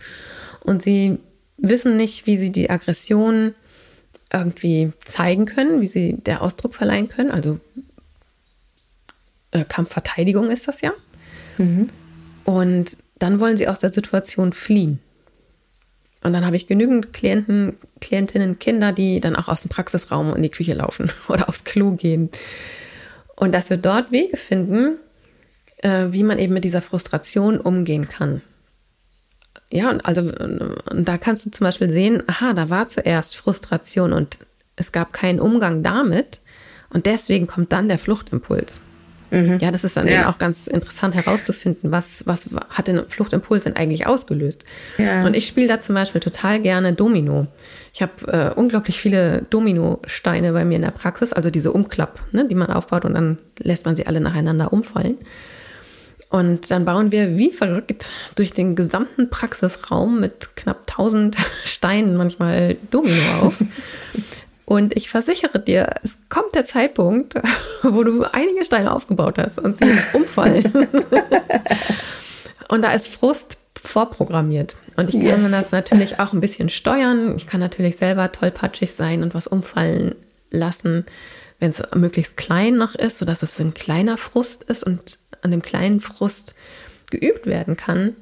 und 0.61 0.81
sie 0.83 1.19
wissen 1.57 1.95
nicht, 1.95 2.25
wie 2.25 2.37
sie 2.37 2.51
die 2.51 2.69
Aggression 2.69 3.55
irgendwie 4.31 4.91
zeigen 5.03 5.45
können, 5.45 5.81
wie 5.81 5.87
sie 5.87 6.13
der 6.13 6.41
Ausdruck 6.41 6.75
verleihen 6.75 7.09
können. 7.09 7.31
Also 7.31 7.59
äh, 9.51 9.63
Kampfverteidigung 9.65 10.49
ist 10.49 10.67
das 10.67 10.81
ja. 10.81 10.91
Mhm. 11.57 11.89
Und 12.43 12.97
dann 13.17 13.39
wollen 13.39 13.57
sie 13.57 13.67
aus 13.67 13.79
der 13.79 13.91
Situation 13.91 14.53
fliehen. 14.53 14.99
Und 16.21 16.33
dann 16.33 16.45
habe 16.45 16.55
ich 16.55 16.67
genügend 16.67 17.13
Klienten, 17.13 17.77
Klientinnen, 18.01 18.57
Kinder, 18.57 18.91
die 18.91 19.19
dann 19.19 19.35
auch 19.35 19.47
aus 19.47 19.61
dem 19.61 19.69
Praxisraum 19.69 20.35
in 20.35 20.43
die 20.43 20.49
Küche 20.49 20.73
laufen 20.73 21.11
oder 21.29 21.47
aufs 21.47 21.63
Klo 21.63 21.91
gehen. 21.91 22.29
Und 23.35 23.53
dass 23.53 23.69
wir 23.69 23.77
dort 23.77 24.11
Wege 24.11 24.37
finden, 24.37 24.97
äh, 25.77 26.07
wie 26.09 26.23
man 26.23 26.39
eben 26.39 26.53
mit 26.53 26.63
dieser 26.63 26.81
Frustration 26.81 27.59
umgehen 27.59 28.09
kann. 28.09 28.41
Ja, 29.71 29.89
und 29.89 30.05
also 30.05 30.21
und 30.21 31.05
da 31.07 31.17
kannst 31.17 31.45
du 31.45 31.51
zum 31.51 31.65
Beispiel 31.65 31.89
sehen, 31.89 32.23
aha, 32.27 32.53
da 32.53 32.69
war 32.69 32.87
zuerst 32.87 33.35
Frustration 33.35 34.13
und 34.13 34.37
es 34.75 34.91
gab 34.91 35.13
keinen 35.13 35.39
Umgang 35.39 35.83
damit 35.83 36.39
und 36.89 37.05
deswegen 37.05 37.47
kommt 37.47 37.71
dann 37.71 37.89
der 37.89 37.97
Fluchtimpuls. 37.97 38.81
Mhm. 39.31 39.57
Ja, 39.59 39.71
das 39.71 39.83
ist 39.83 39.97
dann 39.97 40.07
ja. 40.07 40.13
eben 40.13 40.23
auch 40.25 40.37
ganz 40.37 40.67
interessant 40.67 41.15
herauszufinden, 41.15 41.91
was, 41.91 42.25
was 42.25 42.49
hat 42.69 42.87
den 42.87 43.07
Fluchtimpuls 43.07 43.63
denn 43.63 43.75
eigentlich 43.75 44.07
ausgelöst. 44.07 44.63
Ja. 44.97 45.25
Und 45.25 45.35
ich 45.35 45.47
spiele 45.47 45.67
da 45.67 45.79
zum 45.79 45.95
Beispiel 45.95 46.21
total 46.21 46.61
gerne 46.61 46.93
Domino. 46.93 47.47
Ich 47.93 48.01
habe 48.01 48.13
äh, 48.27 48.53
unglaublich 48.53 48.99
viele 48.99 49.43
Dominosteine 49.49 50.53
bei 50.53 50.63
mir 50.63 50.75
in 50.75 50.83
der 50.83 50.91
Praxis, 50.91 51.33
also 51.33 51.49
diese 51.49 51.71
Umklapp, 51.71 52.19
ne, 52.31 52.47
die 52.47 52.55
man 52.55 52.69
aufbaut 52.69 53.03
und 53.03 53.15
dann 53.15 53.37
lässt 53.57 53.85
man 53.85 53.95
sie 53.95 54.05
alle 54.05 54.21
nacheinander 54.21 54.71
umfallen. 54.71 55.17
Und 56.35 56.69
dann 56.69 56.83
bauen 56.83 57.13
wir 57.13 57.37
wie 57.37 57.53
verrückt 57.53 58.09
durch 58.35 58.51
den 58.51 58.75
gesamten 58.75 59.29
Praxisraum 59.29 60.19
mit 60.19 60.57
knapp 60.57 60.81
1000 60.81 61.37
Steinen 61.63 62.17
manchmal 62.17 62.75
Domino 62.91 63.21
auf. 63.41 63.63
Und 64.65 64.97
ich 64.97 65.09
versichere 65.09 65.59
dir, 65.59 65.95
es 66.03 66.17
kommt 66.27 66.53
der 66.53 66.65
Zeitpunkt, 66.65 67.35
wo 67.83 68.03
du 68.03 68.25
einige 68.25 68.65
Steine 68.65 68.91
aufgebaut 68.91 69.37
hast 69.37 69.59
und 69.59 69.77
sie 69.77 69.89
umfallen. 70.11 70.73
und 72.67 72.81
da 72.81 72.91
ist 72.91 73.07
Frust 73.07 73.57
vorprogrammiert. 73.81 74.75
Und 74.97 75.15
ich 75.15 75.21
kann 75.21 75.41
yes. 75.41 75.51
das 75.51 75.71
natürlich 75.71 76.19
auch 76.19 76.33
ein 76.33 76.41
bisschen 76.41 76.67
steuern. 76.67 77.37
Ich 77.37 77.47
kann 77.47 77.61
natürlich 77.61 77.95
selber 77.95 78.29
tollpatschig 78.33 78.91
sein 78.91 79.23
und 79.23 79.33
was 79.33 79.47
umfallen 79.47 80.15
lassen, 80.51 81.05
wenn 81.59 81.71
es 81.71 81.81
möglichst 81.95 82.37
klein 82.37 82.75
noch 82.75 82.95
ist, 82.95 83.19
sodass 83.19 83.43
es 83.43 83.59
ein 83.59 83.73
kleiner 83.73 84.17
Frust 84.17 84.63
ist 84.63 84.83
und 84.83 85.19
an 85.41 85.51
dem 85.51 85.61
kleinen 85.61 85.99
Frust 85.99 86.55
geübt 87.09 87.45
werden 87.45 87.77
kann. 87.77 88.15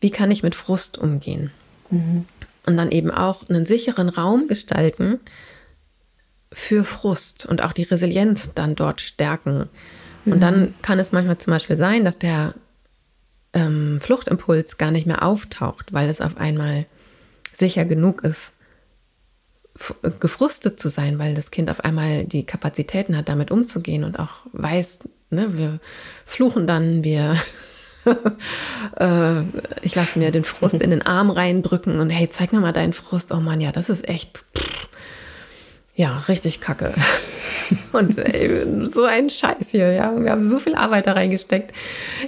Wie 0.00 0.10
kann 0.10 0.30
ich 0.30 0.42
mit 0.42 0.54
Frust 0.54 0.98
umgehen? 0.98 1.50
Mhm. 1.90 2.24
Und 2.64 2.76
dann 2.76 2.90
eben 2.90 3.10
auch 3.10 3.48
einen 3.48 3.66
sicheren 3.66 4.08
Raum 4.08 4.46
gestalten 4.48 5.20
für 6.52 6.84
Frust 6.84 7.46
und 7.46 7.62
auch 7.62 7.72
die 7.72 7.82
Resilienz 7.82 8.50
dann 8.54 8.74
dort 8.74 9.00
stärken. 9.00 9.68
Und 10.24 10.40
dann 10.40 10.60
mhm. 10.60 10.74
kann 10.82 10.98
es 10.98 11.12
manchmal 11.12 11.38
zum 11.38 11.52
Beispiel 11.52 11.76
sein, 11.76 12.04
dass 12.04 12.18
der 12.18 12.54
ähm, 13.52 13.98
Fluchtimpuls 14.00 14.78
gar 14.78 14.90
nicht 14.90 15.06
mehr 15.06 15.22
auftaucht, 15.22 15.92
weil 15.92 16.08
es 16.08 16.20
auf 16.20 16.36
einmal 16.36 16.86
sicher 17.52 17.84
genug 17.84 18.22
ist, 18.22 18.52
gefrustet 20.20 20.78
zu 20.78 20.88
sein, 20.88 21.18
weil 21.18 21.34
das 21.34 21.50
Kind 21.50 21.70
auf 21.70 21.80
einmal 21.84 22.24
die 22.24 22.44
Kapazitäten 22.44 23.16
hat, 23.16 23.28
damit 23.28 23.50
umzugehen 23.50 24.04
und 24.04 24.18
auch 24.18 24.40
weiß, 24.52 25.00
ne, 25.30 25.56
wir 25.56 25.80
fluchen 26.26 26.66
dann, 26.66 27.04
wir 27.04 27.36
äh, 28.98 29.42
ich 29.82 29.94
lasse 29.94 30.18
mir 30.18 30.30
den 30.30 30.44
Frust 30.44 30.74
in 30.74 30.90
den 30.90 31.02
Arm 31.02 31.30
reindrücken 31.30 32.00
und 32.00 32.10
hey, 32.10 32.28
zeig 32.28 32.52
mir 32.52 32.60
mal 32.60 32.72
deinen 32.72 32.92
Frust. 32.92 33.32
Oh 33.32 33.40
Mann, 33.40 33.60
ja, 33.60 33.72
das 33.72 33.88
ist 33.88 34.08
echt, 34.08 34.44
pff, 34.56 34.88
ja, 35.94 36.18
richtig 36.28 36.60
kacke. 36.60 36.94
Und 37.92 38.18
ey, 38.18 38.84
so 38.84 39.04
ein 39.04 39.30
Scheiß 39.30 39.70
hier, 39.70 39.92
ja. 39.92 40.12
Wir 40.22 40.32
haben 40.32 40.46
so 40.46 40.58
viel 40.58 40.74
Arbeit 40.74 41.06
da 41.06 41.12
reingesteckt 41.12 41.74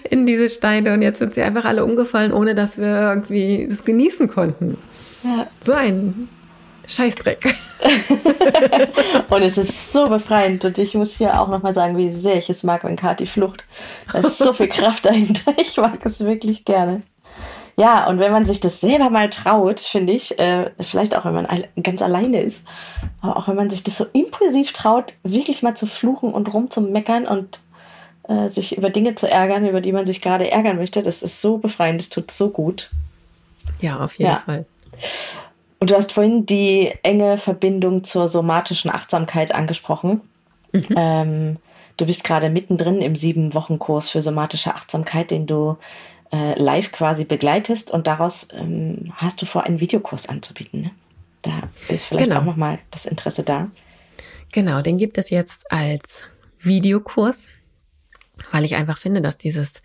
in 0.09 0.24
diese 0.24 0.49
Steine 0.49 0.95
und 0.95 1.03
jetzt 1.03 1.18
sind 1.18 1.34
sie 1.34 1.42
einfach 1.42 1.66
alle 1.66 1.84
umgefallen, 1.84 2.32
ohne 2.32 2.55
dass 2.55 2.78
wir 2.78 2.86
irgendwie 2.86 3.66
das 3.68 3.84
genießen 3.84 4.28
konnten. 4.28 4.78
Ja. 5.22 5.47
So 5.61 5.72
ein 5.72 6.28
Scheißdreck. 6.87 7.55
und 9.30 9.43
es 9.43 9.59
ist 9.59 9.93
so 9.93 10.09
befreiend. 10.09 10.64
Und 10.64 10.78
ich 10.78 10.95
muss 10.95 11.16
hier 11.16 11.41
auch 11.41 11.49
nochmal 11.49 11.74
sagen, 11.74 11.97
wie 11.97 12.11
sehr 12.11 12.37
ich 12.37 12.51
es 12.51 12.62
mag, 12.62 12.85
wenn 12.85 12.97
Kati 12.97 13.26
flucht. 13.26 13.64
Da 14.12 14.20
ist 14.20 14.39
so 14.39 14.53
viel 14.53 14.68
Kraft 14.68 15.07
dahinter. 15.07 15.55
Ich 15.61 15.76
mag 15.76 16.05
es 16.05 16.20
wirklich 16.20 16.64
gerne. 16.64 17.03
Ja, 17.76 18.07
und 18.07 18.18
wenn 18.20 18.30
man 18.30 18.47
sich 18.47 18.61
das 18.61 18.80
selber 18.80 19.11
mal 19.11 19.30
traut, 19.30 19.80
finde 19.80 20.12
ich, 20.12 20.39
äh, 20.39 20.70
vielleicht 20.80 21.16
auch 21.16 21.24
wenn 21.24 21.35
man 21.35 21.64
ganz 21.82 22.03
alleine 22.03 22.41
ist, 22.41 22.64
aber 23.20 23.37
auch 23.37 23.49
wenn 23.49 23.57
man 23.57 23.68
sich 23.68 23.82
das 23.82 23.99
so 23.99 24.07
impulsiv 24.12 24.72
traut, 24.72 25.14
wirklich 25.24 25.62
mal 25.62 25.74
zu 25.74 25.87
fluchen 25.87 26.32
und 26.32 26.53
rumzumeckern 26.55 27.26
und 27.26 27.59
äh, 28.28 28.49
sich 28.49 28.78
über 28.78 28.91
Dinge 28.91 29.16
zu 29.16 29.28
ärgern, 29.28 29.66
über 29.66 29.80
die 29.80 29.93
man 29.93 30.07
sich 30.07 30.20
gerade 30.20 30.51
ärgern 30.51 30.76
möchte, 30.76 31.03
das 31.03 31.24
ist 31.24 31.41
so 31.41 31.59
befreiend, 31.59 32.01
das 32.01 32.11
tut 32.11 32.30
so 32.30 32.51
gut. 32.51 32.91
Ja, 33.80 33.99
auf 34.05 34.18
jeden 34.18 34.30
ja. 34.30 34.43
Fall. 34.45 34.66
Und 35.85 35.91
du 35.91 35.97
hast 35.97 36.12
vorhin 36.12 36.47
die 36.47 36.95
enge 37.03 37.37
Verbindung 37.37 38.05
zur 38.05 38.26
somatischen 38.26 38.91
Achtsamkeit 38.91 39.55
angesprochen. 39.55 40.22
Mhm. 40.72 40.87
Ähm, 40.97 41.57
du 41.99 42.07
bist 42.07 42.24
gerade 42.24 42.49
mittendrin 42.49 43.03
im 43.03 43.14
sieben-Wochen-Kurs 43.14 44.09
für 44.09 44.22
somatische 44.22 44.74
Achtsamkeit, 44.74 45.30
den 45.30 45.47
du 45.47 45.76
äh, 46.32 46.59
live 46.59 46.91
quasi 46.91 47.24
begleitest 47.26 47.91
und 47.91 48.07
daraus 48.07 48.49
ähm, 48.55 49.12
hast 49.16 49.43
du 49.43 49.45
vor, 49.45 49.64
einen 49.64 49.78
Videokurs 49.78 50.26
anzubieten. 50.26 50.80
Ne? 50.80 50.91
Da 51.43 51.53
ist 51.91 52.07
vielleicht 52.07 52.30
genau. 52.30 52.41
auch 52.41 52.47
nochmal 52.47 52.78
das 52.91 53.05
Interesse 53.05 53.43
da. 53.43 53.70
Genau, 54.53 54.80
den 54.80 54.97
gibt 54.97 55.18
es 55.18 55.28
jetzt 55.28 55.70
als 55.70 56.24
Videokurs, 56.61 57.49
weil 58.53 58.64
ich 58.64 58.76
einfach 58.76 58.97
finde, 58.97 59.20
dass 59.20 59.37
dieses 59.37 59.82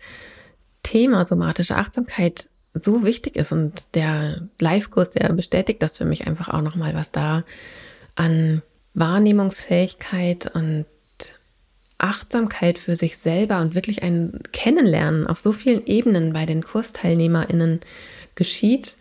Thema 0.82 1.26
somatische 1.26 1.76
Achtsamkeit 1.76 2.48
so 2.74 3.04
wichtig 3.04 3.36
ist 3.36 3.52
und 3.52 3.86
der 3.94 4.48
Live-Kurs, 4.60 5.10
der 5.10 5.32
bestätigt 5.32 5.82
das 5.82 5.98
für 5.98 6.04
mich 6.04 6.26
einfach 6.26 6.48
auch 6.48 6.62
nochmal, 6.62 6.94
was 6.94 7.10
da 7.10 7.44
an 8.14 8.62
Wahrnehmungsfähigkeit 8.94 10.54
und 10.54 10.86
Achtsamkeit 11.98 12.78
für 12.78 12.96
sich 12.96 13.18
selber 13.18 13.60
und 13.60 13.74
wirklich 13.74 14.02
ein 14.02 14.40
Kennenlernen 14.52 15.26
auf 15.26 15.38
so 15.38 15.52
vielen 15.52 15.86
Ebenen 15.86 16.32
bei 16.32 16.46
den 16.46 16.64
KursteilnehmerInnen 16.64 17.80
geschieht, 18.34 18.96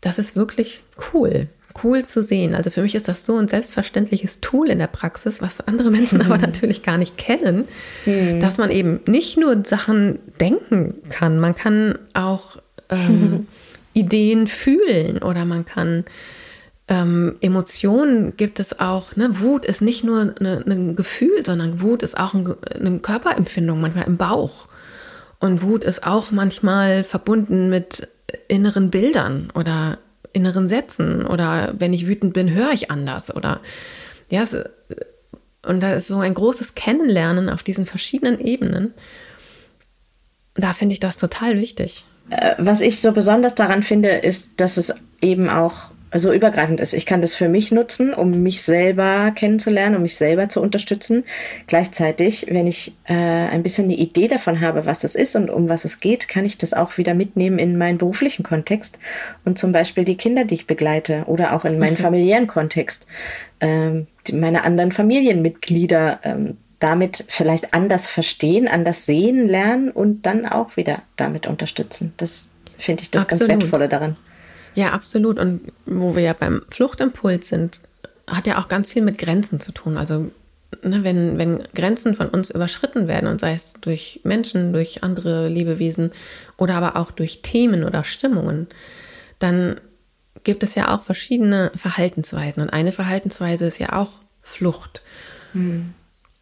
das 0.00 0.18
ist 0.18 0.36
wirklich 0.36 0.84
cool. 1.12 1.48
Cool 1.82 2.04
zu 2.04 2.22
sehen. 2.22 2.54
Also 2.54 2.70
für 2.70 2.82
mich 2.82 2.94
ist 2.94 3.08
das 3.08 3.26
so 3.26 3.36
ein 3.36 3.48
selbstverständliches 3.48 4.40
Tool 4.40 4.68
in 4.68 4.78
der 4.78 4.86
Praxis, 4.86 5.42
was 5.42 5.60
andere 5.60 5.90
Menschen 5.90 6.22
aber 6.22 6.38
natürlich 6.38 6.82
gar 6.82 6.98
nicht 6.98 7.18
kennen, 7.18 7.66
mhm. 8.06 8.40
dass 8.40 8.58
man 8.58 8.70
eben 8.70 9.00
nicht 9.06 9.36
nur 9.36 9.64
Sachen 9.64 10.18
denken 10.40 10.94
kann, 11.10 11.38
man 11.38 11.54
kann 11.54 11.98
auch 12.14 12.58
ähm, 12.90 13.46
Ideen 13.94 14.46
fühlen 14.46 15.18
oder 15.18 15.44
man 15.44 15.64
kann 15.66 16.04
ähm, 16.88 17.36
Emotionen 17.40 18.36
gibt 18.36 18.60
es 18.60 18.80
auch. 18.80 19.14
Ne? 19.14 19.40
Wut 19.40 19.66
ist 19.66 19.82
nicht 19.82 20.04
nur 20.04 20.34
ein 20.40 20.96
Gefühl, 20.96 21.44
sondern 21.44 21.82
Wut 21.82 22.02
ist 22.02 22.18
auch 22.18 22.34
ein, 22.34 22.54
eine 22.74 22.98
Körperempfindung, 22.98 23.80
manchmal 23.80 24.06
im 24.06 24.16
Bauch. 24.16 24.68
Und 25.38 25.62
Wut 25.62 25.84
ist 25.84 26.06
auch 26.06 26.30
manchmal 26.30 27.04
verbunden 27.04 27.68
mit 27.68 28.08
inneren 28.48 28.90
Bildern 28.90 29.52
oder 29.54 29.98
inneren 30.32 30.66
Sätzen. 30.66 31.26
Oder 31.26 31.74
wenn 31.78 31.92
ich 31.92 32.06
wütend 32.06 32.32
bin, 32.32 32.52
höre 32.52 32.72
ich 32.72 32.90
anders. 32.90 33.34
Oder 33.34 33.60
ja, 34.30 34.42
es, 34.42 34.56
und 35.66 35.80
da 35.80 35.92
ist 35.92 36.08
so 36.08 36.18
ein 36.18 36.34
großes 36.34 36.74
Kennenlernen 36.74 37.50
auf 37.50 37.62
diesen 37.62 37.84
verschiedenen 37.84 38.40
Ebenen. 38.40 38.94
Da 40.54 40.72
finde 40.72 40.94
ich 40.94 41.00
das 41.00 41.18
total 41.18 41.58
wichtig. 41.58 42.04
Äh, 42.30 42.54
was 42.58 42.80
ich 42.80 43.00
so 43.00 43.12
besonders 43.12 43.54
daran 43.54 43.82
finde, 43.82 44.10
ist, 44.10 44.50
dass 44.56 44.76
es 44.76 44.94
eben 45.20 45.48
auch 45.48 45.90
so 46.14 46.32
übergreifend 46.32 46.80
ist. 46.80 46.94
Ich 46.94 47.06
kann 47.06 47.20
das 47.20 47.34
für 47.34 47.48
mich 47.48 47.70
nutzen, 47.70 48.14
um 48.14 48.42
mich 48.42 48.62
selber 48.62 49.30
kennenzulernen, 49.34 49.96
um 49.96 50.02
mich 50.02 50.16
selber 50.16 50.48
zu 50.48 50.62
unterstützen. 50.62 51.24
Gleichzeitig, 51.66 52.46
wenn 52.48 52.66
ich 52.66 52.96
äh, 53.04 53.14
ein 53.14 53.62
bisschen 53.62 53.84
eine 53.84 53.96
Idee 53.96 54.28
davon 54.28 54.60
habe, 54.60 54.86
was 54.86 55.04
es 55.04 55.14
ist 55.14 55.36
und 55.36 55.50
um 55.50 55.68
was 55.68 55.84
es 55.84 56.00
geht, 56.00 56.28
kann 56.28 56.44
ich 56.44 56.56
das 56.56 56.72
auch 56.72 56.96
wieder 56.96 57.14
mitnehmen 57.14 57.58
in 57.58 57.76
meinen 57.76 57.98
beruflichen 57.98 58.42
Kontext 58.42 58.98
und 59.44 59.58
zum 59.58 59.72
Beispiel 59.72 60.04
die 60.04 60.16
Kinder, 60.16 60.44
die 60.44 60.54
ich 60.54 60.66
begleite 60.66 61.24
oder 61.26 61.54
auch 61.54 61.64
in 61.64 61.78
meinen 61.78 61.94
mhm. 61.94 61.98
familiären 61.98 62.46
Kontext, 62.46 63.06
ähm, 63.60 64.06
meine 64.32 64.64
anderen 64.64 64.92
Familienmitglieder. 64.92 66.20
Ähm, 66.22 66.56
damit 66.78 67.24
vielleicht 67.28 67.74
anders 67.74 68.08
verstehen, 68.08 68.68
anders 68.68 69.06
sehen 69.06 69.48
lernen 69.48 69.90
und 69.90 70.22
dann 70.26 70.46
auch 70.46 70.76
wieder 70.76 71.02
damit 71.16 71.46
unterstützen. 71.46 72.12
Das 72.16 72.50
finde 72.78 73.02
ich 73.02 73.10
das 73.10 73.22
Absolut. 73.22 73.48
ganz 73.48 73.62
Wertvolle 73.62 73.88
daran. 73.88 74.16
Ja, 74.74 74.90
absolut. 74.90 75.38
Und 75.38 75.60
wo 75.86 76.14
wir 76.14 76.22
ja 76.22 76.34
beim 76.34 76.62
Fluchtimpuls 76.70 77.48
sind, 77.48 77.80
hat 78.28 78.46
ja 78.46 78.58
auch 78.58 78.68
ganz 78.68 78.92
viel 78.92 79.02
mit 79.02 79.18
Grenzen 79.18 79.58
zu 79.58 79.72
tun. 79.72 79.96
Also 79.96 80.30
ne, 80.82 81.02
wenn, 81.02 81.36
wenn 81.38 81.64
Grenzen 81.74 82.14
von 82.14 82.28
uns 82.28 82.50
überschritten 82.50 83.08
werden, 83.08 83.28
und 83.28 83.40
sei 83.40 83.54
es 83.54 83.74
durch 83.80 84.20
Menschen, 84.22 84.72
durch 84.72 85.02
andere 85.02 85.48
Lebewesen 85.48 86.12
oder 86.56 86.74
aber 86.74 86.96
auch 86.96 87.10
durch 87.10 87.42
Themen 87.42 87.82
oder 87.82 88.04
Stimmungen, 88.04 88.68
dann 89.40 89.80
gibt 90.44 90.62
es 90.62 90.76
ja 90.76 90.94
auch 90.94 91.02
verschiedene 91.02 91.72
Verhaltensweisen. 91.74 92.62
Und 92.62 92.70
eine 92.70 92.92
Verhaltensweise 92.92 93.66
ist 93.66 93.78
ja 93.78 93.94
auch 93.94 94.10
Flucht. 94.42 95.02
Hm. 95.52 95.94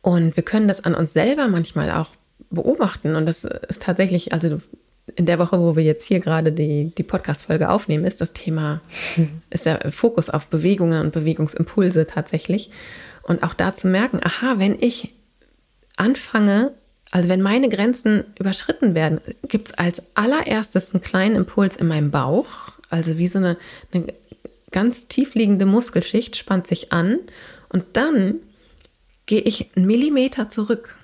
Und 0.07 0.37
wir 0.37 0.45
können 0.45 0.69
das 0.69 0.85
an 0.85 0.95
uns 0.95 1.15
selber 1.15 1.49
manchmal 1.49 1.91
auch 1.91 2.11
beobachten. 2.51 3.17
Und 3.17 3.27
das 3.27 3.43
ist 3.43 3.83
tatsächlich, 3.83 4.33
also 4.33 4.61
in 5.17 5.27
der 5.27 5.41
Woche, 5.41 5.59
wo 5.59 5.75
wir 5.75 5.83
jetzt 5.83 6.07
hier 6.07 6.21
gerade 6.21 6.53
die, 6.53 6.93
die 6.97 7.03
Podcast-Folge 7.03 7.69
aufnehmen, 7.69 8.05
ist 8.05 8.21
das 8.21 8.33
Thema, 8.33 8.83
ist 9.51 9.67
der 9.67 9.91
Fokus 9.91 10.31
auf 10.31 10.47
Bewegungen 10.47 11.01
und 11.01 11.13
Bewegungsimpulse 11.13 12.07
tatsächlich. 12.07 12.71
Und 13.25 13.43
auch 13.43 13.53
da 13.53 13.75
zu 13.75 13.89
merken, 13.89 14.21
aha, 14.23 14.61
wenn 14.61 14.81
ich 14.81 15.13
anfange, 15.97 16.71
also 17.11 17.29
wenn 17.29 17.43
meine 17.43 17.69
Grenzen 17.69 18.27
überschritten 18.39 18.95
werden, 18.95 19.21
gibt 19.49 19.71
es 19.71 19.75
als 19.75 20.03
allererstes 20.15 20.95
einen 20.95 21.03
kleinen 21.03 21.35
Impuls 21.35 21.75
in 21.75 21.89
meinem 21.89 22.13
Bauch, 22.13 22.47
also 22.91 23.19
wie 23.19 23.27
so 23.27 23.39
eine, 23.39 23.57
eine 23.93 24.15
ganz 24.71 25.09
tiefliegende 25.09 25.67
Muskelschicht 25.67 26.37
spannt 26.37 26.69
sich 26.69 26.93
an 26.93 27.19
und 27.71 27.85
dann 27.95 28.37
gehe 29.27 29.41
ich 29.41 29.70
einen 29.77 29.87
Millimeter 29.87 30.49
zurück 30.49 30.97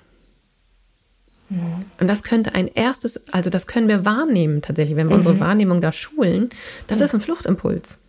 Mhm. 1.53 1.85
Und 1.99 2.07
das 2.07 2.23
könnte 2.23 2.55
ein 2.55 2.67
erstes, 2.67 3.21
also 3.31 3.49
das 3.49 3.67
können 3.67 3.87
wir 3.87 4.05
wahrnehmen 4.05 4.61
tatsächlich, 4.61 4.95
wenn 4.97 5.07
wir 5.07 5.15
mhm. 5.15 5.19
unsere 5.19 5.39
Wahrnehmung 5.39 5.81
da 5.81 5.91
schulen. 5.91 6.49
Das 6.87 6.99
mhm. 6.99 7.05
ist 7.05 7.13
ein 7.15 7.21
Fluchtimpuls. 7.21 7.99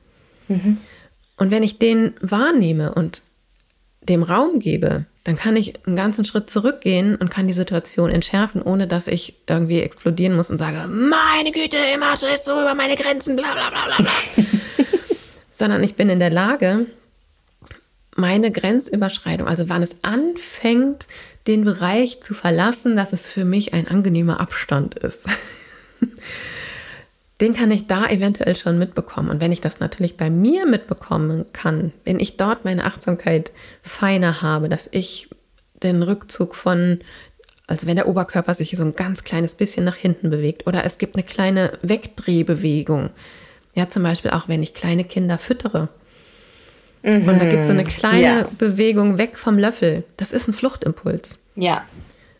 Mhm. 0.48 0.78
Und 1.36 1.50
wenn 1.50 1.62
ich 1.62 1.78
den 1.78 2.14
wahrnehme 2.20 2.94
und 2.94 3.22
dem 4.02 4.22
Raum 4.22 4.60
gebe, 4.60 5.06
dann 5.24 5.36
kann 5.36 5.56
ich 5.56 5.86
einen 5.86 5.96
ganzen 5.96 6.24
Schritt 6.24 6.50
zurückgehen 6.50 7.16
und 7.16 7.30
kann 7.30 7.46
die 7.46 7.54
Situation 7.54 8.10
entschärfen, 8.10 8.60
ohne 8.60 8.86
dass 8.86 9.06
ich 9.06 9.34
irgendwie 9.48 9.80
explodieren 9.80 10.36
muss 10.36 10.50
und 10.50 10.58
sage, 10.58 10.86
meine 10.86 11.50
Güte, 11.50 11.78
immer 11.94 12.14
scheißt 12.14 12.44
so 12.44 12.52
über 12.52 12.74
meine 12.74 12.94
Grenzen, 12.94 13.34
bla 13.34 13.52
bla 13.52 13.70
bla 13.70 13.96
bla. 13.96 14.06
Sondern 15.52 15.82
ich 15.82 15.94
bin 15.94 16.10
in 16.10 16.18
der 16.18 16.30
Lage, 16.30 16.86
meine 18.16 18.50
Grenzüberschreitung, 18.50 19.48
also 19.48 19.68
wann 19.68 19.82
es 19.82 19.96
anfängt, 20.02 21.06
den 21.46 21.64
Bereich 21.64 22.20
zu 22.20 22.34
verlassen, 22.34 22.96
dass 22.96 23.12
es 23.12 23.28
für 23.28 23.44
mich 23.44 23.74
ein 23.74 23.88
angenehmer 23.88 24.40
Abstand 24.40 24.94
ist. 24.96 25.26
den 27.40 27.54
kann 27.54 27.70
ich 27.70 27.86
da 27.86 28.06
eventuell 28.06 28.56
schon 28.56 28.78
mitbekommen. 28.78 29.28
Und 29.28 29.40
wenn 29.40 29.52
ich 29.52 29.60
das 29.60 29.80
natürlich 29.80 30.16
bei 30.16 30.30
mir 30.30 30.66
mitbekommen 30.66 31.46
kann, 31.52 31.92
wenn 32.04 32.20
ich 32.20 32.36
dort 32.36 32.64
meine 32.64 32.84
Achtsamkeit 32.84 33.52
feiner 33.82 34.40
habe, 34.40 34.68
dass 34.68 34.88
ich 34.90 35.28
den 35.82 36.02
Rückzug 36.02 36.54
von, 36.54 37.00
also 37.66 37.86
wenn 37.86 37.96
der 37.96 38.08
Oberkörper 38.08 38.54
sich 38.54 38.70
so 38.76 38.82
ein 38.82 38.94
ganz 38.94 39.24
kleines 39.24 39.54
bisschen 39.54 39.84
nach 39.84 39.96
hinten 39.96 40.30
bewegt 40.30 40.66
oder 40.66 40.84
es 40.84 40.98
gibt 40.98 41.16
eine 41.16 41.24
kleine 41.24 41.78
Wegdrehbewegung. 41.82 43.10
Ja, 43.74 43.88
zum 43.88 44.04
Beispiel 44.04 44.30
auch 44.30 44.48
wenn 44.48 44.62
ich 44.62 44.72
kleine 44.72 45.04
Kinder 45.04 45.36
füttere. 45.36 45.88
Mhm. 47.04 47.28
Und 47.28 47.38
da 47.38 47.44
gibt 47.44 47.62
es 47.62 47.66
so 47.66 47.72
eine 47.74 47.84
kleine 47.84 48.22
ja. 48.22 48.48
Bewegung 48.58 49.18
weg 49.18 49.36
vom 49.36 49.58
Löffel. 49.58 50.04
Das 50.16 50.32
ist 50.32 50.48
ein 50.48 50.54
Fluchtimpuls. 50.54 51.38
Ja. 51.54 51.84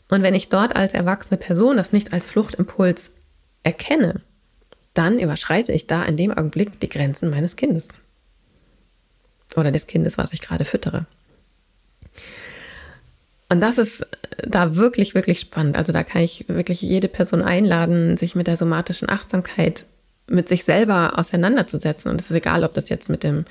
Und 0.09 0.23
wenn 0.23 0.35
ich 0.35 0.49
dort 0.49 0.75
als 0.75 0.95
erwachsene 0.95 1.37
Person 1.37 1.77
das 1.77 1.93
nicht 1.93 2.13
als 2.13 2.25
Fluchtimpuls 2.25 3.11
erkenne, 3.63 4.23
dann 4.95 5.19
überschreite 5.19 5.73
ich 5.73 5.87
da 5.87 6.03
in 6.05 6.17
dem 6.17 6.33
Augenblick 6.33 6.81
die 6.81 6.89
Grenzen 6.89 7.31
meines 7.31 7.57
Kindes. 7.57 7.89
Oder 9.55 9.71
des 9.71 9.87
Kindes, 9.87 10.17
was 10.17 10.33
ich 10.33 10.41
gerade 10.41 10.65
füttere. 10.65 11.05
Und 13.51 13.61
das 13.61 13.77
ist 13.77 14.07
da 14.39 14.77
wirklich, 14.77 15.15
wirklich 15.15 15.41
spannend. 15.41 15.77
Also 15.77 15.93
da 15.93 16.05
kann 16.05 16.23
ich 16.23 16.47
wirklich 16.49 16.81
jede 16.81 17.09
Person 17.09 17.43
einladen, 17.43 18.17
sich 18.17 18.35
mit 18.35 18.47
der 18.47 18.57
somatischen 18.57 19.11
Achtsamkeit 19.11 19.85
mit 20.27 20.49
sich 20.49 20.65
selber 20.65 21.19
auseinanderzusetzen. 21.19 22.11
Und 22.11 22.21
es 22.21 22.31
ist 22.31 22.37
egal, 22.37 22.65
ob 22.65 22.73
das 22.73 22.89
jetzt 22.89 23.11
mit 23.11 23.23
dem 23.23 23.45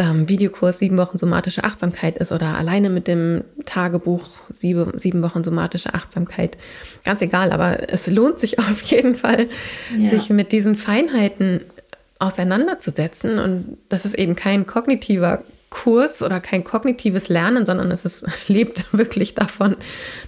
ähm, 0.00 0.30
Videokurs 0.30 0.78
sieben 0.78 0.96
Wochen 0.96 1.18
somatische 1.18 1.62
Achtsamkeit 1.62 2.16
ist 2.16 2.32
oder 2.32 2.56
alleine 2.56 2.88
mit 2.88 3.06
dem 3.06 3.44
Tagebuch 3.66 4.24
sieben, 4.50 4.96
sieben 4.96 5.22
Wochen 5.22 5.44
somatische 5.44 5.92
Achtsamkeit. 5.92 6.56
Ganz 7.04 7.20
egal, 7.20 7.52
aber 7.52 7.92
es 7.92 8.06
lohnt 8.06 8.38
sich 8.38 8.58
auf 8.58 8.80
jeden 8.82 9.14
Fall, 9.14 9.48
ja. 9.96 10.10
sich 10.10 10.30
mit 10.30 10.52
diesen 10.52 10.74
Feinheiten 10.74 11.60
auseinanderzusetzen. 12.18 13.38
Und 13.38 13.76
das 13.90 14.06
ist 14.06 14.14
eben 14.14 14.36
kein 14.36 14.66
kognitiver 14.66 15.42
Kurs 15.68 16.22
oder 16.22 16.40
kein 16.40 16.64
kognitives 16.64 17.28
Lernen, 17.28 17.66
sondern 17.66 17.90
es 17.90 18.06
ist, 18.06 18.24
lebt 18.48 18.86
wirklich 18.92 19.34
davon, 19.34 19.76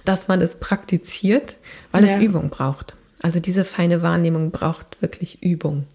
dass 0.05 0.27
man 0.27 0.39
es 0.41 0.55
praktiziert, 0.55 1.57
weil 1.91 2.05
ja. 2.05 2.13
es 2.13 2.21
Übung 2.21 2.49
braucht. 2.49 2.93
Also 3.23 3.39
diese 3.39 3.65
feine 3.65 4.03
Wahrnehmung 4.03 4.51
braucht 4.51 5.01
wirklich 5.01 5.41
Übung. 5.41 5.87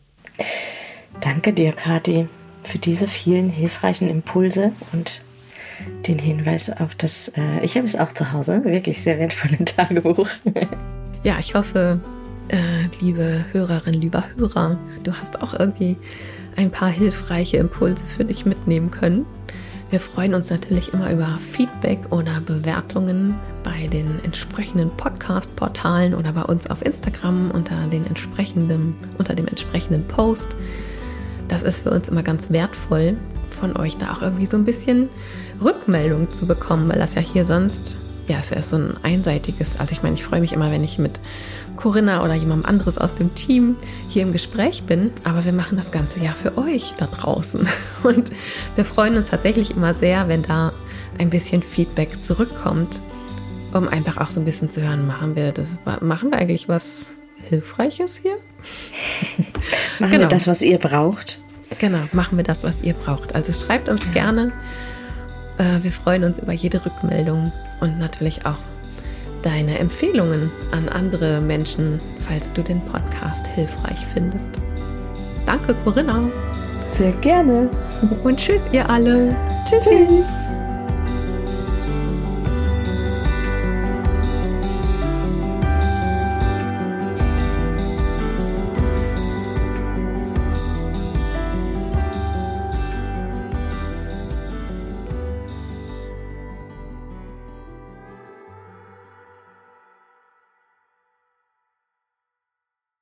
Danke 1.20 1.52
dir, 1.52 1.72
Kathi 1.72 2.28
für 2.68 2.78
diese 2.78 3.08
vielen 3.08 3.48
hilfreichen 3.48 4.08
Impulse 4.08 4.72
und 4.92 5.22
den 6.06 6.18
Hinweis 6.18 6.70
auf 6.70 6.94
das, 6.94 7.28
äh, 7.28 7.60
ich 7.62 7.76
habe 7.76 7.86
es 7.86 7.96
auch 7.96 8.12
zu 8.12 8.32
Hause, 8.32 8.62
wirklich 8.64 9.00
sehr 9.00 9.18
wertvolle 9.18 9.64
Tagebuch. 9.64 10.28
ja, 11.22 11.38
ich 11.38 11.54
hoffe, 11.54 12.00
äh, 12.48 12.56
liebe 13.00 13.44
Hörerin, 13.52 13.94
lieber 13.94 14.24
Hörer, 14.36 14.78
du 15.02 15.12
hast 15.14 15.40
auch 15.40 15.58
irgendwie 15.58 15.96
ein 16.56 16.70
paar 16.70 16.90
hilfreiche 16.90 17.56
Impulse 17.56 18.04
für 18.04 18.24
dich 18.24 18.44
mitnehmen 18.44 18.90
können. 18.90 19.24
Wir 19.90 20.00
freuen 20.00 20.34
uns 20.34 20.50
natürlich 20.50 20.92
immer 20.92 21.10
über 21.10 21.38
Feedback 21.40 21.98
oder 22.10 22.40
Bewertungen 22.42 23.34
bei 23.64 23.86
den 23.86 24.22
entsprechenden 24.22 24.90
Podcast-Portalen 24.90 26.14
oder 26.14 26.32
bei 26.32 26.42
uns 26.42 26.68
auf 26.68 26.84
Instagram 26.84 27.50
unter, 27.50 27.86
den 27.86 28.06
entsprechenden, 28.06 28.94
unter 29.16 29.34
dem 29.34 29.48
entsprechenden 29.48 30.06
Post 30.06 30.48
das 31.48 31.62
ist 31.62 31.82
für 31.82 31.90
uns 31.90 32.08
immer 32.08 32.22
ganz 32.22 32.50
wertvoll, 32.50 33.16
von 33.50 33.76
euch 33.76 33.96
da 33.96 34.12
auch 34.12 34.22
irgendwie 34.22 34.46
so 34.46 34.56
ein 34.56 34.64
bisschen 34.64 35.08
Rückmeldung 35.62 36.30
zu 36.30 36.46
bekommen, 36.46 36.88
weil 36.88 36.98
das 36.98 37.14
ja 37.14 37.20
hier 37.20 37.44
sonst, 37.44 37.98
ja, 38.28 38.38
ist 38.38 38.50
ja 38.50 38.62
so 38.62 38.76
ein 38.76 38.96
einseitiges. 39.02 39.78
Also 39.78 39.92
ich 39.92 40.02
meine, 40.02 40.14
ich 40.14 40.24
freue 40.24 40.40
mich 40.40 40.52
immer, 40.52 40.70
wenn 40.70 40.84
ich 40.84 40.98
mit 40.98 41.20
Corinna 41.76 42.24
oder 42.24 42.34
jemand 42.34 42.66
anderes 42.66 42.98
aus 42.98 43.14
dem 43.14 43.34
Team 43.34 43.76
hier 44.08 44.22
im 44.22 44.32
Gespräch 44.32 44.82
bin, 44.84 45.10
aber 45.24 45.44
wir 45.44 45.52
machen 45.52 45.76
das 45.76 45.90
Ganze 45.90 46.20
ja 46.20 46.32
für 46.32 46.58
euch 46.58 46.94
da 46.98 47.06
draußen. 47.06 47.66
Und 48.02 48.30
wir 48.74 48.84
freuen 48.84 49.16
uns 49.16 49.30
tatsächlich 49.30 49.76
immer 49.76 49.94
sehr, 49.94 50.28
wenn 50.28 50.42
da 50.42 50.72
ein 51.18 51.30
bisschen 51.30 51.62
Feedback 51.62 52.22
zurückkommt, 52.22 53.00
um 53.72 53.88
einfach 53.88 54.18
auch 54.18 54.30
so 54.30 54.40
ein 54.40 54.44
bisschen 54.44 54.70
zu 54.70 54.82
hören, 54.82 55.06
machen 55.06 55.36
wir 55.36 55.52
das, 55.52 55.68
machen 56.00 56.30
wir 56.30 56.38
eigentlich 56.38 56.68
was 56.68 57.17
Hilfreiches 57.48 58.18
hier? 58.22 58.36
machen 59.98 60.10
genau. 60.12 60.24
wir 60.24 60.28
das, 60.28 60.46
was 60.46 60.62
ihr 60.62 60.78
braucht? 60.78 61.40
Genau, 61.78 62.00
machen 62.12 62.36
wir 62.38 62.44
das, 62.44 62.64
was 62.64 62.82
ihr 62.82 62.94
braucht. 62.94 63.34
Also 63.34 63.52
schreibt 63.52 63.88
uns 63.88 64.04
ja. 64.06 64.12
gerne. 64.12 64.52
Äh, 65.58 65.82
wir 65.82 65.92
freuen 65.92 66.24
uns 66.24 66.38
über 66.38 66.52
jede 66.52 66.84
Rückmeldung 66.84 67.52
und 67.80 67.98
natürlich 67.98 68.46
auch 68.46 68.58
deine 69.42 69.78
Empfehlungen 69.78 70.50
an 70.72 70.88
andere 70.88 71.40
Menschen, 71.40 72.00
falls 72.20 72.52
du 72.52 72.62
den 72.62 72.80
Podcast 72.80 73.46
hilfreich 73.48 74.04
findest. 74.12 74.50
Danke, 75.46 75.74
Corinna. 75.84 76.30
Sehr 76.90 77.12
gerne. 77.12 77.68
Und 78.24 78.38
tschüss, 78.38 78.62
ihr 78.72 78.88
alle. 78.88 79.34
Tschüss. 79.68 79.84
tschüss. 79.84 80.67